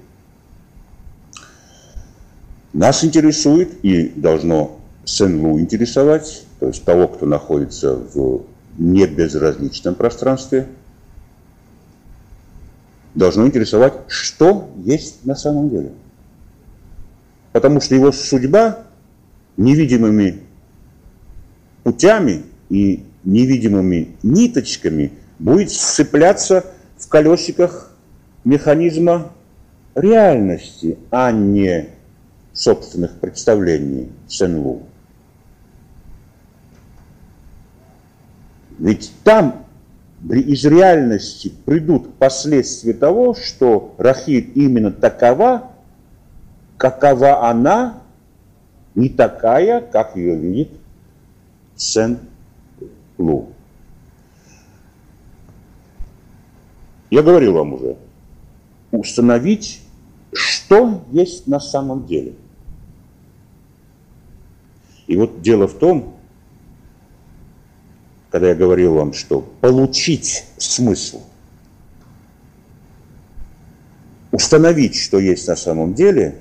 Нас 2.73 3.03
интересует 3.03 3.83
и 3.83 4.09
должно 4.09 4.79
Сен-Лу 5.03 5.59
интересовать, 5.59 6.45
то 6.59 6.67
есть 6.67 6.85
того, 6.85 7.07
кто 7.07 7.25
находится 7.25 7.95
в 7.95 8.43
небезразличном 8.77 9.95
пространстве– 9.95 10.67
должно 13.15 13.47
интересовать, 13.47 13.93
что 14.07 14.69
есть 14.83 15.25
на 15.25 15.35
самом 15.35 15.69
деле. 15.69 15.91
Потому 17.51 17.81
что 17.81 17.95
его 17.95 18.11
судьба 18.11 18.83
невидимыми 19.57 20.41
путями 21.83 22.43
и 22.69 23.03
невидимыми 23.23 24.15
ниточками 24.23 25.11
будет 25.39 25.71
сцепляться 25.71 26.65
в 26.97 27.07
колесиках 27.07 27.91
механизма 28.43 29.31
реальности, 29.95 30.97
а 31.09 31.31
не 31.31 31.89
собственных 32.53 33.19
представлений 33.19 34.09
Сен-Лу. 34.27 34.83
Ведь 38.81 39.13
там 39.23 39.67
из 40.27 40.65
реальности 40.65 41.53
придут 41.65 42.15
последствия 42.15 42.93
того, 42.93 43.35
что 43.35 43.93
Рахиль 43.99 44.51
именно 44.55 44.91
такова, 44.91 45.71
какова 46.77 47.47
она, 47.47 48.01
не 48.95 49.07
такая, 49.07 49.81
как 49.81 50.15
ее 50.15 50.35
видит 50.35 50.71
Сен-Лу. 51.75 53.49
Я 57.11 57.21
говорил 57.21 57.53
вам 57.53 57.73
уже, 57.75 57.97
установить, 58.91 59.83
что 60.33 61.03
есть 61.11 61.45
на 61.45 61.59
самом 61.59 62.07
деле. 62.07 62.33
И 65.05 65.15
вот 65.15 65.43
дело 65.43 65.67
в 65.67 65.75
том, 65.75 66.15
когда 68.31 68.47
я 68.47 68.55
говорил 68.55 68.95
вам, 68.95 69.13
что 69.13 69.41
получить 69.41 70.45
смысл, 70.57 71.21
установить, 74.31 74.95
что 74.95 75.19
есть 75.19 75.47
на 75.49 75.57
самом 75.57 75.93
деле, 75.93 76.39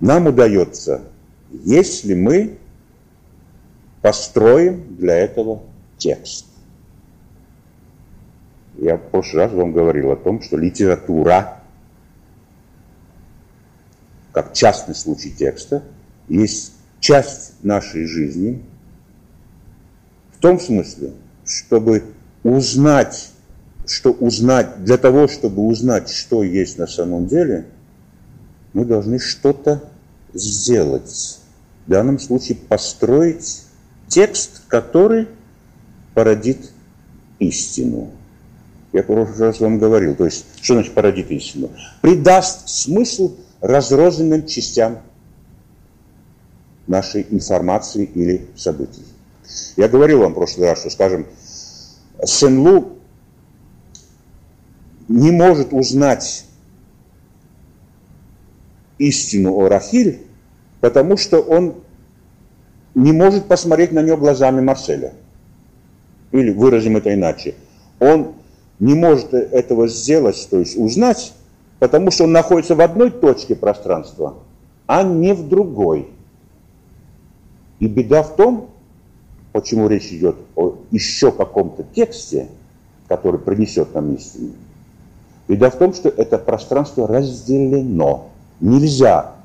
нам 0.00 0.26
удается, 0.26 1.02
если 1.50 2.14
мы 2.14 2.58
построим 4.00 4.96
для 4.96 5.16
этого 5.16 5.62
текст. 5.98 6.46
Я 8.78 8.96
в 8.96 9.10
прошлый 9.10 9.44
раз 9.44 9.52
вам 9.52 9.72
говорил 9.72 10.10
о 10.10 10.16
том, 10.16 10.42
что 10.42 10.56
литература, 10.56 11.60
как 14.32 14.54
частный 14.54 14.94
случай 14.94 15.30
текста, 15.30 15.82
есть 16.28 16.72
часть 17.00 17.62
нашей 17.62 18.06
жизни, 18.06 18.62
том 20.44 20.60
смысле, 20.60 21.12
чтобы 21.46 22.04
узнать, 22.42 23.30
что 23.86 24.12
узнать, 24.12 24.84
для 24.84 24.98
того, 24.98 25.26
чтобы 25.26 25.62
узнать, 25.62 26.10
что 26.10 26.42
есть 26.42 26.76
на 26.76 26.86
самом 26.86 27.26
деле, 27.26 27.64
мы 28.74 28.84
должны 28.84 29.18
что-то 29.18 29.82
сделать. 30.34 31.40
В 31.86 31.90
данном 31.90 32.18
случае 32.18 32.58
построить 32.58 33.62
текст, 34.06 34.60
который 34.68 35.28
породит 36.12 36.72
истину. 37.38 38.10
Я 38.92 39.02
в 39.02 39.06
прошлый 39.06 39.48
раз 39.48 39.60
вам 39.60 39.78
говорил, 39.78 40.14
то 40.14 40.26
есть, 40.26 40.44
что 40.60 40.74
значит 40.74 40.92
породит 40.92 41.30
истину? 41.30 41.70
Придаст 42.02 42.68
смысл 42.68 43.34
разрозненным 43.62 44.46
частям 44.46 44.98
нашей 46.86 47.26
информации 47.30 48.04
или 48.04 48.46
событий. 48.56 49.04
Я 49.76 49.88
говорил 49.88 50.20
вам 50.20 50.32
в 50.32 50.34
прошлый 50.36 50.68
раз, 50.68 50.80
что, 50.80 50.90
скажем, 50.90 51.26
Сен-Лу 52.24 52.98
не 55.08 55.30
может 55.30 55.72
узнать 55.72 56.46
истину 58.98 59.54
о 59.56 59.68
Рахиль, 59.68 60.22
потому 60.80 61.16
что 61.16 61.40
он 61.40 61.74
не 62.94 63.12
может 63.12 63.46
посмотреть 63.46 63.92
на 63.92 64.00
нее 64.00 64.16
глазами 64.16 64.60
Марселя. 64.60 65.14
Или 66.32 66.50
выразим 66.50 66.96
это 66.96 67.12
иначе. 67.12 67.54
Он 68.00 68.34
не 68.78 68.94
может 68.94 69.34
этого 69.34 69.88
сделать, 69.88 70.46
то 70.50 70.58
есть 70.58 70.76
узнать, 70.76 71.32
потому 71.78 72.10
что 72.10 72.24
он 72.24 72.32
находится 72.32 72.74
в 72.74 72.80
одной 72.80 73.10
точке 73.10 73.54
пространства, 73.54 74.34
а 74.86 75.02
не 75.02 75.32
в 75.32 75.48
другой. 75.48 76.08
И 77.78 77.86
беда 77.86 78.22
в 78.22 78.36
том, 78.36 78.70
почему 79.54 79.86
речь 79.86 80.10
идет 80.10 80.34
о 80.56 80.74
еще 80.90 81.30
каком-то 81.30 81.84
тексте, 81.94 82.48
который 83.06 83.38
принесет 83.38 83.94
нам 83.94 84.12
истину. 84.16 84.50
Беда 85.46 85.70
в 85.70 85.76
том, 85.76 85.94
что 85.94 86.08
это 86.08 86.38
пространство 86.38 87.06
разделено. 87.06 88.30
Нельзя 88.58 89.36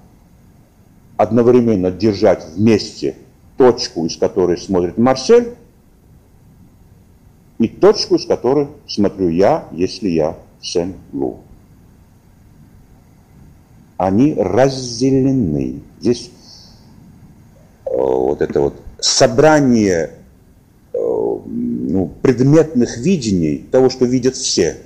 одновременно 1.16 1.92
держать 1.92 2.44
вместе 2.56 3.18
точку, 3.56 4.08
из 4.08 4.18
которой 4.18 4.58
смотрит 4.58 4.98
Марсель, 4.98 5.54
и 7.60 7.68
точку, 7.68 8.16
из 8.16 8.26
которой 8.26 8.68
смотрю 8.88 9.30
я, 9.30 9.68
если 9.72 10.10
я 10.10 10.38
Сен-Лу. 10.60 11.42
Они 13.98 14.34
разделены. 14.34 15.84
Здесь 16.00 16.32
э, 17.86 17.92
вот 17.96 18.42
это 18.42 18.62
вот 18.62 18.89
собрание 19.02 20.12
э, 20.94 20.98
ну, 20.98 22.14
предметных 22.22 22.98
видений, 22.98 23.66
того, 23.72 23.90
что 23.90 24.06
видят 24.06 24.36
все. 24.36 24.78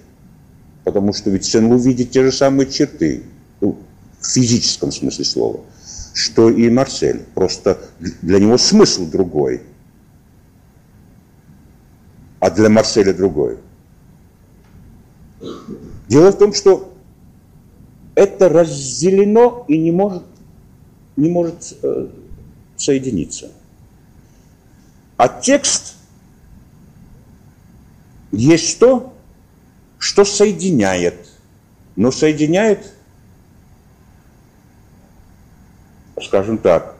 Потому 0.83 1.13
что 1.13 1.29
ведь 1.29 1.45
Сен-Лу 1.45 1.79
те 1.79 2.23
же 2.23 2.31
самые 2.31 2.69
черты, 2.69 3.23
ну, 3.61 3.77
в 4.19 4.27
физическом 4.27 4.91
смысле 4.91 5.25
слова, 5.25 5.59
что 6.13 6.49
и 6.49 6.69
Марсель. 6.69 7.21
Просто 7.33 7.79
для 8.21 8.39
него 8.39 8.57
смысл 8.57 9.09
другой, 9.09 9.61
а 12.39 12.49
для 12.51 12.69
Марселя 12.69 13.13
другой. 13.13 13.57
Дело 16.07 16.31
в 16.31 16.37
том, 16.37 16.53
что 16.53 16.93
это 18.15 18.49
разделено 18.49 19.65
и 19.67 19.77
не 19.77 19.91
может, 19.91 20.23
не 21.15 21.29
может 21.29 21.77
э, 21.81 22.07
соединиться. 22.77 23.51
А 25.23 25.29
текст 25.29 25.95
есть 28.33 28.77
то, 28.77 29.13
что 29.97 30.25
соединяет. 30.25 31.15
Но 31.95 32.11
соединяет, 32.11 32.91
скажем 36.21 36.57
так, 36.57 36.97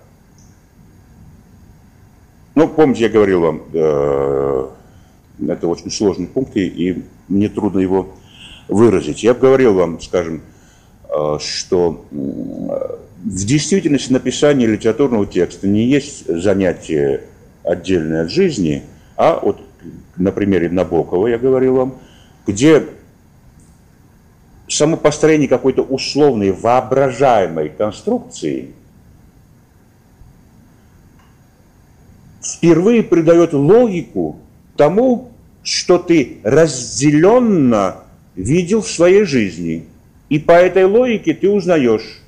ну, 2.56 2.70
помните, 2.70 3.02
я 3.04 3.10
говорил 3.10 3.42
вам, 3.42 3.64
э, 3.74 4.70
это 5.46 5.68
очень 5.68 5.92
сложный 5.92 6.28
пункт, 6.28 6.56
и, 6.56 6.66
и 6.66 7.04
мне 7.28 7.50
трудно 7.50 7.80
его 7.80 8.16
выразить. 8.70 9.22
Я 9.22 9.34
говорил 9.34 9.74
вам, 9.74 10.00
скажем, 10.00 10.44
э, 11.10 11.40
что 11.42 12.06
в 12.10 13.46
действительности 13.46 14.14
написание 14.14 14.70
литературного 14.70 15.26
текста 15.26 15.68
не 15.68 15.88
есть 15.88 16.26
занятие 16.26 17.26
отдельное 17.64 18.24
от 18.24 18.32
жизни, 18.32 18.84
а 19.16 19.40
вот 19.42 19.62
на 20.18 20.32
примере 20.32 20.70
Набокова 20.70 21.28
я 21.28 21.38
говорил 21.38 21.76
вам, 21.76 22.00
где 22.46 22.84
само 24.68 24.98
построение 24.98 25.48
какой-то 25.48 25.84
условной 25.84 26.52
воображаемой 26.52 27.70
конструкции 27.70 28.74
впервые 32.44 33.04
придает 33.04 33.54
логику 33.54 34.40
тому, 34.76 35.32
что 35.64 35.98
ты 35.98 36.40
разделенно 36.44 38.04
видел 38.36 38.82
в 38.82 38.90
своей 38.90 39.24
жизни. 39.24 39.88
И 40.30 40.40
по 40.40 40.54
этой 40.54 40.86
логике 40.86 41.34
ты 41.34 41.50
узнаешь, 41.50 42.22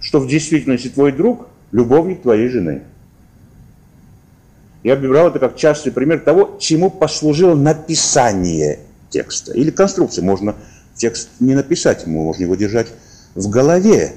что 0.00 0.20
в 0.20 0.28
действительности 0.28 0.88
твой 0.88 1.12
друг– 1.12 1.48
любовник 1.72 2.22
твоей 2.22 2.48
жены. 2.48 2.82
Я 4.86 4.94
брал 4.94 5.30
это 5.30 5.40
как 5.40 5.56
частый 5.56 5.90
пример 5.90 6.20
того, 6.20 6.58
чему 6.60 6.90
послужило 6.90 7.56
написание 7.56 8.78
текста. 9.10 9.52
Или 9.52 9.72
конструкция. 9.72 10.22
Можно 10.22 10.54
текст 10.94 11.28
не 11.40 11.56
написать, 11.56 12.06
можно 12.06 12.44
его 12.44 12.54
держать 12.54 12.92
в 13.34 13.50
голове. 13.50 14.12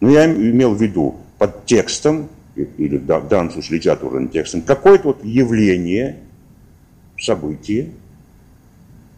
Но 0.00 0.08
я 0.08 0.24
имел 0.24 0.74
в 0.74 0.80
виду 0.80 1.16
под 1.36 1.66
текстом, 1.66 2.30
или 2.54 2.96
в 2.96 3.28
данном 3.28 3.50
случае 3.50 3.80
литературным 3.80 4.30
текстом, 4.30 4.62
какое-то 4.62 5.08
вот 5.08 5.22
явление, 5.22 6.16
событие, 7.20 7.90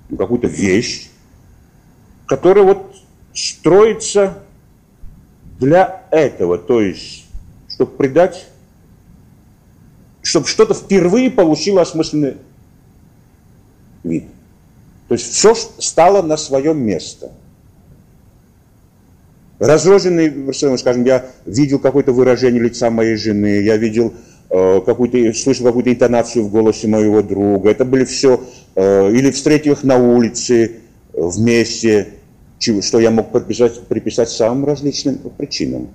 ну, 0.08 0.16
какую-то 0.16 0.48
вещь, 0.48 1.08
которая 2.26 2.64
вот 2.64 2.96
строится 3.32 4.42
для 5.60 6.02
этого, 6.10 6.58
то 6.58 6.80
есть, 6.80 7.26
чтобы 7.68 7.92
придать 7.92 8.48
чтобы 10.28 10.46
что-то 10.46 10.74
впервые 10.74 11.30
получило 11.30 11.80
осмысленный 11.80 12.36
вид. 14.04 14.24
То 15.08 15.14
есть 15.14 15.32
все 15.32 15.54
стало 15.54 16.20
на 16.20 16.36
свое 16.36 16.74
место. 16.74 17.32
Разрозненный, 19.58 20.52
скажем, 20.52 21.04
я 21.04 21.24
видел 21.46 21.78
какое-то 21.78 22.12
выражение 22.12 22.62
лица 22.62 22.90
моей 22.90 23.16
жены, 23.16 23.62
я 23.62 23.78
видел 23.78 24.12
э, 24.50 24.82
какую-то, 24.84 25.32
слышал 25.32 25.64
какую-то 25.64 25.90
интонацию 25.90 26.44
в 26.44 26.50
голосе 26.50 26.88
моего 26.88 27.22
друга. 27.22 27.70
Это 27.70 27.86
были 27.86 28.04
все, 28.04 28.38
э, 28.74 29.10
или 29.10 29.30
встретил 29.30 29.72
их 29.72 29.82
на 29.82 29.96
улице 29.96 30.64
э, 30.66 30.70
вместе, 31.14 32.08
что 32.58 33.00
я 33.00 33.10
мог 33.10 33.32
приписать, 33.32 33.80
приписать 33.88 34.28
самым 34.28 34.66
различным 34.66 35.18
причинам, 35.38 35.88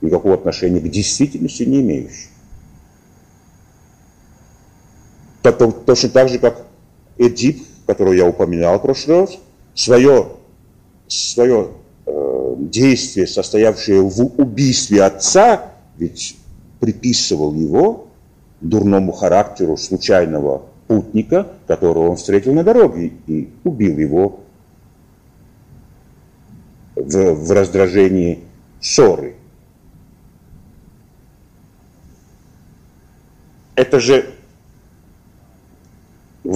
никакого 0.00 0.34
отношения 0.34 0.80
к 0.80 0.88
действительности 0.88 1.64
не 1.64 1.82
имеющим. 1.82 2.30
Потом, 5.48 5.72
точно 5.72 6.10
так 6.10 6.28
же, 6.28 6.38
как 6.38 6.66
Эдип, 7.16 7.62
которого 7.86 8.12
я 8.12 8.26
упоминал 8.26 8.78
в 8.78 8.82
прошлый 8.82 9.20
раз, 9.20 9.38
свое, 9.74 10.32
свое 11.06 11.70
э, 12.04 12.54
действие, 12.58 13.26
состоявшее 13.26 14.02
в 14.02 14.20
убийстве 14.38 15.02
отца, 15.02 15.72
ведь 15.96 16.36
приписывал 16.80 17.54
его 17.54 18.08
дурному 18.60 19.12
характеру 19.12 19.78
случайного 19.78 20.64
путника, 20.86 21.48
которого 21.66 22.10
он 22.10 22.16
встретил 22.16 22.52
на 22.52 22.62
дороге 22.62 23.12
и 23.26 23.48
убил 23.64 23.96
его 23.96 24.40
в, 26.94 27.32
в 27.32 27.52
раздражении 27.52 28.40
ссоры. 28.82 29.34
Это 33.76 33.98
же 33.98 34.34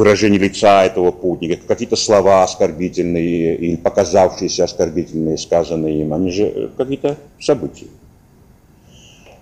выражение 0.02 0.40
лица 0.40 0.84
этого 0.84 1.12
путника, 1.12 1.64
какие-то 1.64 1.94
слова 1.94 2.42
оскорбительные 2.42 3.56
или 3.56 3.76
показавшиеся 3.76 4.64
оскорбительные, 4.64 5.38
сказанные 5.38 6.02
им, 6.02 6.12
они 6.12 6.32
же 6.32 6.42
э, 6.42 6.68
какие-то 6.76 7.16
события. 7.38 7.86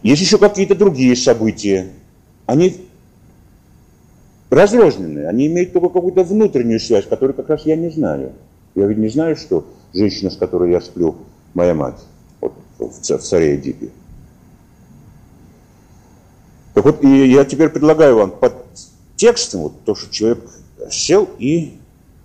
Есть 0.03 0.21
еще 0.21 0.37
какие-то 0.37 0.75
другие 0.75 1.17
события. 1.17 1.89
Они 2.45 2.77
разрозненные, 4.51 5.29
они 5.29 5.47
имеют 5.47 5.73
только 5.73 5.89
какую-то 5.89 6.25
внутреннюю 6.25 6.79
связь, 6.79 7.07
которую 7.07 7.35
как 7.35 7.49
раз 7.49 7.65
я 7.65 7.77
не 7.77 7.89
знаю. 7.89 8.33
Я 8.75 8.85
ведь 8.85 8.99
не 8.99 9.09
знаю, 9.09 9.37
что 9.37 9.65
женщина, 9.95 10.29
с 10.29 10.37
которой 10.37 10.73
я 10.73 10.83
сплю, 10.83 11.17
моя 11.55 11.73
мать, 11.73 12.01
вот, 12.43 12.53
в 12.79 13.01
царе 13.01 13.57
Эдипе. 13.57 13.89
Так 16.75 16.85
вот, 16.85 17.03
и 17.03 17.31
я 17.31 17.47
теперь 17.47 17.71
предлагаю 17.71 18.17
вам 18.17 18.31
под 18.31 18.53
текстом, 19.21 19.61
вот 19.61 19.85
то, 19.85 19.95
что 19.95 20.11
человек 20.11 20.39
сел 20.91 21.29
и 21.39 21.79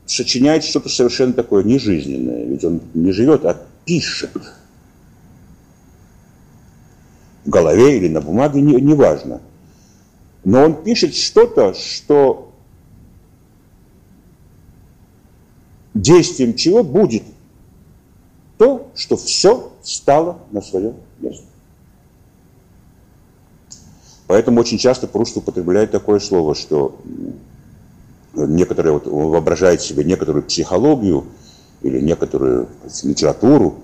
сочиняет 0.05 0.63
что-то 0.63 0.87
совершенно 0.87 1.33
такое 1.33 1.61
нежизненное. 1.63 2.45
Ведь 2.45 2.63
он 2.63 2.79
не 2.93 3.11
живет, 3.11 3.43
а 3.43 3.61
пишет. 3.83 4.31
В 7.43 7.49
голове 7.49 7.97
или 7.97 8.07
на 8.07 8.21
бумаге, 8.21 8.61
неважно. 8.61 9.41
Не, 10.45 10.51
Но 10.51 10.63
он 10.63 10.83
пишет 10.83 11.13
что-то, 11.15 11.73
что 11.73 12.53
действием 15.93 16.55
чего 16.55 16.81
будет 16.81 17.23
то, 18.57 18.89
что 18.95 19.17
все 19.17 19.73
стало 19.83 20.39
на 20.51 20.61
свое 20.61 20.93
место. 21.19 21.45
Поэтому 24.27 24.59
очень 24.59 24.77
часто 24.77 25.07
Пруст 25.07 25.37
употребляет 25.37 25.91
такое 25.91 26.19
слово, 26.19 26.55
что 26.55 26.99
некоторые 28.33 28.93
вот 28.93 29.05
воображают 29.05 29.81
себе 29.81 30.03
некоторую 30.03 30.43
психологию 30.43 31.25
или 31.81 32.01
некоторую 32.01 32.67
литературу, 33.03 33.75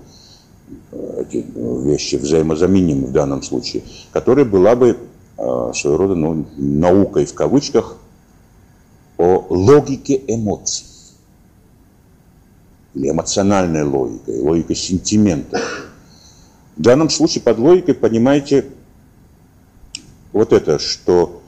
эти 1.18 1.44
вещи 1.84 2.16
взаимозаменимы 2.16 3.06
в 3.06 3.12
данном 3.12 3.42
случае, 3.42 3.82
которая 4.10 4.44
была 4.44 4.74
бы 4.74 4.96
э, 5.38 5.72
своего 5.74 5.96
рода 5.96 6.14
ну, 6.14 6.46
наукой 6.56 7.26
в 7.26 7.34
кавычках 7.34 7.96
о 9.18 9.46
логике 9.48 10.20
эмоций 10.26 10.86
или 12.94 13.10
эмоциональной 13.10 13.84
логикой, 13.84 14.40
логикой 14.40 14.76
сентимента. 14.76 15.60
В 16.76 16.82
данном 16.82 17.10
случае 17.10 17.42
под 17.42 17.58
логикой 17.58 17.94
понимаете 17.94 18.66
вот 20.32 20.52
это, 20.52 20.78
что 20.78 21.42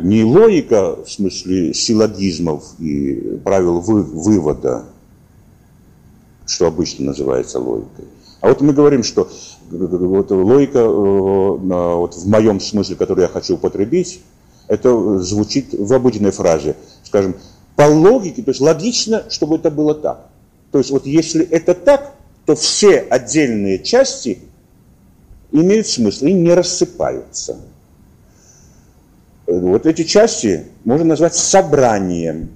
не 0.00 0.24
логика 0.24 0.96
в 1.04 1.10
смысле 1.10 1.74
силлогизмов 1.74 2.64
и 2.78 3.40
правил 3.44 3.80
вы, 3.80 4.02
вывода, 4.02 4.84
что 6.46 6.66
обычно 6.66 7.06
называется 7.06 7.58
логикой. 7.58 8.06
А 8.40 8.48
вот 8.48 8.60
мы 8.60 8.72
говорим, 8.72 9.02
что 9.02 9.28
вот 9.70 10.30
логика 10.30 10.78
э, 10.78 10.84
вот 10.86 12.14
в 12.14 12.28
моем 12.28 12.60
смысле, 12.60 12.96
который 12.96 13.22
я 13.22 13.28
хочу 13.28 13.54
употребить, 13.54 14.20
это 14.66 15.18
звучит 15.18 15.72
в 15.72 15.92
обыденной 15.92 16.30
фразе. 16.30 16.76
Скажем, 17.04 17.36
по 17.76 17.82
логике, 17.82 18.42
то 18.42 18.50
есть 18.50 18.60
логично, 18.60 19.24
чтобы 19.28 19.56
это 19.56 19.70
было 19.70 19.94
так. 19.94 20.28
То 20.70 20.78
есть 20.78 20.90
вот 20.90 21.06
если 21.06 21.44
это 21.44 21.74
так, 21.74 22.14
то 22.46 22.54
все 22.54 23.00
отдельные 23.00 23.82
части 23.82 24.38
имеют 25.52 25.86
смысл 25.86 26.26
и 26.26 26.32
не 26.32 26.54
рассыпаются. 26.54 27.58
Вот 29.50 29.84
эти 29.84 30.04
части 30.04 30.66
можно 30.84 31.04
назвать 31.04 31.34
собранием. 31.34 32.50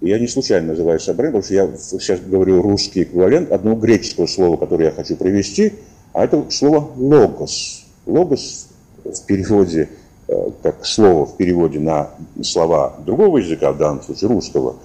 Я 0.00 0.18
не 0.18 0.26
случайно 0.26 0.68
называю 0.68 0.98
собрание, 0.98 1.40
потому 1.40 1.44
что 1.44 1.54
я 1.54 2.00
сейчас 2.00 2.20
говорю 2.20 2.62
русский 2.62 3.04
эквивалент 3.04 3.52
одного 3.52 3.76
греческого 3.76 4.26
слова, 4.26 4.56
которое 4.56 4.86
я 4.86 4.90
хочу 4.90 5.14
привести, 5.14 5.74
а 6.12 6.24
это 6.24 6.44
слово 6.50 6.90
«логос». 6.96 7.84
«Логос» 8.06 8.68
в 9.04 9.24
переводе, 9.26 9.88
э, 10.26 10.50
как 10.64 10.84
слово 10.84 11.26
в 11.26 11.36
переводе 11.36 11.78
на 11.78 12.10
слова 12.42 12.96
другого 13.06 13.38
языка, 13.38 13.72
в 13.72 13.78
данном 13.78 14.02
случае 14.02 14.30
русского, 14.30 14.76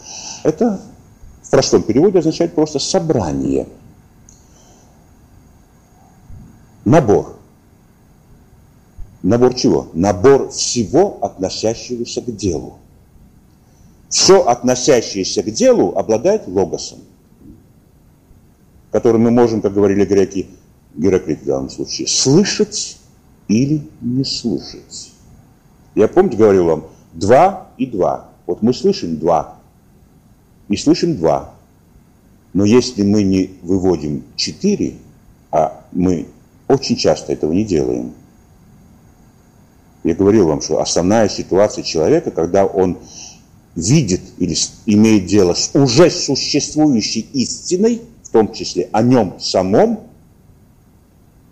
это 0.43 0.80
в 1.41 1.49
простом 1.49 1.82
переводе 1.82 2.20
означает 2.20 2.53
просто 2.53 2.78
«собрание», 2.78 3.66
набор. 6.86 7.39
Набор 9.22 9.53
чего? 9.53 9.89
Набор 9.93 10.49
всего, 10.49 11.17
относящегося 11.22 12.22
к 12.22 12.36
делу 12.36 12.80
все 14.09 14.43
относящееся 14.43 15.43
к 15.43 15.51
делу 15.51 15.95
обладает 15.95 16.47
логосом, 16.47 16.99
который 18.91 19.22
мы 19.22 19.32
можем, 19.32 19.61
как 19.61 19.74
говорили 19.74 20.03
греки, 20.03 20.47
Гераклит 20.95 21.43
в 21.43 21.45
данном 21.45 21.70
случае, 21.70 22.07
слышать 22.07 22.97
или 23.47 23.88
не 24.01 24.26
слышать. 24.26 25.11
Я, 25.93 26.07
помните, 26.07 26.36
говорил 26.36 26.65
вам, 26.65 26.88
два 27.13 27.67
и 27.78 27.86
два. 27.86 28.32
Вот 28.47 28.63
мы 28.63 28.74
слышим 28.74 29.17
два 29.17 29.59
и 30.67 30.76
слышим 30.76 31.15
два. 31.15 31.53
Но 32.53 32.65
если 32.65 33.03
мы 33.03 33.22
не 33.22 33.51
выводим 33.61 34.24
четыре, 34.36 34.95
а 35.51 35.86
мы 35.91 36.28
очень 36.67 36.95
часто 36.95 37.32
этого 37.34 37.53
не 37.53 37.63
делаем, 37.63 38.13
я 40.04 40.16
говорил 40.16 40.47
вам, 40.47 40.62
что 40.62 40.80
основная 40.80 41.28
ситуация 41.30 41.84
человека, 41.84 42.32
когда 42.32 42.66
он 42.66 42.97
видит 43.76 44.22
или 44.38 44.56
имеет 44.86 45.26
дело 45.26 45.54
с 45.54 45.72
уже 45.74 46.10
существующей 46.10 47.28
истиной, 47.34 48.02
в 48.24 48.30
том 48.30 48.54
числе 48.54 48.89
о 48.91 49.02
нем 49.02 49.39
самом, 49.39 50.02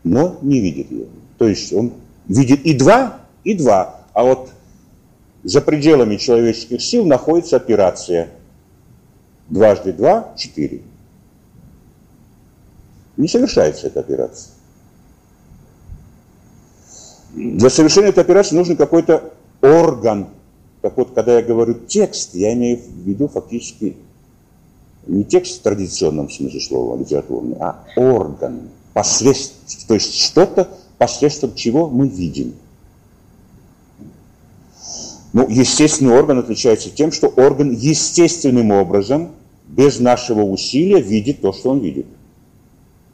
но 0.04 0.38
не 0.42 0.60
видит 0.60 0.92
ее. 0.92 1.08
То 1.38 1.48
есть 1.48 1.74
он 1.74 1.94
видит 2.28 2.66
и 2.66 2.74
два, 2.74 3.22
и 3.44 3.54
два, 3.54 4.02
а 4.14 4.24
вот 4.24 4.50
за 5.44 5.62
пределами 5.62 6.18
человеческих 6.18 6.82
сил 6.82 7.06
находится 7.06 7.56
операция. 7.56 8.30
Дважды 9.50 9.94
два– 9.94 10.34
четыре. 10.38 10.82
Не 13.16 13.28
совершается 13.28 13.88
эта 13.88 14.02
операция. 14.02 14.57
Для 17.38 17.70
совершения 17.70 18.10
этой 18.10 18.24
операции 18.24 18.56
нужен 18.56 18.76
какой-то 18.76 19.32
орган, 19.62 20.30
так 20.82 20.98
вот, 20.98 21.12
когда 21.14 21.38
я 21.38 21.44
говорю 21.44 21.76
текст, 21.76 22.34
я 22.34 22.54
имею 22.54 22.80
в 22.80 23.08
виду 23.08 23.28
фактически 23.28 23.96
не 25.06 25.24
текст 25.24 25.60
в 25.60 25.62
традиционном 25.62 26.32
смысле 26.32 26.60
слова 26.60 26.98
литературный, 26.98 27.58
а 27.60 27.84
орган, 27.96 28.70
посредством, 28.94 29.60
то 29.88 29.94
есть 29.94 30.16
что-то, 30.20 30.68
посредством 30.98 31.54
чего 31.54 31.88
мы 31.88 32.08
видим. 32.08 32.56
Ну, 35.32 35.48
естественный 35.48 36.18
орган 36.18 36.40
отличается 36.40 36.90
тем, 36.90 37.12
что 37.12 37.28
орган 37.28 37.72
естественным 37.72 38.72
образом, 38.72 39.34
без 39.68 40.00
нашего 40.00 40.42
усилия, 40.42 41.02
видит 41.02 41.42
то, 41.42 41.54
что 41.54 41.70
он 41.70 41.82
видит. 41.82 42.08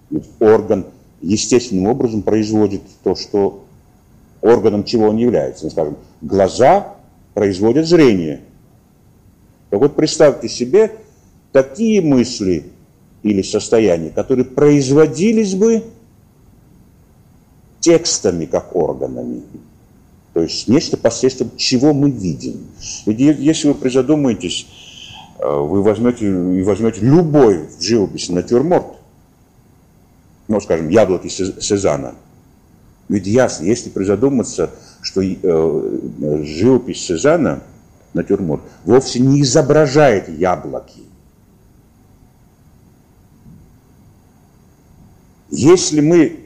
Ведь 0.09 0.29
орган 0.39 0.85
естественным 1.21 1.87
образом 1.87 2.21
производит 2.21 2.83
то, 3.03 3.15
что 3.15 3.63
органом 4.43 4.83
чего 4.83 5.07
он 5.07 5.17
является. 5.17 5.65
Ну, 5.65 5.71
скажем, 5.71 5.97
глаза 6.21 6.95
производят 7.33 7.87
зрение. 7.87 8.41
Так 9.69 9.79
вот 9.79 9.95
представьте 9.95 10.47
себе 10.49 10.91
такие 11.51 12.01
мысли 12.01 12.65
или 13.23 13.41
состояния, 13.41 14.09
которые 14.09 14.45
производились 14.45 15.55
бы 15.55 15.83
текстами, 17.79 18.45
как 18.45 18.75
органами. 18.75 19.43
То 20.33 20.41
есть 20.41 20.67
нечто 20.67 20.97
посредством 20.97 21.51
чего 21.55 21.93
мы 21.93 22.11
видим. 22.11 22.67
Ведь 23.05 23.19
если 23.19 23.69
вы 23.69 23.75
призадумаетесь, 23.75 24.67
э, 25.39 25.47
вы 25.47 25.81
возьмете, 25.81 26.27
и 26.27 26.61
возьмете 26.63 27.01
любой 27.01 27.67
в 27.67 27.81
живописи 27.81 28.31
натюрморт, 28.31 28.87
ну, 30.47 30.59
скажем, 30.59 30.89
яблоки 30.89 31.29
Сезана. 31.29 32.15
Ведь 33.09 33.27
ясно, 33.27 33.65
если 33.65 33.89
призадуматься, 33.89 34.71
что 35.01 35.21
э, 35.21 35.99
живопись 36.43 37.05
Сезана, 37.05 37.61
натюрморт, 38.13 38.61
вовсе 38.85 39.19
не 39.19 39.41
изображает 39.41 40.29
яблоки. 40.29 41.01
Если 45.49 46.01
мы 46.01 46.39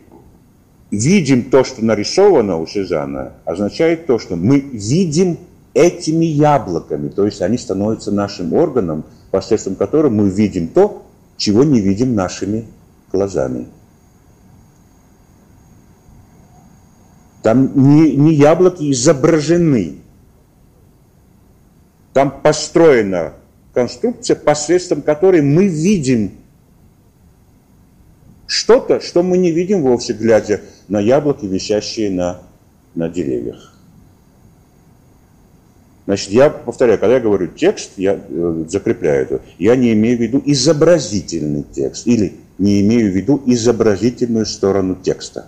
видим 0.92 1.50
то, 1.50 1.64
что 1.64 1.84
нарисовано 1.84 2.58
у 2.58 2.68
Сезана, 2.68 3.34
означает 3.46 4.06
то, 4.06 4.20
что 4.20 4.36
мы 4.36 4.60
видим 4.60 5.38
этими 5.74 6.26
яблоками, 6.26 7.10
то 7.10 7.26
есть 7.26 7.42
они 7.42 7.58
становятся 7.58 8.12
нашим 8.12 8.54
органом, 8.54 9.06
посредством 9.32 9.76
которого 9.76 10.10
мы 10.10 10.30
видим 10.30 10.68
то, 10.68 11.06
чего 11.38 11.64
не 11.64 11.80
видим 11.80 12.16
нашими 12.16 12.66
глазами. 13.12 13.68
Там 17.48 17.72
не, 17.76 18.14
не 18.18 18.34
яблоки 18.34 18.92
изображены. 18.92 20.00
Там 22.12 22.42
построена 22.42 23.36
конструкция, 23.74 24.36
посредством 24.36 25.02
которой 25.02 25.42
мы 25.42 25.70
видим 25.70 26.32
что-то, 28.48 29.00
что 29.00 29.24
мы 29.24 29.38
не 29.38 29.52
видим 29.52 29.82
вовсе, 29.82 30.12
глядя 30.12 30.60
на 30.90 31.00
яблоки, 31.00 31.46
висящие 31.46 32.12
на, 32.12 32.42
на 32.96 33.08
деревьях. 33.08 33.74
Значит, 36.06 36.32
я 36.32 36.50
повторяю, 36.50 37.00
когда 37.00 37.14
я 37.16 37.22
говорю 37.22 37.48
текст, 37.48 37.92
я 37.96 38.20
э, 38.28 38.66
закрепляю 38.68 39.22
это, 39.22 39.42
я 39.58 39.78
не 39.78 39.94
имею 39.94 40.18
в 40.18 40.22
виду 40.22 40.44
изобразительный 40.46 41.64
текст 41.64 42.08
или 42.08 42.36
не 42.58 42.82
имею 42.82 43.10
в 43.10 43.16
виду 43.16 43.42
изобразительную 43.46 44.46
сторону 44.46 44.96
текста 45.02 45.48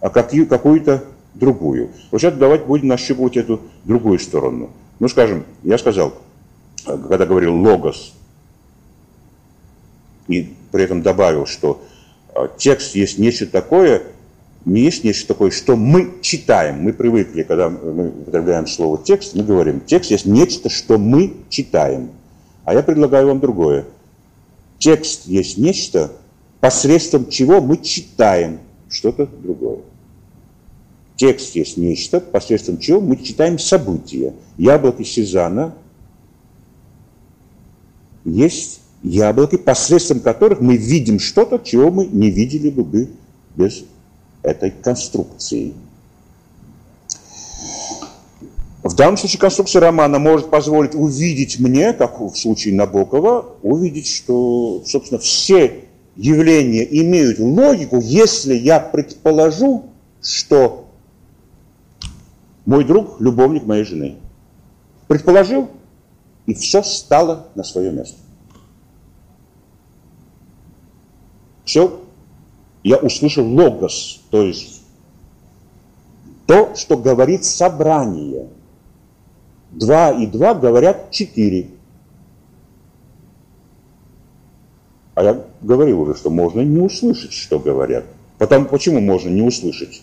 а 0.00 0.10
какую-то 0.10 1.04
другую. 1.34 1.90
Вот 2.10 2.20
сейчас 2.20 2.34
давайте 2.34 2.64
будем 2.64 2.88
нащупывать 2.88 3.36
эту 3.36 3.60
другую 3.84 4.18
сторону. 4.18 4.70
Ну, 4.98 5.08
скажем, 5.08 5.44
я 5.62 5.78
сказал, 5.78 6.14
когда 6.84 7.26
говорил 7.26 7.56
логос, 7.56 8.14
и 10.28 10.54
при 10.70 10.84
этом 10.84 11.02
добавил, 11.02 11.46
что 11.46 11.82
а, 12.34 12.48
текст 12.48 12.94
есть 12.94 13.18
нечто 13.18 13.46
такое, 13.46 14.02
не 14.64 14.82
есть 14.82 15.04
нечто 15.04 15.28
такое, 15.28 15.50
что 15.50 15.76
мы 15.76 16.20
читаем. 16.20 16.82
Мы 16.82 16.92
привыкли, 16.92 17.42
когда 17.42 17.68
мы 17.70 18.08
употребляем 18.08 18.66
слово 18.66 18.98
текст, 18.98 19.34
мы 19.34 19.42
говорим, 19.42 19.80
текст 19.80 20.10
есть 20.10 20.26
нечто, 20.26 20.68
что 20.68 20.98
мы 20.98 21.34
читаем. 21.48 22.10
А 22.64 22.74
я 22.74 22.82
предлагаю 22.82 23.28
вам 23.28 23.40
другое. 23.40 23.86
Текст 24.78 25.26
есть 25.26 25.58
нечто, 25.58 26.12
посредством 26.60 27.28
чего 27.28 27.60
мы 27.60 27.78
читаем 27.78 28.60
что-то 28.90 29.26
другое. 29.26 29.78
Текст 31.16 31.54
есть 31.54 31.76
нечто, 31.76 32.20
посредством 32.20 32.78
чего 32.78 33.00
мы 33.00 33.16
читаем 33.16 33.58
события. 33.58 34.34
Яблоки 34.56 35.02
Сезана 35.02 35.74
есть 38.24 38.80
яблоки, 39.02 39.56
посредством 39.56 40.20
которых 40.20 40.60
мы 40.60 40.76
видим 40.76 41.18
что-то, 41.18 41.58
чего 41.58 41.90
мы 41.90 42.06
не 42.06 42.30
видели 42.30 42.70
бы 42.70 43.10
без 43.56 43.84
этой 44.42 44.70
конструкции. 44.70 45.74
В 48.82 48.94
данном 48.94 49.18
случае 49.18 49.40
конструкция 49.40 49.80
романа 49.80 50.18
может 50.18 50.48
позволить 50.48 50.94
увидеть 50.94 51.60
мне, 51.60 51.92
как 51.92 52.18
в 52.20 52.34
случае 52.34 52.74
Набокова, 52.74 53.56
увидеть, 53.62 54.08
что, 54.08 54.82
собственно, 54.86 55.20
все 55.20 55.84
явления 56.16 56.84
имеют 57.00 57.38
логику, 57.38 58.00
если 58.00 58.54
я 58.54 58.80
предположу, 58.80 59.86
что 60.22 60.88
мой 62.66 62.84
друг– 62.84 63.16
любовник 63.20 63.64
моей 63.64 63.84
жены. 63.84 64.16
Предположил, 65.08 65.70
и 66.46 66.54
все 66.54 66.82
стало 66.82 67.48
на 67.54 67.64
свое 67.64 67.90
место. 67.90 68.16
Все, 71.64 72.00
я 72.82 72.96
услышал 72.96 73.46
логос, 73.46 74.20
то 74.30 74.42
есть 74.42 74.82
то, 76.46 76.74
что 76.74 76.96
говорит 76.96 77.44
собрание. 77.44 78.48
Два 79.70 80.10
и 80.10 80.26
два 80.26 80.54
говорят 80.54 81.12
четыре. 81.12 81.70
А 85.20 85.22
я 85.22 85.44
говорил 85.60 86.00
уже, 86.00 86.14
что 86.14 86.30
можно 86.30 86.62
не 86.62 86.80
услышать, 86.80 87.34
что 87.34 87.58
говорят. 87.58 88.06
Потому 88.38 88.64
почему 88.64 89.00
можно 89.00 89.28
не 89.28 89.42
услышать, 89.42 90.00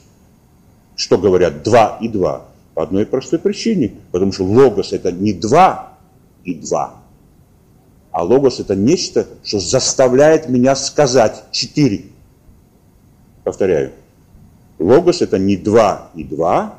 что 0.96 1.18
говорят 1.18 1.64
два 1.64 1.98
и 2.00 2.08
два? 2.08 2.46
По 2.76 2.84
одной 2.84 3.08
простой 3.08 3.40
причине. 3.40 3.94
Потому 4.12 4.32
что 4.32 4.44
логос 4.44 4.94
это 4.94 5.12
не 5.12 5.34
два 5.34 5.98
и 6.44 6.54
два. 6.54 6.98
А 8.12 8.24
логос 8.24 8.60
это 8.60 8.76
нечто, 8.76 9.26
что 9.44 9.60
заставляет 9.60 10.50
меня 10.50 10.76
сказать 10.76 11.46
четыре. 11.50 12.04
Повторяю. 13.44 13.94
Логос 14.78 15.24
это 15.24 15.40
не 15.40 15.58
два 15.58 16.12
и 16.14 16.24
два, 16.24 16.76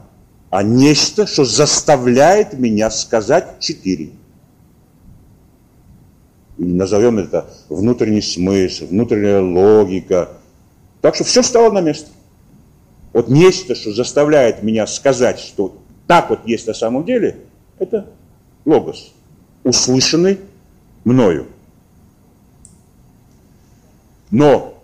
а 0.51 0.63
нечто, 0.63 1.27
что 1.27 1.45
заставляет 1.45 2.57
меня 2.57 2.89
сказать 2.93 3.59
четыре. 3.59 4.11
Назовем 6.59 7.19
это 7.19 7.49
внутренний 7.69 8.21
смысл, 8.21 8.87
внутренняя 8.87 9.41
логика. 9.41 10.31
Так 11.01 11.15
что 11.15 11.25
все 11.25 11.43
стало 11.43 11.71
на 11.71 11.81
место. 11.81 12.11
Вот 13.13 13.29
нечто, 13.29 13.75
что 13.75 13.93
заставляет 13.93 14.63
меня 14.63 14.87
сказать, 14.87 15.39
что 15.39 15.77
так 16.09 16.31
вот 16.31 16.47
есть 16.47 16.67
на 16.67 16.75
самом 16.75 17.05
деле, 17.05 17.39
это 17.79 18.07
логос, 18.65 19.13
услышанный 19.63 20.41
мною. 21.05 21.47
Но 24.31 24.75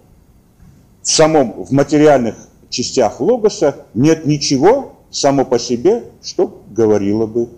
в 1.02 1.08
самом, 1.08 1.64
в 1.64 1.72
материальных 1.72 2.36
частях 2.70 3.20
логоса 3.20 3.84
нет 3.94 4.26
ничего 4.26 4.96
само 5.10 5.44
по 5.44 5.58
себе, 5.58 6.04
что 6.22 6.62
говорило 6.70 7.26
бы 7.26 7.48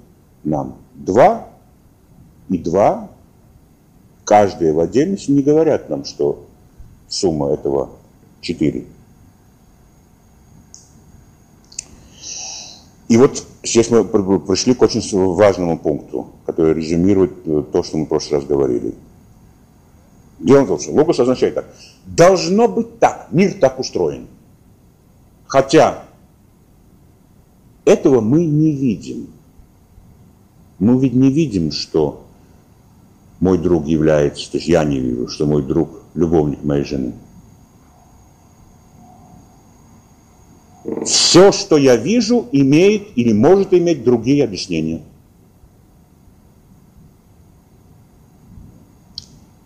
нам. 0.43 0.79
Два 0.95 1.49
и 2.49 2.59
два, 2.59 3.11
каждые 4.27 4.73
в 4.73 4.81
отдельности 4.81 5.31
не 5.31 5.43
говорят 5.43 5.89
нам, 5.89 6.05
что 6.05 6.45
сумма 7.09 7.53
этого 7.53 7.91
четыре. 8.41 8.85
И 13.09 13.17
вот 13.17 13.47
здесь 13.63 13.89
мы 13.89 14.05
пришли 14.05 14.75
к 14.75 14.83
очень 14.83 15.01
важному 15.33 15.79
пункту, 15.79 16.33
который 16.45 16.75
резюмирует 16.75 17.35
э, 17.47 17.63
то, 17.73 17.85
что 17.85 17.99
мы 17.99 18.05
в 18.05 18.09
прошлый 18.09 18.41
раз 18.41 18.49
говорили. 18.49 18.95
Дело 20.41 20.65
в 20.65 20.67
том, 20.67 20.81
что 20.81 20.91
логос 20.91 21.21
означает 21.21 21.55
так. 21.55 21.73
Должно 22.05 22.67
быть 22.67 22.99
так, 22.99 23.29
мир 23.31 23.55
так 23.55 23.79
устроен. 23.79 24.27
Хотя 25.47 26.03
этого 27.85 28.21
мы 28.21 28.45
не 28.45 28.73
видим. 28.73 29.29
Мы 30.81 31.01
ведь 31.01 31.15
не 31.15 31.31
видим, 31.31 31.71
что 31.71 32.26
мой 33.41 33.59
друг 33.59 33.87
является, 33.87 34.51
то 34.51 34.59
есть 34.59 34.69
я 34.69 34.85
не 34.85 34.99
вижу, 34.99 35.29
что 35.29 35.47
мой 35.47 35.63
друг 35.63 36.03
любовник 36.15 36.65
моей 36.65 36.85
жены. 36.85 37.13
Все, 41.05 41.53
что 41.53 41.77
я 41.77 41.97
вижу, 41.97 42.49
имеет 42.53 43.09
или 43.17 43.33
может 43.33 43.75
иметь 43.75 44.05
другие 44.05 44.45
объяснения. 44.45 45.03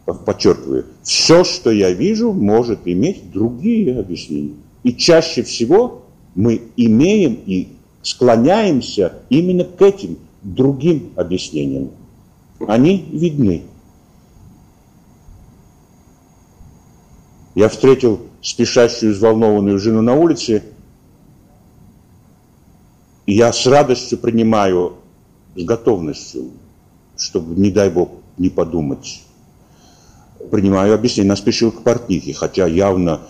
Подчеркиваю, 0.06 0.86
все, 1.02 1.44
что 1.44 1.70
я 1.70 1.92
вижу, 1.92 2.32
может 2.32 2.80
иметь 2.86 3.30
другие 3.30 3.98
объяснения. 3.98 4.54
И 4.82 4.92
чаще 4.94 5.42
всего 5.42 6.02
мы 6.34 6.62
имеем 6.76 7.38
и 7.46 7.68
склоняемся 8.02 9.14
именно 9.28 9.64
к 9.64 9.80
этим 9.82 10.18
другим 10.42 11.12
объяснениям. 11.16 11.90
Они 12.66 13.08
видны. 13.12 13.62
Я 17.54 17.68
встретил 17.68 18.20
спешащую, 18.42 19.12
взволнованную 19.12 19.78
жену 19.78 20.02
на 20.02 20.14
улице, 20.14 20.62
и 23.26 23.34
я 23.34 23.52
с 23.52 23.66
радостью 23.66 24.18
принимаю, 24.18 24.94
с 25.56 25.64
готовностью, 25.64 26.50
чтобы, 27.16 27.60
не 27.60 27.70
дай 27.70 27.90
Бог, 27.90 28.10
не 28.38 28.50
подумать. 28.50 29.22
Принимаю 30.50 30.94
объяснение, 30.94 31.30
она 31.30 31.36
спешила 31.36 31.70
к 31.70 31.82
портнихе, 31.82 32.32
хотя 32.32 32.66
явно 32.66 33.20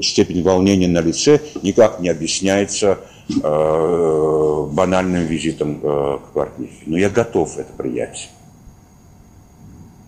степень 0.00 0.42
волнения 0.42 0.88
на 0.88 1.00
лице 1.00 1.40
никак 1.62 2.00
не 2.00 2.08
объясняется 2.08 2.98
э, 3.28 4.68
банальным 4.72 5.24
визитом 5.24 5.80
э, 5.82 6.18
к 6.18 6.32
портнихе. 6.32 6.82
Но 6.86 6.96
я 6.96 7.10
готов 7.10 7.58
это 7.58 7.72
принять. 7.72 8.30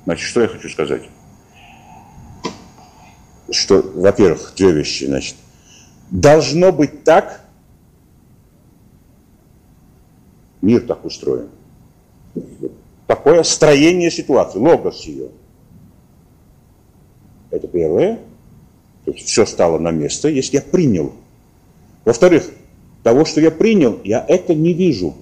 Значит, 0.04 0.26
что 0.26 0.40
я 0.42 0.48
хочу 0.48 0.68
сказать? 0.68 1.02
Что, 3.50 3.82
во-первых, 3.82 4.54
две 4.56 4.72
вещи. 4.72 5.04
Значит, 5.04 5.36
должно 6.10 6.72
быть 6.72 7.04
так, 7.04 7.42
Мир 10.62 10.80
так 10.82 11.04
устроен. 11.04 11.48
Такое 13.08 13.42
строение 13.42 14.10
ситуации, 14.10 14.58
логос 14.58 15.02
ее. 15.04 15.28
Это 17.50 17.66
первое. 17.66 18.20
То 19.04 19.10
есть 19.10 19.26
все 19.26 19.44
стало 19.44 19.78
на 19.78 19.90
место, 19.90 20.28
если 20.28 20.56
я 20.56 20.62
принял. 20.62 21.12
Во-вторых, 22.04 22.48
того, 23.02 23.24
что 23.24 23.40
я 23.40 23.50
принял, 23.50 24.00
я 24.04 24.24
это 24.26 24.54
не 24.54 24.72
вижу. 24.72 25.14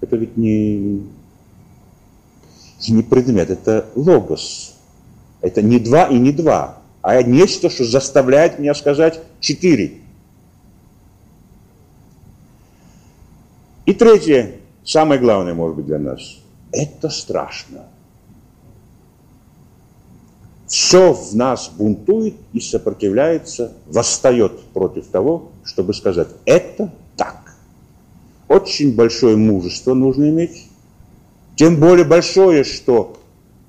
Это 0.00 0.16
ведь 0.16 0.36
не, 0.36 1.06
не 2.92 3.02
предмет, 3.02 3.50
это 3.50 3.86
логос. 3.94 4.74
Это 5.40 5.60
не 5.60 5.78
два 5.78 6.06
и 6.06 6.18
не 6.18 6.32
два, 6.32 6.78
а 7.02 7.22
нечто, 7.22 7.68
что 7.68 7.84
заставляет 7.84 8.58
меня 8.58 8.74
сказать 8.74 9.20
четыре. 9.40 10.00
И 13.84 13.92
третье, 13.92 14.52
самое 14.84 15.20
главное, 15.20 15.52
может 15.52 15.76
быть, 15.76 15.84
для 15.84 15.98
нас, 15.98 16.38
это 16.72 17.10
страшно. 17.10 17.84
Все 20.66 21.12
в 21.12 21.36
нас 21.36 21.68
бунтует 21.68 22.36
и 22.54 22.60
сопротивляется, 22.60 23.74
восстает 23.86 24.60
против 24.72 25.06
того, 25.08 25.52
чтобы 25.62 25.92
сказать, 25.92 26.28
это 26.46 26.90
так. 27.16 27.54
Очень 28.48 28.94
большое 28.94 29.36
мужество 29.36 29.92
нужно 29.92 30.30
иметь, 30.30 30.68
тем 31.56 31.78
более 31.78 32.04
большое, 32.04 32.64
что 32.64 33.18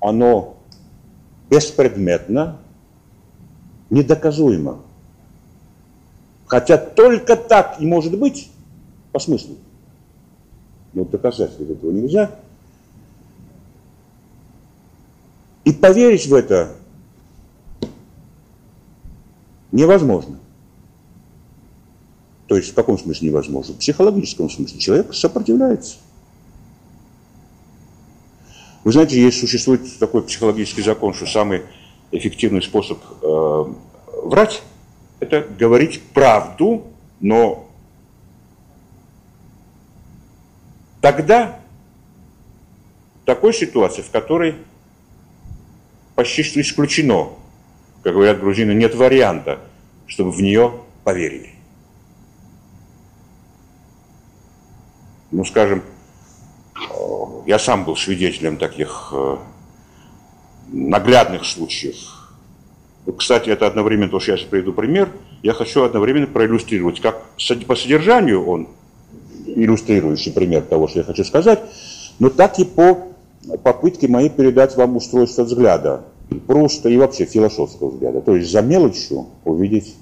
оно 0.00 0.56
беспредметно, 1.50 2.58
недоказуемо. 3.90 4.80
Хотя 6.46 6.78
только 6.78 7.36
так 7.36 7.80
и 7.80 7.86
может 7.86 8.18
быть 8.18 8.50
по 9.12 9.18
смыслу 9.18 9.56
но 10.96 11.04
доказать 11.04 11.52
этого 11.60 11.90
нельзя. 11.92 12.40
И 15.64 15.72
поверить 15.72 16.26
в 16.26 16.32
это 16.32 16.74
невозможно. 19.72 20.38
То 22.46 22.56
есть 22.56 22.70
в 22.70 22.74
каком 22.74 22.98
смысле 22.98 23.28
невозможно? 23.28 23.74
В 23.74 23.78
психологическом 23.78 24.48
смысле. 24.48 24.78
Человек 24.78 25.12
сопротивляется. 25.12 25.96
Вы 28.86 28.92
знаете, 28.92 29.20
есть, 29.20 29.40
существует 29.40 29.98
такой 29.98 30.22
психологический 30.22 30.82
закон, 30.82 31.12
что 31.12 31.26
самый 31.26 31.62
эффективный 32.12 32.62
способ 32.62 33.00
э, 33.20 33.64
врать– 34.22 34.62
это 35.18 35.40
говорить 35.40 36.00
правду, 36.14 36.84
но 37.18 37.68
Тогда 41.00 41.58
в 43.22 43.26
такой 43.26 43.52
ситуации, 43.52 44.02
в 44.02 44.10
которой 44.10 44.54
почти 46.14 46.44
что 46.44 46.60
исключено, 46.60 47.30
как 48.04 48.12
говорят 48.12 48.38
грузины, 48.38 48.70
нет 48.70 48.94
варианта, 48.94 49.58
чтобы 50.06 50.30
в 50.30 50.40
нее 50.40 50.80
поверили. 51.02 51.50
Ну, 55.32 55.44
скажем, 55.44 55.82
я 57.46 57.58
сам 57.58 57.84
был 57.84 57.96
свидетелем 57.96 58.56
таких 58.56 59.12
э, 59.12 59.36
наглядных 60.72 61.44
случаев. 61.44 61.96
Кстати, 63.16 63.50
это 63.50 63.68
одновременно, 63.68 64.10
то, 64.10 64.18
что 64.18 64.32
я 64.32 64.36
сейчас 64.36 64.48
приведу 64.48 64.72
пример, 64.72 65.10
я 65.44 65.52
хочу 65.52 65.84
одновременно 65.84 66.26
проиллюстрировать, 66.26 67.00
как 67.00 67.22
по 67.66 67.76
содержанию 67.76 68.44
он 68.44 68.68
иллюстрирующий 69.46 70.32
пример 70.32 70.62
того, 70.62 70.88
что 70.88 70.98
я 70.98 71.04
хочу 71.04 71.22
сказать, 71.22 71.60
но 72.18 72.30
так 72.30 72.58
и 72.58 72.64
по 72.64 73.06
попытке 73.62 74.08
моей 74.08 74.28
передать 74.28 74.76
вам 74.76 74.96
устройство 74.96 75.44
взгляда, 75.44 76.04
просто 76.48 76.88
и 76.88 76.96
вообще 76.96 77.26
философского 77.26 77.90
взгляда. 77.90 78.22
То 78.22 78.34
есть 78.34 78.50
за 78.50 78.60
мелочью 78.60 79.26
увидеть, 79.44 79.94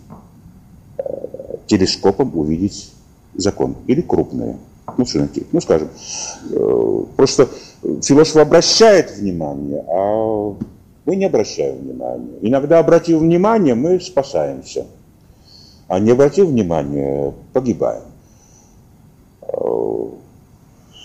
э, 0.97 1.03
телескопом 1.67 2.37
увидеть 2.39 2.91
закон 3.35 3.77
или 3.87 4.01
крупное. 4.01 4.57
Ну, 4.97 5.07
что 5.07 5.29
ну, 5.53 5.61
скажем, 5.61 5.89
э, 6.51 7.05
просто 7.17 7.49
философ 8.03 8.37
обращает 8.37 9.17
внимание, 9.17 9.85
а 9.89 10.57
мы 11.05 11.17
не 11.17 11.25
обращаем 11.25 11.79
внимания. 11.79 12.39
Иногда, 12.41 12.79
обратив 12.79 13.19
внимание, 13.19 13.75
мы 13.75 14.01
спасаемся, 14.01 14.87
а 15.89 15.99
не 15.99 16.13
обратив 16.13 16.47
внимания, 16.47 17.33
погибаем. 17.53 18.03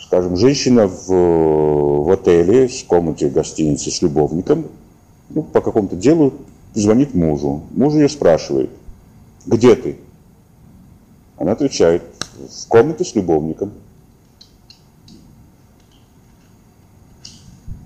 скажем, 0.09 0.37
женщина 0.37 0.87
в, 0.87 1.07
в 1.07 2.11
отеле, 2.11 2.67
в 2.67 2.85
комнате 2.85 3.29
гостиницы 3.29 3.91
с 3.91 4.01
любовником, 4.01 4.65
ну, 5.29 5.43
по 5.43 5.61
какому-то 5.61 5.95
делу 5.95 6.33
звонит 6.73 7.13
мужу. 7.13 7.61
Муж 7.71 7.93
ее 7.93 8.09
спрашивает, 8.09 8.71
где 9.45 9.75
ты? 9.75 9.97
Она 11.37 11.51
отвечает, 11.51 12.01
в 12.47 12.67
комнате 12.67 13.03
с 13.03 13.15
любовником. 13.15 13.73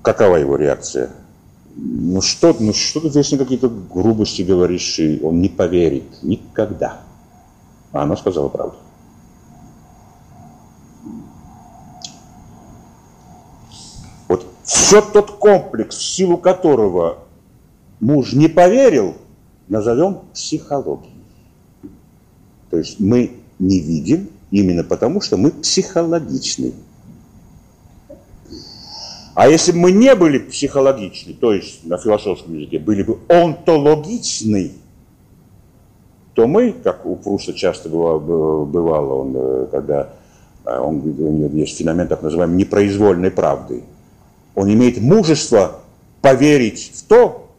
Какова 0.02 0.36
его 0.36 0.56
реакция? 0.58 1.12
Ну 1.76 2.22
что, 2.22 2.56
ну 2.60 2.74
что 2.74 3.00
ты 3.00 3.10
вечно 3.10 3.38
какие-то 3.38 3.70
грубости 3.70 4.42
говоришь, 4.44 5.00
и 5.00 5.20
он 5.24 5.42
не 5.42 5.50
поверит 5.50 6.04
никогда. 6.22 7.02
А 7.92 8.04
она 8.04 8.16
сказала 8.16 8.50
правду. 8.50 8.78
Вот 14.28 14.46
все 14.64 15.02
тот 15.02 15.32
комплекс, 15.32 15.98
в 15.98 16.04
силу 16.04 16.38
которого 16.38 17.20
муж 18.00 18.34
не 18.34 18.50
поверил, 18.50 19.16
назовем 19.68 20.20
психологией. 20.34 21.14
То 22.70 22.78
есть 22.78 23.00
мы 23.00 23.38
не 23.60 23.80
видим 23.80 24.30
именно 24.54 24.84
потому, 24.84 25.20
что 25.20 25.36
мы 25.36 25.50
психологичны. 25.50 26.74
А 29.34 29.48
если 29.48 29.72
бы 29.72 29.80
мы 29.80 29.92
не 29.92 30.14
были 30.14 30.38
психологичны, 30.38 31.34
то 31.34 31.54
есть 31.54 31.84
на 31.86 31.98
философском 31.98 32.56
языке 32.56 32.78
были 32.78 33.02
бы 33.02 33.18
онтологичны, 33.30 34.74
то 36.36 36.46
мы, 36.46 36.72
как 36.72 37.04
у 37.08 37.16
Пруста 37.16 37.54
часто 37.54 37.90
бывало, 37.90 39.14
он, 39.16 39.34
э, 39.36 39.68
когда 39.72 40.10
э, 40.66 40.78
он, 40.78 40.98
у 41.00 41.32
него 41.32 41.58
есть 41.58 41.76
феномен 41.78 42.08
так 42.08 42.22
называемой 42.22 42.58
непроизвольной 42.58 43.32
правды, 43.32 43.84
он 44.54 44.72
имеет 44.72 45.02
мужество 45.02 45.80
поверить 46.22 46.92
в 46.94 47.04
то, 47.08 47.50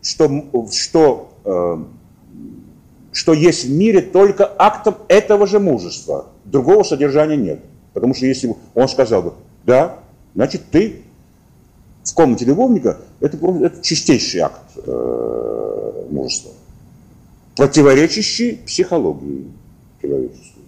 что, 0.00 0.30
что, 0.72 1.30
э, 1.44 1.76
что 3.12 3.34
есть 3.34 3.66
в 3.66 3.70
мире 3.70 4.00
только 4.00 4.50
актом 4.58 4.96
этого 5.08 5.46
же 5.46 5.60
мужества. 5.60 6.26
Другого 6.44 6.82
содержания 6.82 7.36
нет. 7.36 7.60
Потому 7.92 8.14
что 8.14 8.26
если 8.26 8.54
он 8.74 8.88
сказал 8.88 9.22
бы, 9.22 9.34
да, 9.64 9.98
значит 10.34 10.62
ты 10.70 11.02
в 12.02 12.14
комнате 12.14 12.46
любовника, 12.46 12.98
это, 13.20 13.36
это 13.36 13.82
чистейший 13.82 14.40
акт 14.40 14.62
э, 14.76 16.06
мужества, 16.10 16.52
противоречащий 17.54 18.56
психологии 18.56 19.52
человеческой. 20.00 20.62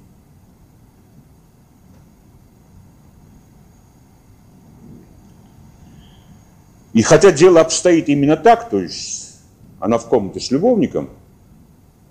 И 6.93 7.03
хотя 7.03 7.33
дело 7.33 7.61
обстоит 7.61 8.09
именно 8.09 8.37
так, 8.37 8.71
то 8.71 8.79
есть 8.79 9.41
она 9.81 9.99
в 9.99 10.07
комнате 10.07 10.41
с 10.41 10.51
любовником 10.53 11.09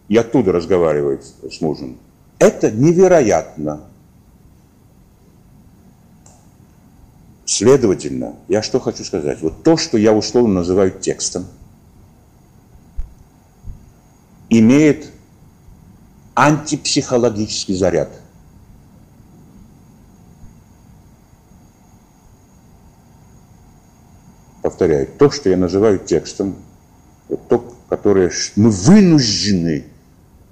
и 0.08 0.18
оттуда 0.18 0.52
разговаривает 0.52 1.26
с 1.50 1.62
мужем, 1.62 1.98
это 2.40 2.72
невероятно. 2.72 3.82
Следовательно, 7.46 8.36
я 8.48 8.62
что 8.62 8.80
хочу 8.80 9.04
сказать? 9.04 9.42
Вот 9.42 9.64
то, 9.64 9.78
что 9.78 9.98
я 9.98 10.14
условно 10.14 10.56
называю 10.56 10.92
текстом, 10.92 11.46
имеет 14.50 15.12
антипсихологический 16.36 17.76
заряд. 17.76 18.10
Повторяю, 24.62 25.08
то, 25.20 25.30
что 25.30 25.50
я 25.50 25.58
называю 25.58 26.00
текстом, 26.00 26.56
то, 27.50 27.76
которое 27.90 28.32
мы 28.56 28.70
вынуждены 28.70 29.86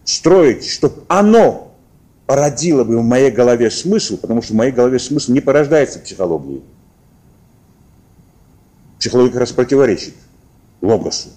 строить, 0.03 0.67
чтобы 0.67 1.03
оно 1.07 1.75
породило 2.25 2.83
бы 2.83 2.97
в 2.97 3.03
моей 3.03 3.31
голове 3.31 3.69
смысл, 3.69 4.17
потому 4.17 4.41
что 4.41 4.53
в 4.53 4.55
моей 4.55 4.71
голове 4.71 4.99
смысл 4.99 5.31
не 5.31 5.41
порождается 5.41 5.99
психологией. 5.99 6.63
Психология 8.99 9.31
как 9.31 9.41
раз 9.41 9.51
противоречит 9.51 10.13
логосу. 10.81 11.29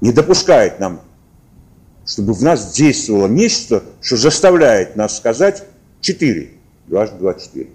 Не 0.00 0.12
допускает 0.12 0.80
нам, 0.80 1.00
чтобы 2.04 2.32
в 2.32 2.42
нас 2.42 2.72
действовало 2.72 3.28
нечто, 3.28 3.84
что 4.00 4.16
заставляет 4.16 4.96
нас 4.96 5.16
сказать 5.16 5.64
4. 6.00 6.50
Дважды 6.88 7.18
два, 7.18 7.34
четыре. 7.34 7.70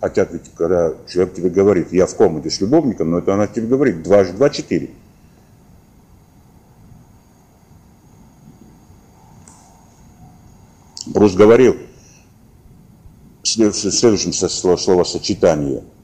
Хотя 0.00 0.24
ведь, 0.24 0.42
когда 0.54 0.92
человек 1.08 1.34
тебе 1.34 1.48
говорит, 1.48 1.92
я 1.92 2.06
в 2.06 2.14
комнате 2.14 2.50
с 2.50 2.60
любовником, 2.60 3.10
но 3.10 3.18
это 3.18 3.32
она 3.32 3.46
тебе 3.46 3.66
говорит, 3.66 4.02
дважды 4.02 4.36
два, 4.36 4.50
четыре. 4.50 4.90
Брус 11.14 11.34
говорил, 11.34 11.76
в 13.44 13.46
следующем 13.46 14.32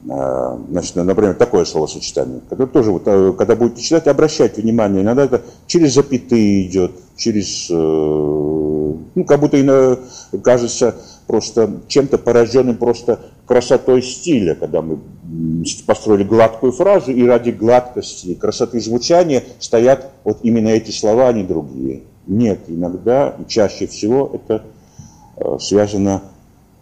а, 0.09 0.57
значит, 0.69 0.95
например, 0.95 1.33
такое 1.35 1.65
словосочетание, 1.65 2.39
которое 2.49 2.69
тоже, 2.69 2.91
а, 3.05 3.33
когда 3.33 3.57
будете 3.57 3.81
читать, 3.81 4.07
обращайте 4.07 4.61
внимание, 4.61 5.01
иногда 5.01 5.25
это 5.25 5.41
через 5.67 5.95
запятые 5.95 6.65
идет, 6.65 6.91
через, 7.17 7.69
э, 7.69 7.73
ну, 7.73 9.23
как 9.25 9.41
будто 9.41 9.59
ино, 9.59 9.99
кажется 10.41 10.95
просто 11.27 11.81
чем-то 11.87 12.17
пораженным 12.17 12.77
просто 12.77 13.19
красотой 13.45 14.01
стиля, 14.01 14.55
когда 14.55 14.81
мы 14.81 14.99
построили 15.85 16.23
гладкую 16.23 16.71
фразу, 16.71 17.11
и 17.11 17.25
ради 17.25 17.51
гладкости 17.51 18.33
красоты 18.33 18.79
звучания 18.79 19.43
стоят 19.59 20.11
вот 20.23 20.39
именно 20.43 20.69
эти 20.69 20.91
слова, 20.91 21.27
а 21.27 21.33
не 21.33 21.43
другие. 21.43 22.03
Нет, 22.27 22.61
иногда, 22.67 23.35
чаще 23.47 23.87
всего 23.87 24.31
это 24.33 24.63
э, 24.63 24.80
связано 25.59 26.21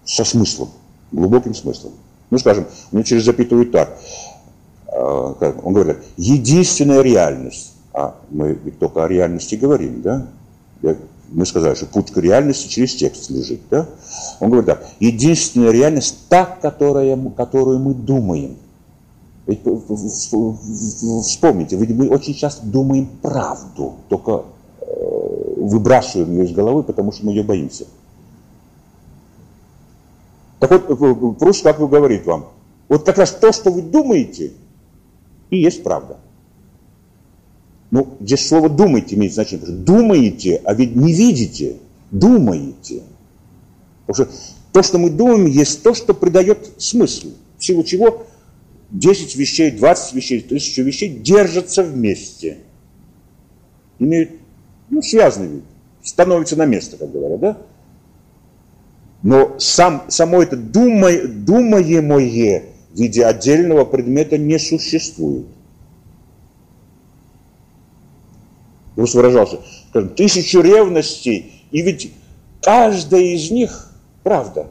со 0.05 0.23
смыслом, 0.23 0.69
глубоким 1.11 1.53
смыслом. 1.53 1.93
Ну, 2.29 2.37
скажем, 2.37 2.65
мне 2.91 3.03
через 3.03 3.23
запятую 3.23 3.71
так. 3.71 3.97
А, 4.87 5.35
он 5.63 5.73
говорит, 5.73 5.97
единственная 6.17 7.01
реальность, 7.01 7.73
а 7.93 8.15
мы 8.29 8.57
ведь 8.63 8.79
только 8.79 9.03
о 9.03 9.07
реальности 9.07 9.55
говорим, 9.55 10.01
да? 10.01 10.27
Мы 11.31 11.45
сказали, 11.45 11.75
что 11.75 11.85
путь 11.85 12.11
к 12.11 12.17
реальности 12.17 12.67
через 12.67 12.95
текст 12.95 13.29
лежит, 13.29 13.61
да? 13.69 13.87
Он 14.39 14.49
говорит 14.49 14.67
так, 14.67 14.85
единственная 14.99 15.71
реальность 15.71 16.17
та, 16.27 16.45
которая, 16.45 17.17
которую 17.35 17.79
мы 17.79 17.93
думаем. 17.93 18.57
Ведь 19.45 19.61
вспомните, 21.23 21.77
мы 21.77 22.09
очень 22.09 22.35
часто 22.35 22.65
думаем 22.65 23.09
правду, 23.21 23.95
только 24.07 24.43
э, 24.81 25.53
выбрасываем 25.57 26.31
ее 26.31 26.45
из 26.45 26.51
головы, 26.51 26.83
потому 26.83 27.11
что 27.11 27.25
мы 27.25 27.31
ее 27.31 27.43
боимся. 27.43 27.85
Так 30.59 30.71
вот, 30.71 31.39
Прус 31.39 31.61
как 31.61 31.79
бы 31.79 31.87
говорит 31.87 32.25
вам, 32.25 32.49
вот 32.87 33.05
как 33.05 33.17
раз 33.17 33.31
то, 33.31 33.51
что 33.51 33.71
вы 33.71 33.81
думаете, 33.81 34.51
и 35.49 35.57
есть 35.57 35.83
правда. 35.83 36.17
Ну, 37.91 38.17
здесь 38.19 38.47
слово 38.47 38.69
«думаете» 38.69 39.15
имеет 39.15 39.33
значение. 39.33 39.65
Что 39.65 39.75
думаете, 39.75 40.61
а 40.63 40.73
ведь 40.75 40.95
не 40.95 41.11
видите. 41.11 41.77
Думаете. 42.11 43.01
Потому 44.05 44.27
что 44.27 44.37
то, 44.71 44.83
что 44.83 44.97
мы 44.99 45.09
думаем, 45.09 45.45
есть 45.45 45.81
то, 45.81 45.93
что 45.93 46.13
придает 46.13 46.69
смысл. 46.77 47.29
В 47.57 47.65
силу 47.65 47.83
чего 47.83 48.27
10 48.91 49.35
вещей, 49.35 49.71
20 49.71 50.13
вещей, 50.13 50.39
1000 50.39 50.81
вещей 50.83 51.09
держатся 51.19 51.83
вместе. 51.83 52.59
Имеют, 53.97 54.31
ну, 54.89 55.01
связанный 55.01 55.47
вид. 55.47 55.63
Становятся 56.03 56.55
на 56.55 56.65
место, 56.65 56.97
как 56.97 57.11
говорят, 57.11 57.39
да? 57.39 57.57
Но 59.21 59.55
сам, 59.59 60.03
само 60.07 60.41
это 60.41 60.55
думай, 60.55 61.27
думаемое 61.27 62.63
в 62.91 62.97
виде 62.97 63.25
отдельного 63.25 63.85
предмета 63.85 64.37
не 64.37 64.57
существует. 64.57 65.45
Рус 68.95 69.13
выражался, 69.13 69.59
скажем, 69.89 70.09
тысячу 70.09 70.61
ревностей, 70.61 71.63
и 71.71 71.81
ведь 71.81 72.13
каждая 72.61 73.21
из 73.21 73.51
них 73.51 73.91
правда. 74.23 74.67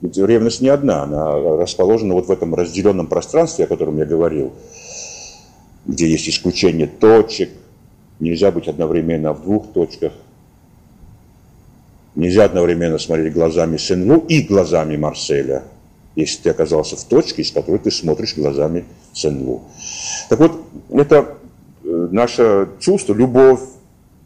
Ведь 0.00 0.16
ревность 0.16 0.60
не 0.60 0.68
одна, 0.68 1.02
она 1.04 1.32
расположена 1.32 2.14
вот 2.14 2.26
в 2.26 2.30
этом 2.30 2.54
разделенном 2.54 3.06
пространстве, 3.06 3.66
о 3.66 3.68
котором 3.68 3.98
я 3.98 4.04
говорил, 4.04 4.52
где 5.86 6.10
есть 6.10 6.28
исключение 6.28 6.86
точек, 6.86 7.50
нельзя 8.18 8.50
быть 8.50 8.68
одновременно 8.68 9.32
в 9.32 9.42
двух 9.42 9.72
точках, 9.72 10.12
Нельзя 12.14 12.44
одновременно 12.44 12.98
смотреть 12.98 13.32
глазами 13.32 13.78
Сен-Лу 13.78 14.26
и 14.28 14.42
глазами 14.42 14.96
Марселя, 14.96 15.62
если 16.14 16.42
ты 16.42 16.50
оказался 16.50 16.96
в 16.96 17.04
точке, 17.04 17.42
из 17.42 17.50
которой 17.50 17.78
ты 17.78 17.90
смотришь 17.90 18.36
глазами 18.36 18.84
Сен-Лу. 19.14 19.62
Так 20.28 20.38
вот, 20.38 20.62
это 20.90 21.38
э, 21.84 22.08
наше 22.10 22.68
чувство, 22.80 23.14
любовь. 23.14 23.60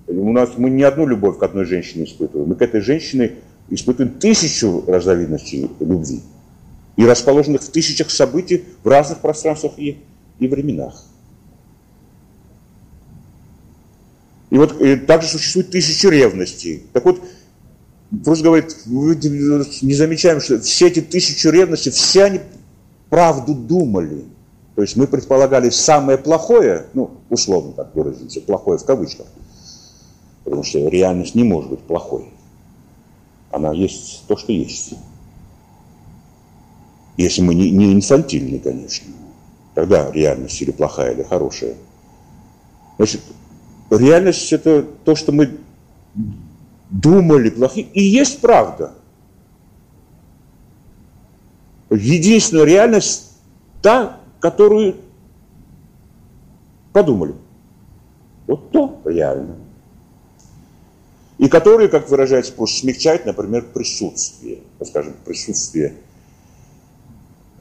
У 0.09 0.33
нас 0.33 0.51
мы 0.57 0.71
не 0.71 0.83
одну 0.83 1.07
любовь 1.07 1.39
к 1.39 1.43
одной 1.43 1.65
женщине 1.65 2.05
испытываем, 2.05 2.49
мы 2.49 2.55
к 2.57 2.63
этой 2.63 2.81
женщине 2.81 3.33
испытываем 3.71 4.19
тысячу 4.19 4.85
разновидностей 4.87 5.71
любви 5.81 6.23
и 6.97 7.05
расположенных 7.05 7.63
в 7.63 7.69
тысячах 7.69 8.11
событий 8.11 8.65
в 8.83 8.89
разных 8.89 9.19
пространствах 9.19 9.75
и, 9.79 9.99
и 10.39 10.49
временах. 10.49 11.05
И 14.51 14.59
вот 14.59 14.81
и 14.81 14.97
также 14.97 15.29
существует 15.29 15.71
тысячи 15.71 16.07
ревностей. 16.07 16.85
Так 16.93 17.05
вот, 17.05 17.21
просто 18.25 18.45
говорит, 18.45 18.77
мы 18.87 19.15
не 19.15 19.95
замечаем, 19.95 20.41
что 20.41 20.61
все 20.61 20.89
эти 20.89 21.01
тысячи 21.01 21.47
ревностей, 21.49 21.91
все 21.91 22.25
они 22.25 22.41
правду 23.11 23.55
думали. 23.55 24.25
То 24.75 24.83
есть 24.83 24.97
мы 24.97 25.07
предполагали 25.07 25.71
самое 25.71 26.19
плохое, 26.19 26.87
ну, 26.93 27.13
условно 27.31 27.73
так 27.73 27.95
выразимся, 27.95 28.41
плохое 28.43 28.79
в 28.79 28.85
кавычках, 28.85 29.27
потому 30.45 30.63
что 30.63 30.87
реальность 30.89 31.35
не 31.35 31.45
может 31.45 31.71
быть 31.71 31.81
плохой. 31.81 32.29
Она 33.51 33.73
есть 33.73 34.25
то, 34.29 34.37
что 34.37 34.53
есть. 34.53 34.95
Если 37.17 37.41
мы 37.41 37.55
не, 37.55 37.71
не 37.71 37.95
инфантильны, 37.95 38.59
конечно. 38.59 39.13
Тогда 39.75 40.11
реальность 40.11 40.61
или 40.61 40.73
плохая, 40.73 41.15
или 41.15 41.23
хорошая. 41.23 41.75
Значит, 42.99 43.23
реальность 43.91 44.53
это 44.53 44.83
то, 44.83 45.15
что 45.15 45.33
мы 45.33 45.57
думали 46.91 47.51
плохие, 47.51 47.87
и 47.93 48.03
есть 48.03 48.41
правда. 48.41 48.95
Единственная 51.91 52.65
реальность 52.65 53.33
та, 53.83 54.21
которую 54.41 54.97
подумали. 56.93 57.35
Вот 58.47 58.71
то 58.71 59.01
реально. 59.05 59.57
И 61.39 61.49
которые, 61.49 61.89
как 61.89 62.09
выражается, 62.09 62.53
просто 62.53 62.81
смягчает, 62.81 63.27
например, 63.27 63.67
присутствие. 63.73 64.61
Скажем, 64.83 65.15
присутствие 65.25 65.95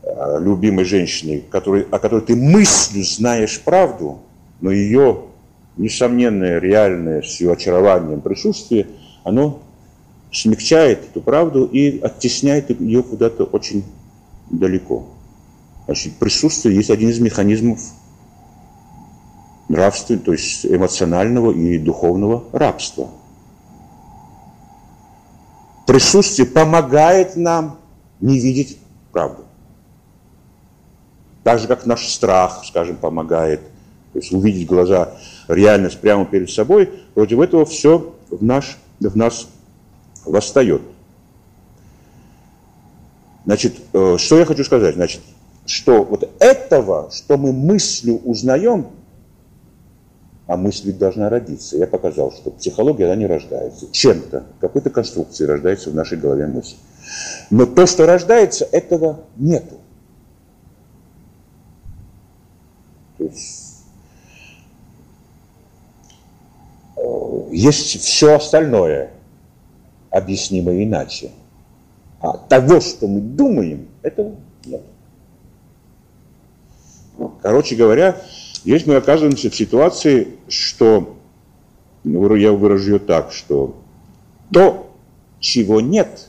э, 0.01 0.39
любимой 0.39 0.85
женщины, 0.85 1.43
который, 1.51 1.83
о 1.83 1.99
которой 1.99 2.21
ты 2.21 2.35
мыслью 2.35 3.03
знаешь 3.03 3.59
правду, 3.61 4.21
но 4.61 4.71
ее 4.71 5.25
несомненное, 5.75 6.59
реальное, 6.59 7.21
с 7.21 7.41
ее 7.41 7.53
очарованием 7.53 8.21
присутствие, 8.21 8.87
оно 9.25 9.59
смягчает 10.31 11.03
эту 11.03 11.19
правду 11.19 11.65
и 11.65 11.99
оттесняет 11.99 12.69
ее 12.79 13.03
куда-то 13.03 13.43
очень 13.43 13.83
далеко. 14.49 15.07
Значит, 15.85 16.13
присутствие 16.17 16.75
есть 16.75 16.89
один 16.89 17.09
из 17.09 17.19
механизмов 17.19 17.79
нравственного, 19.67 20.25
то 20.25 20.31
есть 20.31 20.65
эмоционального 20.65 21.51
и 21.51 21.79
духовного 21.79 22.43
рабства. 22.53 23.09
Присутствие 25.87 26.47
помогает 26.47 27.35
нам 27.35 27.79
не 28.21 28.39
видеть 28.39 28.77
правду. 29.11 29.43
Так 31.43 31.59
же, 31.59 31.67
как 31.67 31.85
наш 31.87 32.07
страх, 32.07 32.63
скажем, 32.65 32.97
помогает. 32.97 33.61
То 34.13 34.19
есть 34.19 34.31
увидеть 34.31 34.67
глаза, 34.67 35.15
реальность 35.47 35.99
прямо 35.99 36.25
перед 36.25 36.49
собой, 36.49 36.91
против 37.13 37.39
этого 37.39 37.65
все 37.65 38.15
в, 38.29 38.43
наш, 38.43 38.77
в 38.99 39.15
нас 39.15 39.47
восстает. 40.25 40.81
Значит, 43.45 43.75
э, 43.93 44.17
что 44.17 44.39
я 44.39 44.45
хочу 44.45 44.63
сказать? 44.63 44.95
Значит, 44.95 45.21
что 45.65 46.03
вот 46.03 46.29
этого, 46.39 47.09
что 47.11 47.37
мы 47.37 47.53
мыслью 47.53 48.19
узнаем, 48.23 48.87
а 50.47 50.57
мысль 50.57 50.87
ведь 50.87 50.97
должна 50.97 51.29
родиться. 51.29 51.77
Я 51.77 51.87
показал, 51.87 52.31
что 52.31 52.51
психология, 52.51 53.05
она 53.05 53.15
не 53.15 53.25
рождается. 53.25 53.87
Чем-то, 53.91 54.45
какой-то 54.59 54.89
конструкцией 54.89 55.49
рождается 55.49 55.89
в 55.89 55.95
нашей 55.95 56.17
голове 56.17 56.47
мысль. 56.47 56.75
Но 57.49 57.65
то, 57.65 57.85
что 57.85 58.05
рождается, 58.05 58.65
этого 58.65 59.21
нету. 59.37 59.75
То 63.17 63.23
есть, 63.23 63.85
э, 66.83 66.89
есть 67.51 68.01
все 68.01 68.35
остальное, 68.35 69.11
объяснимо 70.09 70.71
иначе. 70.71 71.31
А 72.19 72.37
того, 72.37 72.79
что 72.79 73.07
мы 73.07 73.19
думаем, 73.19 73.87
этого 74.01 74.35
нет. 74.65 74.81
Короче 77.41 77.75
говоря, 77.75 78.21
здесь 78.63 78.85
мы 78.85 78.95
оказываемся 78.95 79.49
в 79.49 79.55
ситуации, 79.55 80.35
что, 80.47 81.17
ну, 82.03 82.35
я 82.35 82.51
выражу 82.51 82.93
ее 82.93 82.99
так, 82.99 83.31
что 83.31 83.75
то, 84.51 84.91
чего 85.39 85.81
нет, 85.81 86.27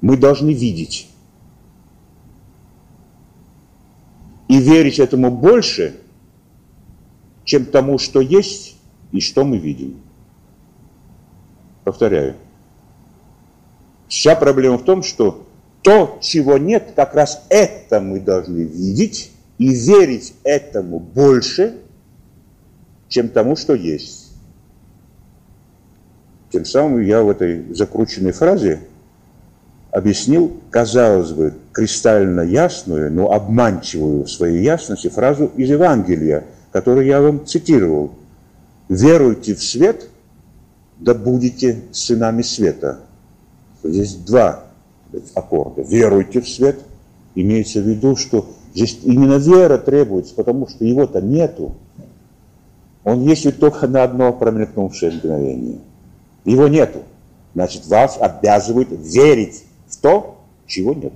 мы 0.00 0.16
должны 0.16 0.52
видеть. 0.52 1.08
И 4.48 4.58
верить 4.58 4.98
этому 4.98 5.30
больше, 5.30 6.01
чем 7.44 7.66
тому, 7.66 7.98
что 7.98 8.20
есть 8.20 8.76
и 9.12 9.20
что 9.20 9.44
мы 9.44 9.58
видим. 9.58 10.00
Повторяю. 11.84 12.36
Вся 14.08 14.36
проблема 14.36 14.78
в 14.78 14.84
том, 14.84 15.02
что 15.02 15.46
то, 15.82 16.18
чего 16.20 16.58
нет, 16.58 16.92
как 16.94 17.14
раз 17.14 17.44
это 17.48 18.00
мы 18.00 18.20
должны 18.20 18.62
видеть 18.62 19.32
и 19.58 19.68
верить 19.74 20.34
этому 20.44 21.00
больше, 21.00 21.78
чем 23.08 23.28
тому, 23.28 23.56
что 23.56 23.74
есть. 23.74 24.32
Тем 26.50 26.64
самым 26.64 27.00
я 27.00 27.22
в 27.22 27.30
этой 27.30 27.74
закрученной 27.74 28.32
фразе 28.32 28.80
объяснил, 29.90 30.60
казалось 30.70 31.32
бы, 31.32 31.54
кристально 31.72 32.42
ясную, 32.42 33.12
но 33.12 33.32
обманчивую 33.32 34.24
в 34.24 34.30
своей 34.30 34.62
ясности 34.62 35.08
фразу 35.08 35.50
из 35.56 35.70
Евангелия, 35.70 36.44
которую 36.72 37.06
я 37.06 37.20
вам 37.20 37.46
цитировал. 37.46 38.12
«Веруйте 38.88 39.54
в 39.54 39.62
свет, 39.62 40.08
да 40.98 41.14
будете 41.14 41.82
сынами 41.92 42.42
света». 42.42 43.00
Здесь 43.84 44.14
два 44.14 44.64
аккорда. 45.34 45.82
Веруйте 45.82 46.40
в 46.40 46.48
свет. 46.48 46.78
Имеется 47.34 47.80
в 47.80 47.88
виду, 47.88 48.16
что 48.16 48.48
здесь 48.74 48.98
именно 49.02 49.34
вера 49.34 49.78
требуется, 49.78 50.34
потому 50.34 50.68
что 50.68 50.84
его-то 50.84 51.20
нету. 51.20 51.74
Он 53.04 53.22
есть 53.22 53.58
только 53.58 53.88
на 53.88 54.04
одно 54.04 54.32
промелькнувшее 54.32 55.12
мгновение. 55.12 55.78
Его 56.44 56.68
нету. 56.68 57.02
Значит, 57.54 57.86
вас 57.86 58.16
обязывает 58.20 58.88
верить 58.90 59.64
в 59.88 59.96
то, 59.96 60.38
чего 60.66 60.94
нет. 60.94 61.12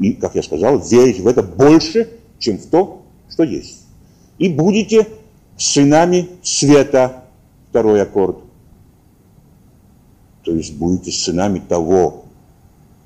И, 0.00 0.14
как 0.14 0.34
я 0.34 0.42
сказал, 0.42 0.78
верить 0.78 1.20
в 1.20 1.26
это 1.26 1.42
больше, 1.42 2.08
чем 2.38 2.58
в 2.58 2.66
то, 2.66 3.02
что 3.28 3.42
есть. 3.42 3.81
И 4.42 4.48
будете 4.48 5.06
сынами 5.56 6.28
света, 6.42 7.26
второй 7.70 8.02
аккорд. 8.02 8.38
То 10.42 10.52
есть 10.52 10.74
будете 10.74 11.12
сынами 11.12 11.60
того, 11.60 12.24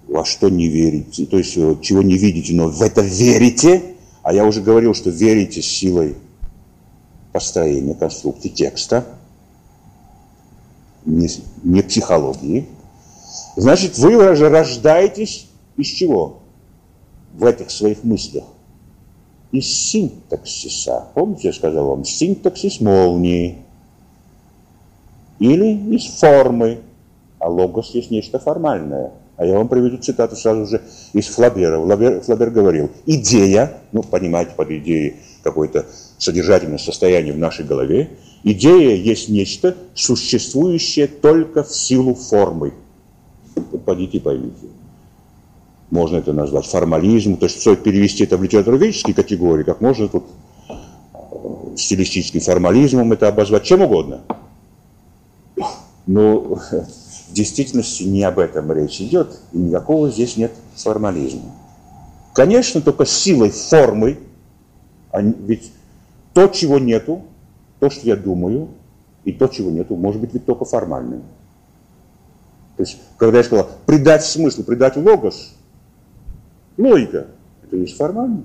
во 0.08 0.24
что 0.24 0.48
не 0.48 0.68
верите, 0.68 1.26
то 1.26 1.36
есть 1.36 1.54
э, 1.58 1.76
чего 1.82 2.00
не 2.00 2.16
видите, 2.16 2.54
но 2.54 2.68
в 2.68 2.80
это 2.80 3.02
верите, 3.02 3.96
а 4.22 4.32
я 4.32 4.46
уже 4.46 4.62
говорил, 4.62 4.94
что 4.94 5.10
верите 5.10 5.60
силой 5.60 6.16
построения 7.34 7.94
конструкции 7.94 8.48
текста, 8.48 9.04
не, 11.04 11.28
не 11.62 11.82
психологии, 11.82 12.66
значит, 13.56 13.98
вы 13.98 14.16
рождаетесь 14.16 15.48
из 15.76 15.88
чего? 15.88 16.40
В 17.34 17.44
этих 17.44 17.70
своих 17.70 18.04
мыслях. 18.04 18.44
Из 19.56 19.66
синтаксиса. 19.66 21.08
Помните, 21.14 21.48
я 21.48 21.52
сказал 21.54 21.86
вам, 21.86 22.04
синтаксис 22.04 22.80
молнии. 22.80 23.58
Или 25.38 25.94
из 25.94 26.06
формы. 26.18 26.80
А 27.38 27.48
логос 27.48 27.90
есть 27.94 28.10
нечто 28.10 28.38
формальное– 28.38 29.12
а 29.36 29.44
я 29.44 29.58
вам 29.58 29.68
приведу 29.68 29.98
цитату 29.98 30.34
сразу 30.34 30.66
же 30.66 30.82
из 31.12 31.26
Флабера. 31.26 31.78
Флабер, 31.78 32.20
Флабер 32.22 32.50
говорил, 32.50 32.90
идея, 33.04 33.80
ну, 33.92 34.02
понимаете, 34.02 34.52
под 34.56 34.70
идеей 34.70 35.16
какое-то 35.42 35.86
содержательное 36.16 36.78
состояние 36.78 37.34
в 37.34 37.38
нашей 37.38 37.64
голове, 37.64 38.10
идея 38.44 38.96
есть 38.96 39.28
нечто, 39.28 39.76
существующее 39.94 41.06
только 41.06 41.62
в 41.62 41.74
силу 41.74 42.14
формы. 42.14 42.72
Вот 43.54 43.84
пойдите 43.84 44.20
поймите. 44.20 44.68
Можно 45.90 46.16
это 46.16 46.32
назвать 46.32 46.66
формализм, 46.66 47.36
то 47.36 47.46
есть 47.46 47.60
стоит 47.60 47.82
перевести 47.82 48.24
это 48.24 48.36
в 48.36 48.42
литературоведческие 48.42 49.14
категории, 49.14 49.62
как 49.62 49.80
можно 49.80 50.08
тут 50.08 50.24
э, 50.68 50.74
стилистическим 51.76 52.40
формализмом 52.40 53.12
это 53.12 53.28
обозвать, 53.28 53.62
чем 53.62 53.82
угодно. 53.82 54.22
Ну, 56.06 56.58
в 57.28 57.32
действительности 57.32 58.04
не 58.04 58.22
об 58.24 58.38
этом 58.38 58.72
речь 58.72 59.00
идет, 59.00 59.38
и 59.52 59.58
никакого 59.58 60.10
здесь 60.10 60.36
нет 60.36 60.52
формализма. 60.74 61.52
Конечно, 62.34 62.80
только 62.80 63.06
силой 63.06 63.50
формы, 63.50 64.18
а 65.10 65.22
ведь 65.22 65.72
то, 66.34 66.48
чего 66.48 66.78
нету, 66.78 67.22
то, 67.80 67.90
что 67.90 68.06
я 68.06 68.16
думаю, 68.16 68.68
и 69.24 69.32
то, 69.32 69.48
чего 69.48 69.70
нету, 69.70 69.96
может 69.96 70.20
быть 70.20 70.34
ведь 70.34 70.46
только 70.46 70.64
формальным. 70.64 71.22
То 72.76 72.82
есть, 72.82 72.98
когда 73.16 73.38
я 73.38 73.44
сказал 73.44 73.70
придать 73.86 74.24
смысл, 74.24 74.62
придать 74.62 74.96
логос, 74.96 75.55
логика, 76.78 77.26
это 77.64 77.76
есть 77.76 77.96
формально. 77.96 78.44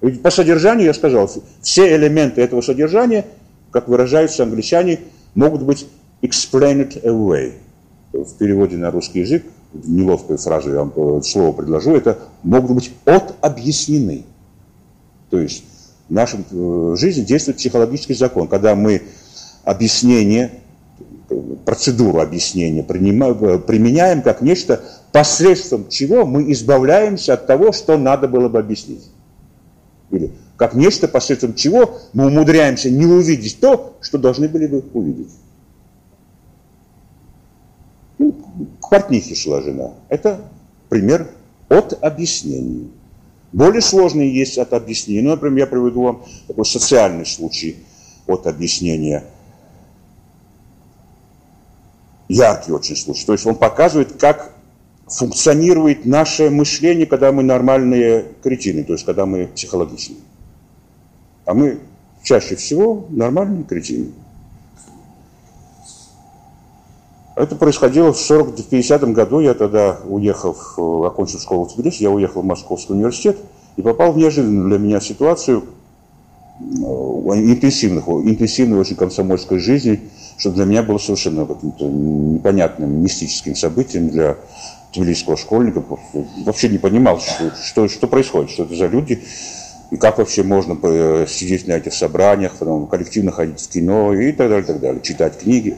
Ведь 0.00 0.22
по 0.22 0.30
содержанию 0.30 0.86
я 0.86 0.94
сказал, 0.94 1.30
все 1.62 1.96
элементы 1.96 2.42
этого 2.42 2.60
содержания, 2.60 3.24
как 3.70 3.88
выражаются 3.88 4.42
англичане, 4.42 5.00
могут 5.34 5.62
быть 5.62 5.86
explained 6.22 7.02
away. 7.02 7.54
В 8.12 8.34
переводе 8.36 8.76
на 8.76 8.90
русский 8.90 9.20
язык, 9.20 9.44
неловкую 9.72 10.38
фразу 10.38 10.70
я 10.70 10.84
вам 10.84 10.92
э, 10.94 11.22
слово 11.22 11.52
предложу, 11.52 11.94
это 11.94 12.18
могут 12.42 12.72
быть 12.72 12.92
отобъяснены. 13.04 14.24
То 15.30 15.38
есть 15.38 15.64
в 16.08 16.12
нашей 16.12 16.40
э, 16.50 16.94
жизни 16.96 17.22
действует 17.22 17.56
психологический 17.56 18.14
закон, 18.14 18.46
когда 18.46 18.74
мы 18.74 19.02
объяснение, 19.64 20.52
процедуру 21.64 22.20
объяснения 22.20 22.82
принимаем, 22.82 23.62
применяем 23.62 24.22
как 24.22 24.42
нечто, 24.42 24.84
посредством 25.14 25.88
чего 25.88 26.26
мы 26.26 26.50
избавляемся 26.50 27.34
от 27.34 27.46
того, 27.46 27.70
что 27.70 27.96
надо 27.96 28.26
было 28.26 28.48
бы 28.48 28.58
объяснить. 28.58 29.08
Или 30.10 30.32
как 30.56 30.74
нечто, 30.74 31.06
посредством 31.06 31.54
чего 31.54 32.00
мы 32.14 32.26
умудряемся 32.26 32.90
не 32.90 33.06
увидеть 33.06 33.60
то, 33.60 33.96
что 34.00 34.18
должны 34.18 34.48
были 34.48 34.66
бы 34.66 34.82
увидеть. 34.92 35.30
Ну, 38.18 38.32
к 38.80 38.90
портнихе 38.90 39.36
шла 39.36 39.62
жена. 39.62 39.92
Это 40.08 40.40
пример 40.88 41.30
от 41.68 41.96
объяснений. 42.02 42.90
Более 43.52 43.82
сложные 43.82 44.34
есть 44.34 44.58
от 44.58 44.72
объяснений. 44.72 45.22
Ну, 45.22 45.30
например, 45.30 45.58
я 45.58 45.66
приведу 45.68 46.02
вам 46.02 46.24
такой 46.48 46.66
социальный 46.66 47.24
случай 47.24 47.76
от 48.26 48.48
объяснения. 48.48 49.22
Яркий 52.28 52.72
очень 52.72 52.96
случай. 52.96 53.24
То 53.24 53.32
есть 53.32 53.46
он 53.46 53.54
показывает, 53.54 54.14
как 54.14 54.53
функционирует 55.16 56.06
наше 56.06 56.50
мышление, 56.50 57.06
когда 57.06 57.30
мы 57.30 57.42
нормальные 57.42 58.26
кретины, 58.42 58.84
то 58.84 58.92
есть 58.92 59.04
когда 59.04 59.26
мы 59.26 59.46
психологичны. 59.46 60.16
А 61.44 61.54
мы 61.54 61.78
чаще 62.22 62.56
всего 62.56 63.06
нормальные 63.10 63.64
кретины. 63.64 64.08
Это 67.36 67.56
происходило 67.56 68.12
в 68.12 68.16
40-50 68.16 69.12
году. 69.12 69.40
Я 69.40 69.54
тогда 69.54 69.98
уехал, 70.06 70.56
окончил 71.04 71.40
школу 71.40 71.64
в 71.64 71.74
Тбилиси, 71.74 72.02
я 72.02 72.10
уехал 72.10 72.42
в 72.42 72.44
Московский 72.44 72.92
университет 72.92 73.38
и 73.76 73.82
попал 73.82 74.12
в 74.12 74.18
неожиданную 74.18 74.68
для 74.68 74.78
меня 74.78 75.00
ситуацию 75.00 75.64
э, 76.60 76.62
интенсивных, 76.62 78.06
интенсивной 78.06 78.78
очень 78.78 78.94
комсомольской 78.94 79.58
жизни, 79.58 80.00
что 80.38 80.52
для 80.52 80.64
меня 80.64 80.84
было 80.84 80.98
совершенно 80.98 81.40
непонятным 81.40 83.02
мистическим 83.02 83.56
событием 83.56 84.10
для 84.10 84.36
тбилисского 84.94 85.36
школьника. 85.36 85.82
Вообще 86.44 86.68
не 86.68 86.78
понимал, 86.78 87.20
что, 87.20 87.52
что, 87.56 87.88
что 87.88 88.06
происходит, 88.06 88.50
что 88.50 88.64
это 88.64 88.74
за 88.74 88.86
люди, 88.86 89.22
и 89.90 89.96
как 89.96 90.18
вообще 90.18 90.42
можно 90.42 90.78
э, 90.82 91.26
сидеть 91.28 91.66
на 91.66 91.72
этих 91.72 91.92
собраниях, 91.92 92.56
потом 92.58 92.86
коллективно 92.86 93.32
ходить 93.32 93.60
в 93.60 93.68
кино 93.68 94.12
и 94.14 94.32
так 94.32 94.48
далее, 94.48 94.64
так 94.64 94.80
далее, 94.80 95.02
читать 95.02 95.38
книги 95.38 95.76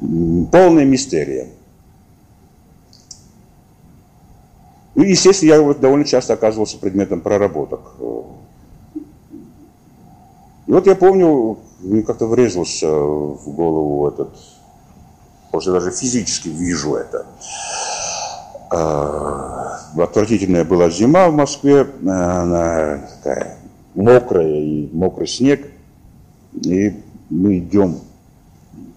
полная 0.00 0.84
мистерия. 0.84 1.48
Ну, 4.94 5.04
естественно, 5.04 5.50
я 5.50 5.62
вот 5.62 5.80
довольно 5.80 6.04
часто 6.04 6.34
оказывался 6.34 6.78
предметом 6.78 7.20
проработок. 7.20 7.80
И 10.66 10.72
вот 10.72 10.86
я 10.86 10.94
помню, 10.96 11.58
мне 11.80 12.02
как-то 12.02 12.26
врезался 12.26 12.88
в 12.88 13.48
голову 13.52 14.08
этот, 14.08 14.36
после 15.50 15.72
даже 15.72 15.90
физически 15.92 16.48
вижу 16.48 16.94
это. 16.94 17.26
А, 18.70 19.78
отвратительная 19.96 20.64
была 20.64 20.90
зима 20.90 21.28
в 21.28 21.34
Москве, 21.34 21.86
она 22.02 23.00
такая 23.16 23.56
мокрая 23.94 24.46
и 24.46 24.88
мокрый 24.92 25.26
снег. 25.26 25.66
И 26.64 26.94
мы 27.30 27.58
идем 27.58 27.98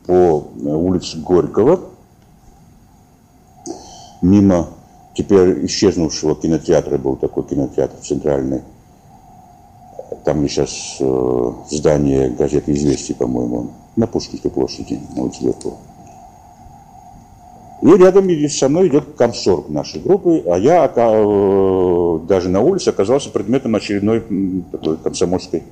по 0.06 0.48
улице 0.64 1.18
Горького, 1.20 1.80
мимо 4.22 4.70
теперь 5.16 5.66
исчезнувшего 5.66 6.36
кинотеатра, 6.36 6.98
был 6.98 7.16
такой 7.16 7.44
кинотеатр 7.44 7.98
центральный, 8.02 8.62
там 10.24 10.48
сейчас 10.48 10.98
э, 11.00 11.52
здание 11.70 12.30
газеты 12.30 12.74
«Известия», 12.74 13.16
по-моему, 13.16 13.72
на 13.96 14.08
Пушкинской 14.08 14.52
площади, 14.52 15.00
на 15.16 15.24
улице 15.24 15.44
Горького. 15.44 15.78
И 17.82 17.88
рядом 17.88 18.30
со 18.48 18.70
мной 18.70 18.90
идет 18.90 19.16
комсорг 19.18 19.70
нашей 19.70 20.02
группы, 20.02 20.44
а 20.46 20.58
я 20.58 20.86
э, 20.86 22.20
даже 22.28 22.50
на 22.50 22.62
улице 22.62 22.90
оказался 22.90 23.32
предметом 23.32 23.76
очередной 23.76 24.24
такой 24.72 24.98
комсомольской 24.98 25.64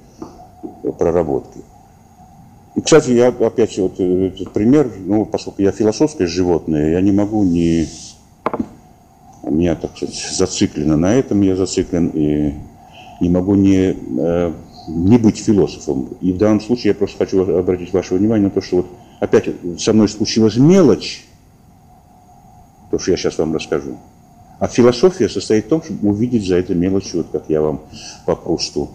проработки. 0.98 1.60
И, 2.76 2.82
кстати, 2.82 3.12
я 3.12 3.28
опять 3.28 3.78
вот 3.78 4.00
э, 4.00 4.28
этот 4.28 4.52
пример, 4.54 4.92
ну, 5.06 5.26
поскольку 5.26 5.62
я 5.62 5.72
философское 5.72 6.26
животное, 6.26 6.94
я 6.94 7.02
не 7.02 7.12
могу 7.12 7.44
не... 7.44 7.88
У 9.44 9.54
меня, 9.54 9.76
так 9.76 9.96
сказать, 9.96 10.16
зациклено 10.16 10.98
на 10.98 11.14
этом, 11.14 11.42
я 11.42 11.56
зациклен, 11.56 12.08
и 12.08 12.54
не 13.22 13.30
могу 13.30 13.54
не, 13.54 13.96
э, 14.20 14.54
не 14.88 15.18
быть 15.20 15.38
философом. 15.38 16.10
И 16.22 16.32
в 16.32 16.38
данном 16.38 16.62
случае 16.62 16.90
я 16.90 16.96
просто 16.96 17.20
хочу 17.20 17.42
обратить 17.58 17.94
ваше 17.94 18.16
внимание 18.16 18.46
на 18.46 18.52
то, 18.52 18.62
что 18.62 18.78
вот 18.78 18.88
опять 19.20 19.50
со 19.78 19.94
мной 19.94 20.10
случилась 20.10 20.58
мелочь, 20.58 21.29
то, 22.92 23.00
что 23.00 23.12
я 23.12 23.18
сейчас 23.18 23.38
вам 23.38 23.56
расскажу. 23.56 23.98
А 24.60 24.68
философия 24.68 25.30
состоит 25.30 25.66
в 25.66 25.70
том, 25.70 25.84
чтобы 25.84 26.10
увидеть 26.10 26.46
за 26.46 26.58
этой 26.58 26.76
мелочью, 26.76 27.20
вот 27.20 27.28
как 27.32 27.50
я 27.50 27.62
вам 27.62 27.82
по 28.26 28.36
Прусту, 28.36 28.90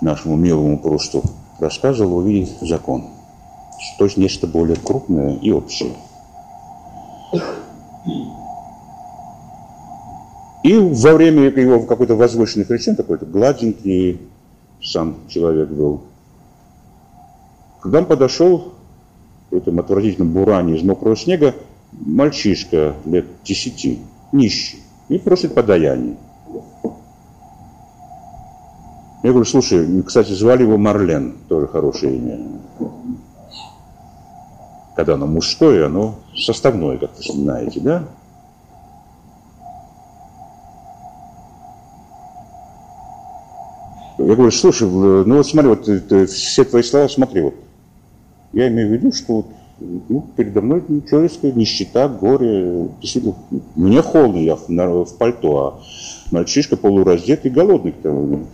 нашему 0.00 0.36
милому 0.36 0.78
Прусту, 0.78 1.22
рассказывал, 1.58 2.18
увидеть 2.18 2.50
закон. 2.60 3.04
То 3.98 4.04
есть 4.04 4.16
нечто 4.16 4.46
более 4.46 4.76
крупное 4.76 5.36
и 5.36 5.50
общее. 5.50 5.94
И 10.62 10.76
во 10.76 11.14
время 11.14 11.44
его 11.44 11.80
какой-то 11.80 12.14
возвышенный 12.14 12.66
христиан, 12.66 12.96
какой-то 12.96 13.24
гладенький 13.24 14.20
сам 14.82 15.16
человек 15.28 15.68
был, 15.68 16.02
когда 17.80 17.98
он 18.00 18.04
подошел 18.04 18.74
в 19.50 19.56
этом 19.56 19.80
отвратительном 19.80 20.32
буране 20.32 20.76
из 20.76 20.82
мокрого 20.82 21.16
снега, 21.16 21.54
мальчишка 21.92 22.94
лет 23.04 23.26
десяти, 23.44 24.00
нищий, 24.32 24.80
и 25.08 25.18
просит 25.18 25.54
подаяние. 25.54 26.16
Я 29.22 29.30
говорю, 29.30 29.44
слушай, 29.44 30.02
кстати, 30.02 30.32
звали 30.32 30.62
его 30.62 30.78
Марлен, 30.78 31.36
тоже 31.48 31.66
хорошее 31.66 32.16
имя. 32.16 32.38
Когда 34.96 35.14
оно 35.14 35.26
мужское, 35.26 35.86
оно 35.86 36.14
составное, 36.34 36.96
как 36.96 37.10
вы 37.16 37.22
знаете, 37.22 37.80
да? 37.80 38.04
Я 44.18 44.34
говорю, 44.34 44.50
слушай, 44.50 44.88
ну 44.88 45.36
вот 45.36 45.46
смотри, 45.46 45.68
вот 45.68 46.30
все 46.30 46.64
твои 46.64 46.82
слова, 46.82 47.08
смотри, 47.08 47.42
вот. 47.42 47.54
Я 48.52 48.68
имею 48.68 48.88
в 48.88 48.92
виду, 48.92 49.12
что 49.12 49.36
вот, 49.36 49.46
ну, 49.80 50.26
передо 50.36 50.60
мной 50.60 50.82
человеческая 51.08 51.52
нищета, 51.52 52.08
горе. 52.08 52.88
Действительно, 53.00 53.34
мне 53.74 54.02
холодно, 54.02 54.38
я 54.38 54.56
в, 54.56 54.68
в 54.68 55.16
пальто, 55.18 55.56
а 55.58 55.80
мальчишка 56.30 56.76
полураздетый, 56.76 57.50
голодный 57.50 57.92
тому 57.92 58.46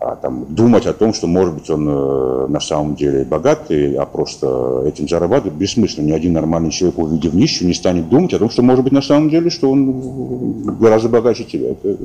а 0.00 0.16
там, 0.16 0.46
думать 0.48 0.86
о 0.86 0.94
том, 0.94 1.12
что, 1.12 1.26
может 1.26 1.54
быть, 1.54 1.68
он 1.68 1.86
э, 1.86 2.46
на 2.48 2.60
самом 2.60 2.94
деле 2.94 3.22
богатый, 3.22 3.94
а 3.96 4.06
просто 4.06 4.82
этим 4.86 5.06
зарабатывает, 5.06 5.58
бессмысленно. 5.58 6.06
Ни 6.06 6.12
один 6.12 6.32
нормальный 6.32 6.70
человек, 6.70 6.98
увидев 6.98 7.34
нищую, 7.34 7.68
не 7.68 7.74
станет 7.74 8.08
думать 8.08 8.32
о 8.32 8.38
том, 8.38 8.48
что, 8.48 8.62
может 8.62 8.82
быть, 8.82 8.94
на 8.94 9.02
самом 9.02 9.28
деле, 9.28 9.50
что 9.50 9.70
он 9.70 10.78
гораздо 10.78 11.10
богаче 11.10 11.44
тебя. 11.44 11.72
Это, 11.72 11.98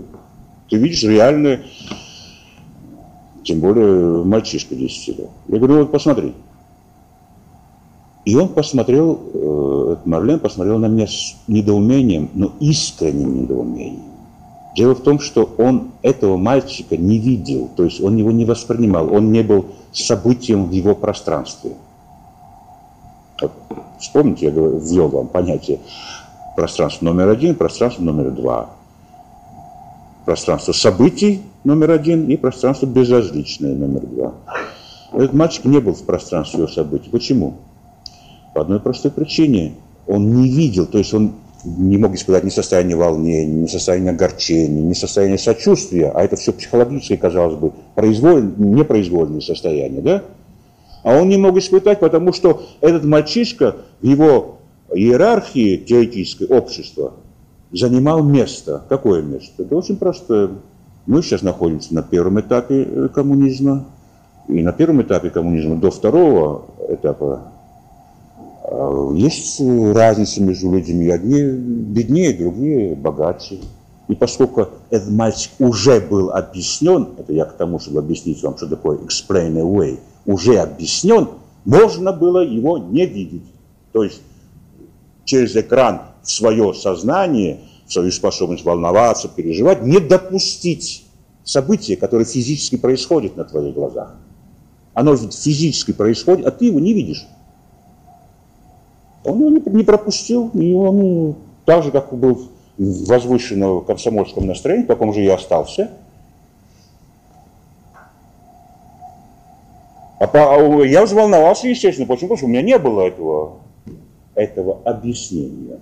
ты 0.70 0.76
видишь 0.76 1.04
реальное, 1.04 1.62
тем 3.46 3.62
более 3.62 4.26
мальчишка 4.26 4.76
10 4.76 5.18
лет. 5.18 5.30
Я 5.48 5.58
говорю, 5.58 5.80
вот 5.80 5.92
посмотри. 5.94 6.34
И 8.26 8.36
он 8.36 8.50
посмотрел, 8.50 9.20
э, 9.34 9.96
Марлен 10.06 10.40
посмотрел 10.40 10.80
на 10.80 10.88
меня 10.88 11.06
с 11.06 11.36
недоумением, 11.48 12.30
но 12.34 12.52
искренним 12.60 13.44
недоумением. 13.44 14.02
Дело 14.76 14.96
в 14.96 15.02
том, 15.02 15.20
что 15.20 15.50
он 15.58 15.92
этого 16.02 16.36
мальчика 16.36 16.98
не 16.98 17.20
видел, 17.20 17.70
то 17.76 17.84
есть 17.84 18.02
он 18.02 18.18
его 18.18 18.32
не 18.32 18.44
воспринимал, 18.44 19.14
он 19.14 19.32
не 19.32 19.44
был 19.44 19.68
событием 19.94 20.66
в 20.66 20.72
его 20.72 20.96
пространстве. 20.96 21.74
Вот, 23.40 23.52
вспомните, 24.00 24.48
я 24.48 24.52
ввел 24.52 25.08
вам 25.08 25.28
понятие 25.28 25.80
пространство 26.56 27.06
номер 27.06 27.30
один, 27.30 27.56
пространство 27.56 28.02
номер 28.02 28.32
два. 28.32 28.72
Пространство 30.26 30.72
событий 30.72 31.44
номер 31.64 31.92
один 31.92 32.28
и 32.28 32.36
пространство 32.36 32.88
безразличное 32.88 33.76
номер 33.76 34.02
два. 34.08 34.34
Этот 35.14 35.34
мальчик 35.34 35.66
не 35.66 35.80
был 35.80 35.94
в 35.94 36.04
пространстве 36.04 36.60
его 36.60 36.68
событий. 36.68 37.10
Почему? 37.10 37.56
По 38.56 38.62
одной 38.62 38.80
простой 38.80 39.12
причине– 39.12 39.76
он 40.08 40.34
не 40.36 40.50
видел, 40.50 40.86
то 40.86 40.98
есть 40.98 41.14
он 41.14 41.34
не 41.64 41.98
мог 41.98 42.14
испытать 42.14 42.44
ни 42.44 42.50
состояние 42.50 42.96
волнения, 42.96 43.64
ни 43.64 43.66
состояние 43.66 44.12
огорчения, 44.12 44.82
ни 44.82 44.94
состояние 44.94 45.40
сочувствия, 45.40 46.12
а 46.14 46.24
это 46.24 46.36
все 46.36 46.54
психологическое, 46.54 47.18
казалось 47.18 47.56
бы, 47.56 47.74
произволь, 47.96 48.54
непроизвольное 48.58 49.42
состояние, 49.42 50.02
да? 50.02 50.24
А 51.04 51.20
он 51.20 51.30
не 51.30 51.38
мог 51.38 51.58
испытать, 51.58 52.00
потому 52.00 52.34
что 52.34 52.64
этот 52.82 53.04
мальчишка 53.04 53.78
в 54.02 54.06
его 54.06 54.60
иерархии 54.94 55.78
теоретической 55.78 56.48
общества 56.48 57.14
занимал 57.72 58.24
место. 58.24 58.84
Какое 58.90 59.22
место? 59.22 59.64
Это 59.64 59.76
очень 59.76 59.98
простое. 59.98 60.52
Мы 61.08 61.22
сейчас 61.24 61.42
находимся 61.42 61.94
на 61.96 62.04
первом 62.04 62.40
этапе 62.40 62.84
э, 62.84 63.10
коммунизма, 63.14 63.86
и 64.48 64.62
на 64.62 64.72
первом 64.72 65.02
этапе 65.02 65.32
коммунизма 65.32 65.76
до 65.78 65.90
второго 65.90 66.66
этапа 66.90 67.52
есть 69.16 69.62
разница 69.62 70.42
между 70.42 70.72
людьми. 70.72 71.10
Одни 71.10 71.42
беднее, 71.42 72.34
другие 72.34 72.96
богаче. 72.96 73.60
И 74.08 74.16
поскольку 74.16 74.68
этот 74.90 75.10
мальчик 75.10 75.52
уже 75.60 76.00
был 76.00 76.32
объяснен, 76.32 77.10
это 77.18 77.34
я 77.34 77.46
к 77.46 77.58
тому, 77.58 77.80
чтобы 77.80 78.00
объяснить 78.00 78.42
вам, 78.44 78.56
что 78.56 78.68
такое 78.68 79.00
explain 79.00 79.56
away, 79.56 80.00
уже 80.26 80.60
объяснен, 80.60 81.30
можно 81.66 82.14
было 82.14 82.44
его 82.44 82.78
не 82.78 83.06
видеть. 83.06 83.46
То 83.92 84.04
есть 84.04 84.22
через 85.24 85.56
экран 85.56 86.02
в 86.22 86.30
свое 86.30 86.74
сознание, 86.74 87.62
в 87.88 87.94
свою 87.94 88.12
способность 88.12 88.64
волноваться, 88.64 89.28
переживать, 89.28 89.84
не 89.84 90.00
допустить 90.00 91.06
события, 91.44 91.96
которое 91.96 92.26
физически 92.26 92.78
происходит 92.78 93.36
на 93.36 93.44
твоих 93.44 93.74
глазах. 93.74 94.16
Оно 94.94 95.16
физически 95.18 95.94
происходит, 95.94 96.46
а 96.46 96.52
ты 96.52 96.66
его 96.66 96.80
не 96.80 96.94
видишь. 96.94 97.26
Он 99.26 99.40
его 99.40 99.50
не, 99.50 99.84
пропустил, 99.84 100.52
и 100.54 100.74
он 100.74 100.98
ну, 100.98 101.36
так 101.66 101.84
же, 101.84 101.92
как 101.92 102.14
был 102.14 102.50
в 102.78 103.08
возвышенном 103.08 103.84
комсомольском 103.84 104.46
настроении, 104.46 104.84
в 104.84 104.88
таком 104.88 105.14
же 105.14 105.24
и 105.24 105.28
остался. 105.28 105.92
А 110.20 110.28
по, 110.28 110.56
а 110.56 110.86
я 110.86 111.04
взволновался, 111.04 111.68
естественно. 111.68 112.08
Почему? 112.08 112.30
Потому 112.30 112.38
что 112.38 112.46
у 112.46 112.50
меня 112.50 112.62
не 112.62 112.78
было 112.78 113.02
этого, 113.02 113.58
этого 114.36 114.80
объяснения. 114.86 115.80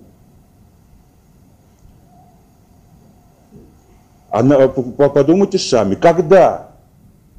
А 4.29 4.41
подумайте 5.09 5.59
сами, 5.59 5.95
когда 5.95 6.71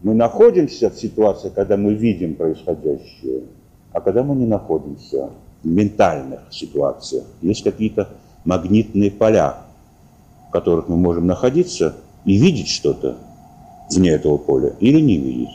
мы 0.03 0.15
находимся 0.15 0.91
в 0.91 0.97
ситуации, 0.97 1.49
когда 1.49 1.77
мы 1.77 1.95
видим 1.95 2.35
происходящее, 2.35 3.45
а 3.93 4.01
когда 4.01 4.23
мы 4.23 4.37
не 4.37 4.47
находимся– 4.47 5.31
ментальных 5.65 6.41
ситуациях. 6.51 7.25
Есть 7.43 7.65
какие-то 7.65 8.09
магнитные 8.45 9.11
поля, 9.11 9.59
в 10.49 10.53
которых 10.53 10.89
мы 10.89 10.97
можем 10.97 11.27
находиться 11.27 11.97
и 12.25 12.37
видеть 12.37 12.69
что-то 12.69 13.17
вне 13.91 14.11
этого 14.11 14.39
поля 14.39 14.75
или 14.81 15.01
не 15.01 15.19
видеть. 15.19 15.55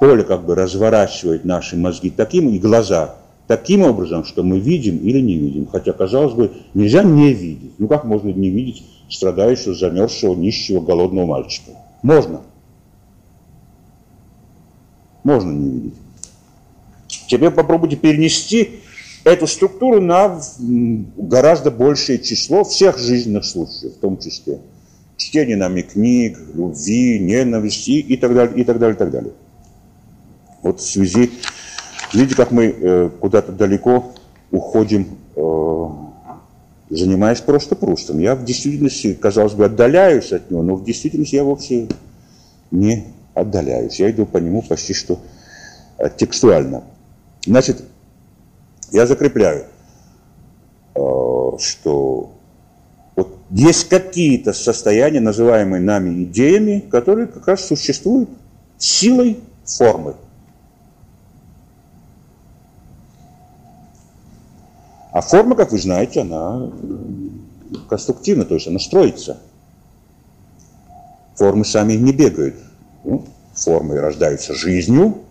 Поле 0.00 0.24
как 0.24 0.44
бы 0.44 0.54
разворачивает 0.54 1.44
наши 1.44 1.76
мозги 1.76 2.10
таким 2.10 2.48
и 2.48 2.58
глаза 2.58 3.16
таким 3.46 3.82
образом, 3.82 4.24
что 4.24 4.42
мы 4.44 4.60
видим 4.60 4.98
или 4.98 5.20
не 5.20 5.34
видим. 5.34 5.66
Хотя, 5.66 5.92
казалось 5.92 6.34
бы, 6.34 6.52
нельзя 6.72 7.02
не 7.02 7.32
видеть. 7.32 7.72
Ну 7.78 7.88
как 7.88 8.04
можно 8.04 8.28
не 8.28 8.48
видеть 8.48 8.84
страдающего, 9.08 9.74
замерзшего, 9.74 10.36
нищего, 10.36 10.80
голодного 10.80 11.26
мальчика? 11.26 11.72
Можно. 12.02 12.42
Можно 15.24 15.50
не 15.50 15.68
видеть. 15.68 15.94
Теперь 17.30 17.50
попробуйте 17.50 17.94
перенести 17.94 18.80
эту 19.22 19.46
структуру 19.46 20.00
на 20.00 20.40
гораздо 21.16 21.70
большее 21.70 22.18
число 22.18 22.64
всех 22.64 22.98
жизненных 22.98 23.44
случаев, 23.44 23.94
в 23.94 24.00
том 24.00 24.18
числе 24.18 24.58
чтение 25.16 25.56
нами 25.56 25.82
книг, 25.82 26.36
любви, 26.54 27.20
ненависти 27.20 28.00
и 28.00 28.16
так 28.16 28.34
далее, 28.34 28.56
и 28.60 28.64
так 28.64 28.80
далее, 28.80 28.96
и 28.96 28.98
так 28.98 29.10
далее. 29.12 29.32
Вот 30.62 30.80
в 30.80 30.84
связи, 30.84 31.30
видите, 32.12 32.34
как 32.34 32.50
мы 32.50 32.64
э, 32.64 33.10
куда-то 33.20 33.52
далеко 33.52 34.12
уходим, 34.50 35.06
э, 35.36 35.86
занимаясь 36.88 37.40
просто 37.42 37.76
прустом. 37.76 38.18
Я 38.18 38.34
в 38.34 38.44
действительности, 38.44 39.14
казалось 39.14 39.52
бы, 39.52 39.66
отдаляюсь 39.66 40.32
от 40.32 40.50
него, 40.50 40.64
но 40.64 40.74
в 40.74 40.84
действительности 40.84 41.36
я 41.36 41.44
вовсе 41.44 41.86
не 42.72 43.04
отдаляюсь. 43.34 44.00
Я 44.00 44.10
иду 44.10 44.26
по 44.26 44.38
нему 44.38 44.62
почти 44.62 44.94
что 44.94 45.20
э, 45.98 46.08
текстуально. 46.16 46.82
Значит, 47.46 47.84
я 48.90 49.06
закрепляю, 49.06 49.66
э, 50.94 51.00
что 51.58 52.32
вот 53.16 53.38
есть 53.50 53.88
какие-то 53.88 54.52
состояния, 54.52 55.20
называемые 55.20 55.80
нами 55.80 56.24
идеями, 56.24 56.80
которые 56.80 57.26
как 57.26 57.46
раз 57.48 57.64
существуют 57.66 58.30
силой 58.78 59.40
формы. 59.64 60.16
А 65.12 65.20
форма, 65.22 65.56
как 65.56 65.72
вы 65.72 65.78
знаете, 65.78 66.20
она 66.20 66.70
конструктивна, 67.88 68.44
то 68.44 68.54
есть 68.54 68.68
она 68.68 68.78
строится. 68.78 69.38
Формы 71.36 71.64
сами 71.64 71.94
не 71.94 72.12
бегают. 72.12 72.56
Ну, 73.04 73.24
формы 73.54 73.98
рождаются 73.98 74.54
жизнью, 74.54 75.24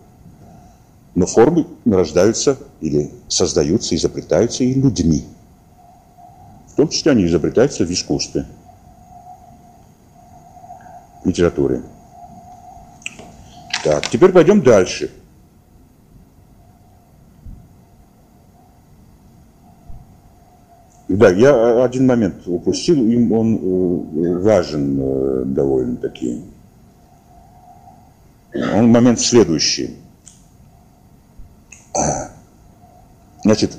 но 1.14 1.26
формы 1.26 1.66
рождаются 1.84 2.56
или 2.80 3.10
создаются, 3.28 3.94
изобретаются 3.94 4.64
и 4.64 4.74
людьми. 4.74 5.24
В 6.68 6.76
том 6.76 6.88
числе 6.88 7.12
они 7.12 7.26
изобретаются 7.26 7.84
в 7.84 7.90
искусстве, 7.90 8.46
в 11.24 11.28
литературе. 11.28 11.82
Так, 13.84 14.08
теперь 14.08 14.32
пойдем 14.32 14.62
дальше. 14.62 15.10
Да, 21.08 21.28
я 21.30 21.82
один 21.84 22.06
момент 22.06 22.46
упустил, 22.46 23.04
им 23.04 23.32
он 23.32 23.56
э, 23.56 24.38
важен 24.38 24.96
э, 25.00 25.44
довольно-таки. 25.46 26.40
Он 28.54 28.90
момент 28.90 29.18
следующий. 29.18 29.96
Значит, 33.42 33.76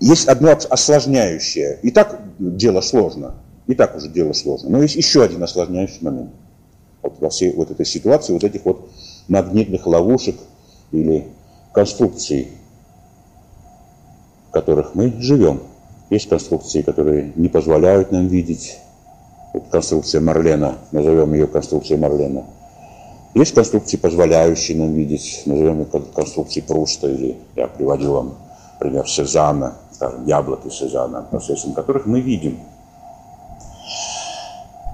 есть 0.00 0.26
одно 0.26 0.50
осложняющее. 0.70 1.78
И 1.82 1.90
так 1.90 2.20
дело 2.38 2.80
сложно. 2.80 3.34
И 3.66 3.74
так 3.74 3.96
уже 3.96 4.08
дело 4.08 4.32
сложно. 4.32 4.70
Но 4.70 4.82
есть 4.82 4.96
еще 4.96 5.22
один 5.22 5.42
осложняющий 5.42 5.98
момент. 6.00 6.30
Вот 7.02 7.20
во 7.20 7.30
всей 7.30 7.54
вот 7.54 7.70
этой 7.70 7.86
ситуации, 7.86 8.32
вот 8.32 8.44
этих 8.44 8.64
вот 8.64 8.90
магнитных 9.28 9.86
ловушек 9.86 10.36
или 10.90 11.28
конструкций, 11.72 12.48
в 14.48 14.52
которых 14.52 14.94
мы 14.94 15.12
живем. 15.20 15.62
Есть 16.10 16.28
конструкции, 16.28 16.82
которые 16.82 17.32
не 17.36 17.48
позволяют 17.48 18.12
нам 18.12 18.26
видеть. 18.26 18.78
Вот 19.54 19.68
конструкция 19.70 20.20
Марлена, 20.20 20.78
назовем 20.92 21.32
ее 21.34 21.46
конструкцией 21.46 22.00
Марлена– 22.00 22.44
есть 23.34 23.54
конструкции, 23.54 23.96
позволяющие 23.96 24.76
нам 24.76 24.92
видеть, 24.92 25.42
назовем 25.46 25.82
их 25.82 25.88
конструкции 26.14 26.60
Пруста, 26.60 27.08
или 27.08 27.38
я 27.56 27.66
приводил 27.66 28.12
вам 28.12 28.34
пример 28.78 29.08
Сезана, 29.08 29.76
скажем, 29.92 30.26
яблоки 30.26 30.68
Сезана, 30.68 31.22
посредством 31.22 31.72
которых 31.72 32.06
мы 32.06 32.20
видим, 32.20 32.58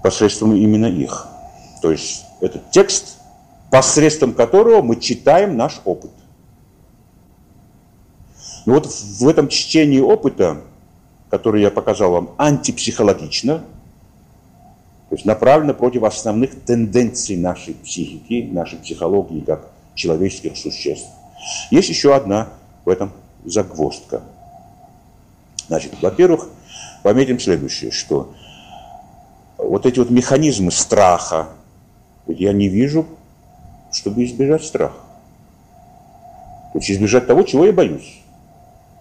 посредством 0.02 0.54
именно 0.54 0.86
их. 0.86 1.26
То 1.82 1.90
есть 1.90 2.24
это 2.40 2.60
текст, 2.70 3.18
посредством 3.70 4.34
которого 4.34 4.82
мы 4.82 4.96
читаем 4.96 5.56
наш 5.56 5.80
опыт. 5.84 6.10
Но 8.66 8.74
вот 8.74 8.86
в 8.86 9.26
этом 9.26 9.48
чтении 9.48 10.00
опыта, 10.00 10.58
который 11.30 11.62
я 11.62 11.70
показал 11.70 12.12
вам 12.12 12.30
антипсихологично, 12.38 13.64
то 15.08 15.14
есть 15.14 15.24
направлено 15.24 15.72
против 15.72 16.02
основных 16.02 16.60
тенденций 16.64 17.36
нашей 17.36 17.74
психики, 17.74 18.48
нашей 18.52 18.78
психологии 18.78 19.40
как 19.40 19.70
человеческих 19.94 20.56
существ. 20.56 21.08
Есть 21.70 21.88
еще 21.88 22.14
одна 22.14 22.50
в 22.84 22.90
этом 22.90 23.12
загвоздка. 23.44 24.22
Значит, 25.66 25.94
во-первых, 26.02 26.48
пометим 27.02 27.40
следующее, 27.40 27.90
что 27.90 28.34
вот 29.56 29.86
эти 29.86 29.98
вот 29.98 30.10
механизмы 30.10 30.70
страха, 30.70 31.48
я 32.26 32.52
не 32.52 32.68
вижу, 32.68 33.06
чтобы 33.90 34.24
избежать 34.24 34.64
страха. 34.64 34.98
То 36.72 36.78
есть 36.78 36.90
избежать 36.90 37.26
того, 37.26 37.42
чего 37.42 37.64
я 37.64 37.72
боюсь. 37.72 38.20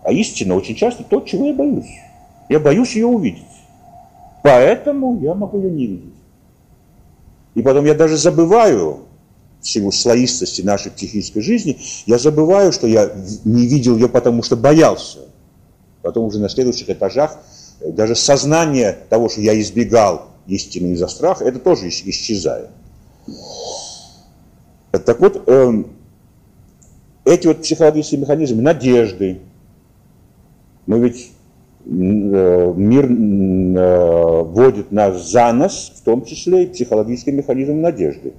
А 0.03 0.13
истина 0.13 0.55
очень 0.55 0.75
часто 0.75 1.03
то, 1.03 1.19
чего 1.21 1.47
я 1.47 1.53
боюсь. 1.53 1.99
Я 2.47 2.59
боюсь 2.59 2.95
ее 2.95 3.07
увидеть. 3.07 3.43
Поэтому 4.43 5.19
я 5.21 5.33
могу 5.33 5.59
ее 5.59 5.71
не 5.71 5.87
видеть. 5.87 6.13
И 7.55 7.61
потом 7.61 7.85
я 7.85 7.95
даже 7.95 8.17
забываю 8.17 9.07
в 9.61 9.67
силу 9.67 9.91
слоистости 9.91 10.61
нашей 10.61 10.91
психической 10.91 11.41
жизни, 11.41 11.77
я 12.05 12.17
забываю, 12.17 12.71
что 12.71 12.87
я 12.87 13.11
не 13.43 13.65
видел 13.65 13.95
ее, 13.95 14.07
потому 14.07 14.43
что 14.43 14.55
боялся. 14.55 15.19
Потом 16.01 16.25
уже 16.25 16.39
на 16.39 16.49
следующих 16.49 16.89
этажах 16.89 17.37
э, 17.81 17.91
даже 17.91 18.15
сознание 18.15 18.97
того, 19.09 19.29
что 19.29 19.41
я 19.41 19.59
избегал 19.59 20.27
истины 20.47 20.93
из-за 20.93 21.07
страха, 21.07 21.43
это 21.43 21.59
тоже 21.59 21.89
исчезает. 21.89 22.69
Так 24.91 25.19
вот, 25.19 25.43
эм, 25.47 25.87
эти 27.25 27.47
вот 27.47 27.61
психологические 27.61 28.21
механизмы 28.21 28.61
надежды, 28.61 29.39
мы 30.85 30.99
ведь 30.99 31.31
э, 31.85 32.73
мир 32.75 33.07
вводит 33.77 34.91
нас 34.91 35.29
за 35.31 35.51
нос, 35.53 35.93
в 35.95 36.03
том 36.03 36.25
числе 36.25 36.63
и 36.63 36.67
психологический 36.67 37.31
механизм 37.31 37.81
надежды. 37.81 38.33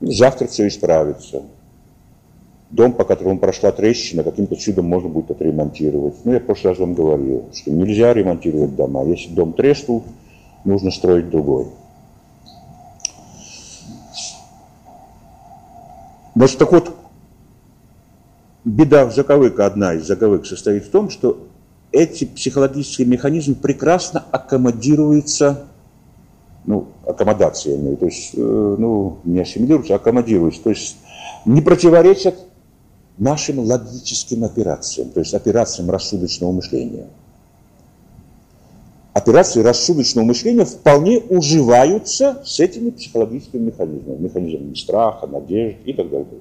Завтра 0.00 0.46
все 0.46 0.66
исправится. 0.66 1.42
Дом, 2.70 2.92
по 2.92 3.04
которому 3.04 3.38
прошла 3.38 3.70
трещина, 3.70 4.24
каким-то 4.24 4.56
чудом 4.56 4.86
можно 4.86 5.08
будет 5.08 5.30
отремонтировать. 5.30 6.14
Ну, 6.24 6.32
я 6.32 6.40
в 6.40 6.44
прошлый 6.44 6.72
раз 6.72 6.80
вам 6.80 6.94
говорил, 6.94 7.44
что 7.52 7.70
нельзя 7.70 8.12
ремонтировать 8.12 8.74
дома. 8.74 9.04
Если 9.04 9.32
дом 9.32 9.52
треснул, 9.52 10.02
нужно 10.64 10.90
строить 10.90 11.28
другой. 11.28 11.66
Значит, 16.34 16.58
так 16.58 16.72
вот, 16.72 16.96
беда, 18.64 19.10
заковыка, 19.10 19.66
одна 19.66 19.94
из 19.94 20.06
заковык 20.06 20.46
состоит 20.46 20.84
в 20.84 20.90
том, 20.90 21.10
что 21.10 21.46
эти 21.92 22.24
психологические 22.24 23.06
механизмы 23.06 23.54
прекрасно 23.54 24.24
аккомодируются, 24.30 25.66
ну, 26.64 26.88
аккомодация, 27.06 27.96
то 27.96 28.06
есть, 28.06 28.30
э, 28.34 28.76
ну, 28.78 29.18
не 29.24 29.40
ассимилируются, 29.40 29.94
а 29.94 29.96
аккомодируются, 29.96 30.62
то 30.62 30.70
есть 30.70 30.96
не 31.44 31.60
противоречат 31.60 32.34
нашим 33.18 33.58
логическим 33.60 34.44
операциям, 34.44 35.10
то 35.10 35.20
есть 35.20 35.34
операциям 35.34 35.90
рассудочного 35.90 36.52
мышления. 36.52 37.06
Операции 39.12 39.62
рассудочного 39.62 40.24
мышления 40.24 40.64
вполне 40.64 41.18
уживаются 41.18 42.42
с 42.46 42.60
этими 42.60 42.88
психологическими 42.88 43.66
механизмами, 43.66 44.16
механизмами 44.16 44.74
страха, 44.74 45.26
надежды 45.26 45.82
и 45.84 45.92
так 45.92 46.08
далее. 46.08 46.40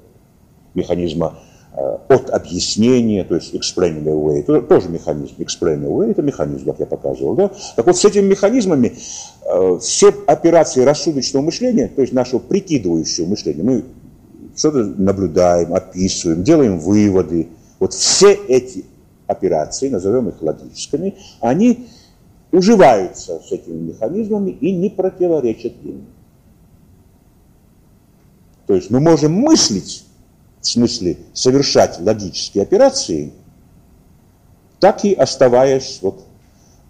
Механизма 0.73 1.37
от 1.73 2.29
объяснения, 2.29 3.23
то 3.23 3.35
есть 3.35 3.53
explaining 3.53 4.03
away, 4.03 4.39
это 4.39 4.61
тоже 4.61 4.89
механизм, 4.89 5.35
explaining 5.37 5.85
away, 5.85 6.11
это 6.11 6.21
механизм, 6.21 6.65
как 6.65 6.79
я 6.79 6.85
показывал, 6.85 7.35
да? 7.35 7.51
Так 7.75 7.85
вот, 7.85 7.95
с 7.95 8.03
этими 8.03 8.27
механизмами 8.27 8.93
э, 9.45 9.77
все 9.81 10.13
операции 10.27 10.83
рассудочного 10.83 11.45
мышления, 11.45 11.87
то 11.87 12.01
есть 12.01 12.13
нашего 12.13 12.39
прикидывающего 12.39 13.27
мышления, 13.27 13.63
мы 13.63 13.83
что-то 14.55 14.83
наблюдаем, 14.83 15.73
описываем, 15.73 16.43
делаем 16.43 16.77
выводы. 16.77 17.47
Вот 17.79 17.93
все 17.93 18.33
эти 18.33 18.85
операции, 19.27 19.89
назовем 19.89 20.29
их 20.29 20.41
логическими, 20.41 21.15
они 21.39 21.87
уживаются 22.51 23.39
с 23.39 23.51
этими 23.51 23.91
механизмами 23.91 24.51
и 24.51 24.73
не 24.73 24.89
противоречат 24.89 25.73
им. 25.83 26.05
То 28.67 28.75
есть 28.75 28.89
мы 28.89 28.99
можем 28.99 29.33
мыслить, 29.33 30.05
в 30.61 30.67
смысле 30.67 31.17
совершать 31.33 31.99
логические 31.99 32.63
операции, 32.63 33.33
так 34.79 35.03
и 35.03 35.13
оставаясь 35.13 35.99
вот 36.01 36.25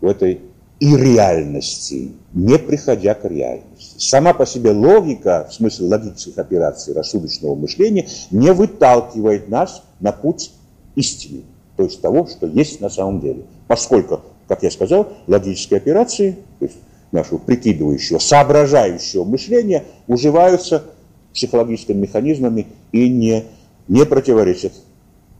в 0.02 0.06
этой 0.06 0.41
и 0.80 0.95
реальности, 0.95 2.11
не 2.34 2.57
приходя 2.57 3.14
к 3.14 3.23
реальности. 3.26 3.93
Сама 3.98 4.34
по 4.34 4.48
себе 4.48 4.72
логика, 4.72 5.48
в 5.49 5.53
смысле 5.53 5.88
логических 5.88 6.39
операций 6.39 6.95
рассудочного 6.95 7.53
мышления, 7.53 8.07
не 8.31 8.52
выталкивает 8.52 9.48
нас 9.48 9.84
на 9.99 10.11
путь 10.11 10.52
истины, 10.95 11.43
то 11.77 11.84
есть 11.84 12.02
того, 12.02 12.26
что 12.26 12.48
есть 12.48 12.81
на 12.81 12.89
самом 12.89 13.22
деле. 13.22 13.43
Поскольку, 13.68 14.22
как 14.48 14.64
я 14.64 14.72
сказал, 14.72 15.14
логические 15.27 15.77
операции, 15.77 16.38
то 16.57 16.65
есть 16.65 16.77
нашего 17.11 17.38
прикидывающего, 17.38 18.18
соображающего 18.18 19.23
мышления 19.23 19.84
уживаются 20.07 20.84
психологическими 21.31 21.98
механизмами 21.98 22.68
и 22.91 23.07
не, 23.07 23.45
не 23.91 24.05
противоречат 24.05 24.73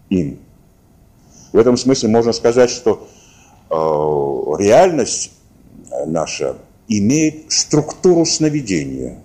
им. 0.10 0.40
В 1.52 1.58
этом 1.58 1.78
смысле 1.78 2.10
можно 2.10 2.32
сказать, 2.34 2.70
что 2.70 3.08
Э, 3.72 4.56
реальность 4.60 5.32
наша 6.06 6.58
имеет 6.90 7.50
структуру 7.54 8.26
сновидения. 8.26 9.20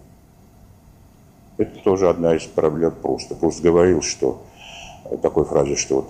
Это 1.56 1.76
тоже 1.80 2.08
одна 2.08 2.36
из 2.36 2.44
проблем 2.44 2.94
просто. 3.02 3.34
Просто 3.34 3.62
говорил, 3.62 4.02
что 4.02 4.44
такой 5.20 5.44
фразе, 5.44 5.74
что 5.74 6.08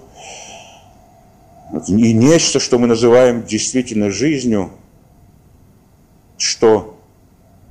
вот 1.72 1.88
и 1.88 2.12
нечто, 2.12 2.60
что 2.60 2.78
мы 2.78 2.86
называем 2.86 3.44
действительно 3.44 4.10
жизнью, 4.10 4.70
что 6.36 6.98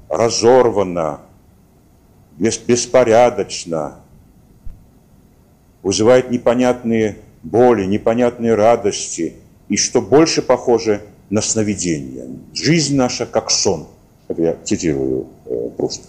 разорвано, 0.10 1.22
беспорядочно, 2.38 4.00
вызывает 5.86 6.32
непонятные 6.32 7.20
боли, 7.44 7.86
непонятные 7.86 8.56
радости– 8.56 9.36
и 9.70 9.78
что 9.78 10.02
больше 10.02 10.42
похоже 10.42 11.02
на 11.30 11.42
сновидение. 11.42 12.28
Жизнь 12.54 12.96
наша 12.96 13.26
как 13.26 13.50
сон. 13.50 13.88
Это 14.28 14.42
я 14.42 14.58
цитирую 14.64 15.28
э, 15.46 15.70
просто. 15.78 16.08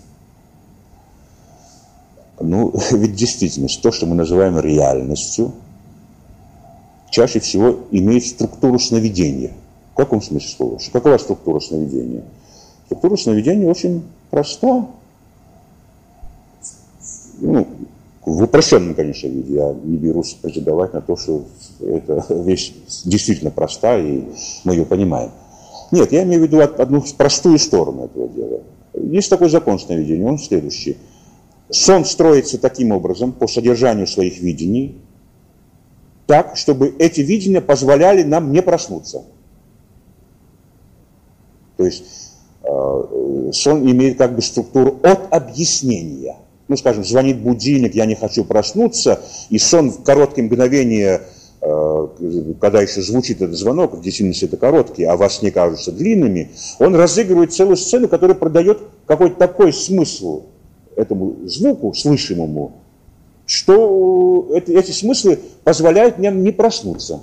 Ну, 2.41 2.75
ведь 2.93 3.15
действительно, 3.15 3.69
то, 3.83 3.93
что 3.93 4.07
мы 4.07 4.15
называем 4.15 4.59
реальностью, 4.59 5.53
чаще 7.11 7.41
всего 7.41 7.81
имеет 7.91 8.27
структуру 8.27 8.79
сновидения. 8.79 9.53
В 9.93 9.97
каком 9.97 10.21
смысле 10.21 10.49
слова? 10.49 10.79
Какова 10.93 11.17
структура 11.17 11.61
сновидения? 11.61 12.25
Структура 12.87 13.17
сновидения 13.17 13.67
очень 13.67 14.03
проста. 14.31 14.87
Ну, 17.39 17.67
в 18.27 18.43
упрощенном, 18.43 18.95
конечно, 18.95 19.29
виде. 19.29 19.55
Я 19.55 19.73
не 19.85 19.97
берусь 19.97 20.35
претендовать 20.35 20.93
на 20.93 21.01
то, 21.01 21.17
что 21.17 21.45
эта 21.81 22.27
вещь 22.29 22.75
действительно 23.05 23.53
проста, 23.53 23.97
и 23.99 24.25
мы 24.65 24.75
ее 24.75 24.85
понимаем. 24.85 25.31
Нет, 25.93 26.11
я 26.11 26.25
имею 26.25 26.41
в 26.41 26.45
виду 26.45 26.61
одну 26.61 27.03
простую 27.17 27.59
сторону 27.61 28.07
этого 28.07 28.29
дела. 28.29 28.61
Есть 28.95 29.31
такой 29.31 29.49
закон 29.49 29.79
сновидения, 29.79 30.27
он 30.27 30.39
следующий. 30.39 30.97
Сон 31.71 32.05
строится 32.05 32.59
таким 32.59 32.91
образом, 32.91 33.33
по 33.33 33.47
содержанию 33.47 34.09
своих 34.09 34.41
видений, 34.41 34.99
так, 36.27 36.57
чтобы 36.57 36.97
эти 36.99 37.21
видения 37.21 37.61
позволяли 37.61 38.25
нам 38.25 38.51
не 38.51 38.61
проснуться. 38.61 39.23
То 41.77 41.85
есть 41.85 42.33
э, 42.65 43.51
сон 43.53 43.89
имеет 43.89 44.19
как 44.19 44.35
бы 44.35 44.43
структуру 44.43 44.99
от 45.05 45.33
объяснения– 45.33 46.35
ну, 46.69 46.77
скажем, 46.77 47.05
звонит 47.05 47.39
будильник, 47.39 47.95
я 47.95 48.07
не 48.07 48.15
хочу 48.15 48.45
проснуться, 48.45 49.21
и 49.51 49.59
сон 49.59 49.91
в 49.91 50.03
короткие 50.03 50.45
мгновения, 50.45 51.23
э, 51.61 52.09
когда 52.61 52.83
еще 52.83 53.03
звучит 53.03 53.41
этот 53.41 53.57
звонок, 53.57 53.95
в 53.95 54.03
действительности 54.03 54.47
это 54.47 54.57
короткий, 54.57 55.05
а 55.05 55.17
во 55.17 55.29
сне 55.29 55.51
кажутся 55.51 55.93
длинными, 55.93 56.51
он 56.79 56.95
разыгрывает 56.97 57.53
целую 57.53 57.77
сцену, 57.77 58.09
которая 58.09 58.37
продает 58.37 58.81
какой-то 59.07 59.37
такой 59.37 59.73
смысл 59.73 60.45
этому 60.97 61.37
звуку 61.45 61.95
слышимому, 61.95 62.73
что 63.47 64.49
эти 64.67 64.91
смыслы 64.91 65.39
позволяют 65.63 66.19
мне 66.19 66.31
не 66.33 66.51
проснуться. 66.51 67.21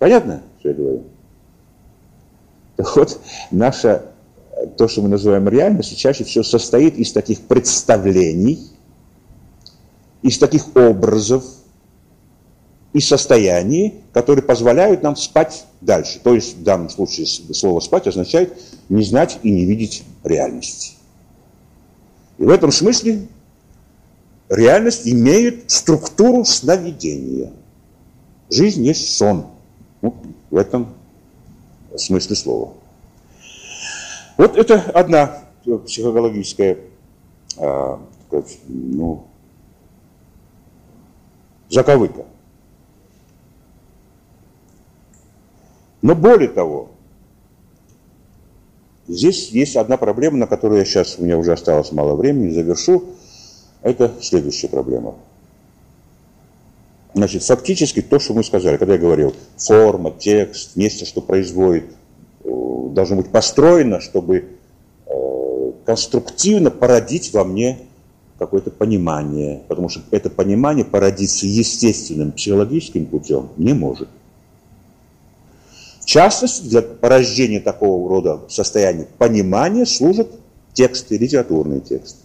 Понятно, 0.00 0.42
что 0.58 0.68
я 0.70 0.74
говорю? 0.74 1.02
Так 2.76 2.96
вот, 2.96 3.20
наша 3.52 4.13
то, 4.76 4.88
что 4.88 5.02
мы 5.02 5.08
называем 5.08 5.48
реальностью, 5.48 5.96
чаще 5.96 6.24
всего 6.24 6.44
состоит 6.44 6.96
из 6.96 7.12
таких 7.12 7.40
представлений, 7.42 8.58
из 10.22 10.38
таких 10.38 10.74
образов 10.76 11.44
и 12.92 13.00
состояний, 13.00 14.02
которые 14.12 14.44
позволяют 14.44 15.02
нам 15.02 15.16
спать 15.16 15.66
дальше. 15.80 16.20
То 16.22 16.34
есть 16.34 16.56
в 16.56 16.62
данном 16.62 16.88
случае 16.88 17.26
слово 17.26 17.80
«спать» 17.80 18.06
означает 18.06 18.56
не 18.88 19.02
знать 19.02 19.38
и 19.42 19.50
не 19.50 19.64
видеть 19.64 20.04
реальности. 20.22 20.94
И 22.38 22.44
в 22.44 22.48
этом 22.48 22.72
смысле 22.72 23.26
реальность 24.48 25.06
имеет 25.06 25.70
структуру 25.70 26.44
сновидения. 26.44 27.52
Жизнь 28.50 28.84
есть 28.84 29.16
сон. 29.16 29.46
Ну, 30.02 30.14
в 30.50 30.56
этом 30.56 30.94
смысле 31.96 32.36
слова. 32.36 32.74
Вот 34.36 34.56
это 34.56 34.80
одна 34.92 35.44
психологическая 35.84 36.78
а, 37.56 38.00
ну, 38.68 39.26
заковыка. 41.68 42.26
Но 46.02 46.14
более 46.14 46.48
того, 46.48 46.90
здесь 49.08 49.50
есть 49.50 49.76
одна 49.76 49.96
проблема, 49.96 50.36
на 50.36 50.46
которую 50.46 50.80
я 50.80 50.84
сейчас, 50.84 51.18
у 51.18 51.24
меня 51.24 51.38
уже 51.38 51.52
осталось 51.52 51.92
мало 51.92 52.14
времени, 52.14 52.50
завершу. 52.50 53.04
Это 53.82 54.12
следующая 54.20 54.68
проблема. 54.68 55.14
Значит, 57.14 57.44
фактически 57.44 58.02
то, 58.02 58.18
что 58.18 58.34
мы 58.34 58.42
сказали, 58.42 58.76
когда 58.76 58.94
я 58.94 59.00
говорил, 59.00 59.34
форма, 59.56 60.10
текст, 60.10 60.74
место, 60.74 61.06
что 61.06 61.20
производит, 61.20 61.84
должно 62.44 63.16
быть 63.16 63.30
построено, 63.30 64.00
чтобы 64.00 64.44
э, 65.06 65.72
конструктивно 65.84 66.70
породить 66.70 67.32
во 67.32 67.44
мне 67.44 67.78
какое-то 68.38 68.70
понимание, 68.70 69.62
потому 69.68 69.88
что 69.88 70.00
это 70.10 70.30
понимание 70.30 70.84
породиться 70.84 71.46
естественным 71.46 72.32
психологическим 72.32 73.06
путем 73.06 73.50
не 73.56 73.72
может. 73.72 74.08
В 76.00 76.06
частности, 76.06 76.66
для 76.66 76.82
порождения 76.82 77.60
такого 77.60 78.08
рода 78.08 78.40
состояния 78.48 79.06
понимания 79.18 79.86
служат 79.86 80.28
тексты, 80.74 81.16
литературные 81.16 81.80
тексты. 81.80 82.18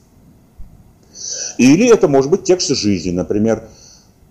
Или 1.57 1.89
это 1.91 2.07
может 2.07 2.29
быть 2.29 2.43
текст 2.43 2.69
жизни, 2.69 3.11
например, 3.11 3.63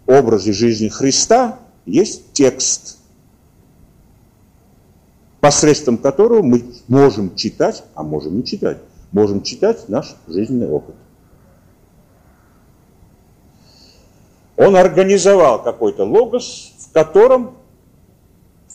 образе 0.06 0.52
жизни 0.52 0.88
Христа 0.88 1.58
есть 1.86 2.32
текст, 2.32 2.97
посредством 5.40 5.98
которого 5.98 6.42
мы 6.42 6.64
можем 6.88 7.34
читать, 7.34 7.84
а 7.94 8.02
можем 8.02 8.36
не 8.36 8.44
читать, 8.44 8.78
можем 9.12 9.42
читать 9.42 9.88
наш 9.88 10.16
жизненный 10.26 10.68
опыт. 10.68 10.94
Он 14.56 14.76
организовал 14.76 15.62
какой-то 15.62 16.04
логос, 16.04 16.72
в 16.78 16.92
котором 16.92 17.58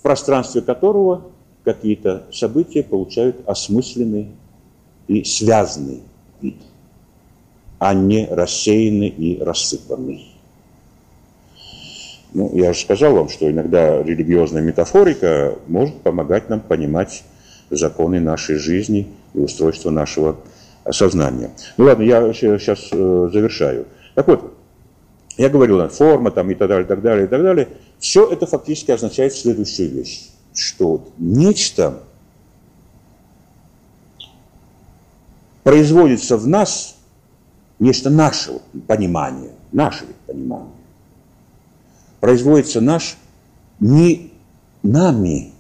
пространстве 0.04 0.62
которого 0.62 1.32
какие-то 1.64 2.28
события 2.32 2.84
получают 2.84 3.48
осмысленный 3.48 4.28
и 5.08 5.24
связанный 5.24 6.04
вид, 6.42 6.58
а 7.80 7.94
не 7.96 8.28
рассеянный 8.28 9.08
и 9.08 9.42
рассыпанный. 9.42 10.33
Ну, 12.34 12.52
я 12.54 12.74
же 12.74 12.80
сказал 12.80 13.14
вам, 13.14 13.30
что 13.30 13.50
иногда 13.50 14.02
религиозная 14.02 14.62
метафорика 14.62 15.56
может 15.68 16.02
помогать 16.02 16.50
нам 16.50 16.62
понимать 16.62 17.24
законы 17.70 18.20
нашей 18.20 18.56
жизни 18.56 19.08
и 19.34 19.40
устройство 19.40 19.92
нашего 19.92 20.38
сознания. 20.92 21.52
Ну 21.78 21.86
ладно, 21.86 22.04
я 22.04 22.34
сейчас 22.34 22.90
э, 22.92 23.30
завершаю. 23.32 23.86
Так 24.16 24.28
вот, 24.28 24.54
я 25.38 25.50
говорил, 25.50 25.88
форма 25.90 26.32
там 26.32 26.50
и 26.52 26.56
так 26.56 26.68
далее, 26.70 26.86
и 26.86 26.88
так 26.88 27.02
далее, 27.02 27.26
и 27.26 27.30
так 27.30 27.42
далее. 27.42 27.68
Все 28.00 28.30
это 28.30 28.46
фактически 28.46 28.92
означает 28.92 29.34
следующую 29.34 29.92
вещь, 29.92 30.30
что 30.54 31.08
нечто 31.18 32.02
производится 35.64 36.38
в 36.38 36.48
нас, 36.48 36.98
нечто 37.80 38.10
нашего 38.10 38.62
понимания, 38.88 39.52
наше 39.72 40.06
понимание, 40.28 40.72
производится 42.24 42.80
наш 42.80 43.18
не 43.82 44.32
нами 44.82 45.52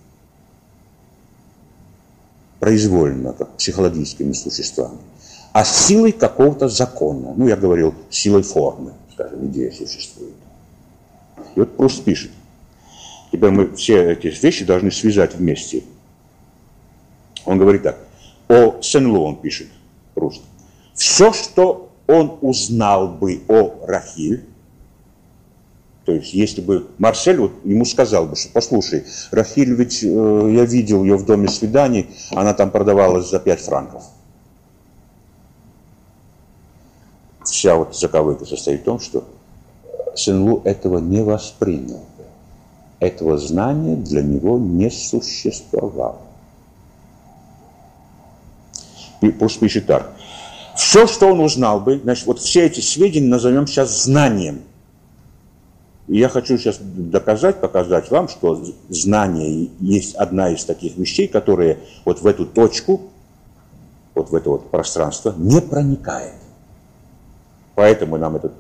произвольно, 2.61 3.33
как 3.33 3.57
психологическими 3.57 4.31
существами, 4.31 4.99
а 5.51 5.65
силой 5.65 6.13
какого-то 6.13 6.69
закона. 6.69 7.33
Ну, 7.35 7.49
я 7.49 7.57
говорил, 7.57 7.93
силой 8.09 8.43
формы 8.43 8.93
скажем, 9.11 9.45
идея 9.47 9.71
существует. 9.71 10.35
И 11.53 11.59
вот 11.59 11.75
Пруст 11.75 12.05
пишет. 12.05 12.31
Теперь 13.33 13.51
мы 13.51 13.75
все 13.75 14.13
эти 14.13 14.27
вещи 14.27 14.63
должны 14.63 14.89
связать 14.89 15.35
вместе. 15.35 15.83
Он 17.43 17.57
говорит 17.57 17.83
так. 17.83 17.97
О 18.47 18.81
Сен-Лу 18.81 19.21
он 19.21 19.35
пишет, 19.35 19.67
Пруст. 20.13 20.41
Все, 20.93 21.33
что 21.33 21.91
он 22.07 22.37
узнал 22.39 23.09
бы 23.09 23.41
о 23.49 23.85
Рахиль, 23.85 24.45
то 26.05 26.11
есть, 26.11 26.33
если 26.33 26.61
бы 26.61 26.87
Марсель 26.97 27.37
вот, 27.37 27.51
ему 27.63 27.85
сказал 27.85 28.25
бы, 28.25 28.35
что 28.35 28.49
послушай, 28.51 29.05
Рахиль 29.31 29.73
ведь, 29.73 30.03
э, 30.03 30.53
я 30.53 30.65
видел 30.65 31.03
ее 31.03 31.15
в 31.15 31.25
доме 31.25 31.47
свиданий, 31.47 32.09
она 32.31 32.53
там 32.53 32.71
продавалась 32.71 33.29
за 33.29 33.39
5 33.39 33.61
франков. 33.61 34.03
вся 37.63 37.75
вот 37.75 37.95
заковыка 37.95 38.45
состоит 38.45 38.81
в 38.81 38.83
том, 38.83 38.99
что 38.99 39.23
Сен-Лу 40.15 40.61
этого 40.65 40.99
не 40.99 41.23
воспринял. 41.23 42.03
Этого 42.99 43.37
знания 43.37 43.95
для 43.95 44.21
него 44.21 44.57
не 44.57 44.89
существовало. 44.89 46.19
Пусть 49.39 49.59
пишет 49.59 49.85
так. 49.85 50.13
Все, 50.75 51.07
что 51.07 51.27
он 51.27 51.39
узнал 51.39 51.79
бы, 51.79 51.99
значит, 52.03 52.25
вот 52.25 52.39
все 52.39 52.65
эти 52.65 52.81
сведения 52.81 53.29
назовем 53.29 53.67
сейчас 53.67 54.03
знанием. 54.03 54.63
И 56.07 56.17
я 56.17 56.27
хочу 56.27 56.57
сейчас 56.57 56.79
доказать, 56.79 57.61
показать 57.61 58.11
вам, 58.11 58.27
что 58.27 58.61
знание 58.89 59.69
есть 59.79 60.15
одна 60.15 60.49
из 60.49 60.65
таких 60.65 60.97
вещей, 60.97 61.27
которые 61.27 61.79
вот 62.03 62.21
в 62.21 62.27
эту 62.27 62.45
точку, 62.45 63.01
вот 64.13 64.29
в 64.29 64.35
это 64.35 64.49
вот 64.49 64.69
пространство 64.69 65.33
не 65.37 65.61
проникает. 65.61 66.33
Поэтому 67.75 68.17
нам 68.17 68.35
эта 68.35 68.51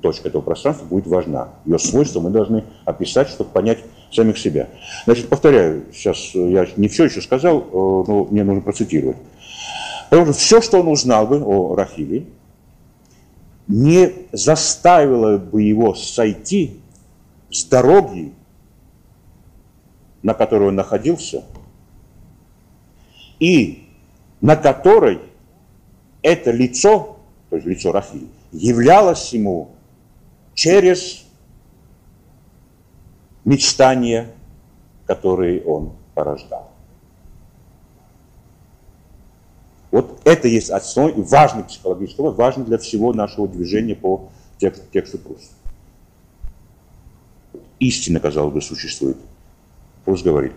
точка 0.00 0.28
этого 0.28 0.40
пространства 0.40 0.86
будет 0.86 1.06
важна. 1.06 1.50
Ее 1.66 1.78
свойства 1.78 2.20
мы 2.20 2.30
должны 2.30 2.64
описать, 2.84 3.28
чтобы 3.28 3.50
понять 3.50 3.80
самих 4.10 4.38
себя. 4.38 4.68
Значит, 5.04 5.28
повторяю, 5.28 5.84
сейчас 5.92 6.34
я 6.34 6.66
не 6.76 6.88
все 6.88 7.04
еще 7.04 7.20
сказал, 7.20 7.58
э, 7.58 7.64
но 7.72 8.26
мне 8.30 8.44
нужно 8.44 8.62
процитировать. 8.62 9.16
Потому 10.08 10.32
что 10.32 10.40
все, 10.40 10.62
что 10.62 10.80
он 10.80 10.88
узнал 10.88 11.26
бы 11.26 11.42
о 11.44 11.74
Рахиле, 11.74 12.24
не 13.68 14.28
заставило 14.32 15.38
бы 15.38 15.62
его 15.62 15.94
сойти 15.94 16.80
с 17.50 17.64
дороги, 17.64 18.32
на 20.22 20.34
которой 20.34 20.68
он 20.68 20.76
находился, 20.76 21.44
и 23.38 23.88
на 24.40 24.56
которой 24.56 25.20
это 26.22 26.50
лицо, 26.50 27.18
то 27.50 27.56
есть 27.56 27.66
лицо 27.66 27.92
Рахили, 27.92 28.28
являлось 28.52 29.32
ему 29.32 29.70
через 30.54 31.24
мечтания, 33.44 34.28
которые 35.06 35.62
он 35.62 35.92
порождал. 36.14 36.70
Вот 39.90 40.20
это 40.24 40.48
есть 40.48 40.70
основной 40.70 41.14
и 41.14 41.22
важный 41.22 41.64
психологический 41.64 42.22
вопрос, 42.22 42.38
важный 42.38 42.64
для 42.64 42.78
всего 42.78 43.12
нашего 43.12 43.48
движения 43.48 43.94
по 43.94 44.28
тексту, 44.58 44.84
тексту 44.92 45.18
Пруста. 45.18 45.54
Истина, 47.78 48.20
казалось 48.20 48.54
бы, 48.54 48.62
существует. 48.62 49.16
Пруст 50.04 50.24
говорит, 50.24 50.52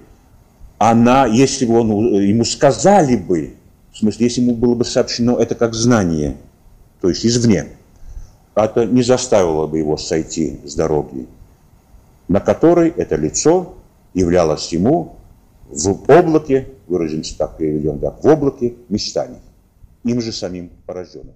она, 0.78 1.26
если 1.26 1.66
бы 1.66 1.80
он, 1.80 1.90
ему 2.22 2.46
сказали 2.46 3.18
бы, 3.18 3.56
в 3.92 3.98
смысле, 3.98 4.26
если 4.26 4.42
ему 4.42 4.56
было 4.56 4.76
бы 4.76 4.86
сообщено 4.86 5.38
это 5.38 5.56
как 5.56 5.74
знание, 5.74 6.38
то 7.02 7.10
есть 7.10 7.26
извне, 7.26 7.68
это 8.56 8.86
не 8.86 9.04
заставило 9.04 9.68
бы 9.68 9.78
его 9.78 9.98
сойти 9.98 10.60
с 10.66 10.76
дороги, 10.76 11.28
на 12.28 12.40
которой 12.40 12.90
это 12.90 13.16
лицо 13.16 13.76
являлось 14.14 14.72
ему 14.72 15.16
в 15.70 16.10
облаке, 16.10 16.70
выразимся 16.90 17.38
так, 17.38 17.58
переведем, 17.58 18.00
да, 18.00 18.12
в 18.12 18.26
облаке 18.26 18.76
мечтаний, 18.90 19.40
им 20.04 20.22
же 20.22 20.32
самим 20.32 20.72
порожденных. 20.86 21.36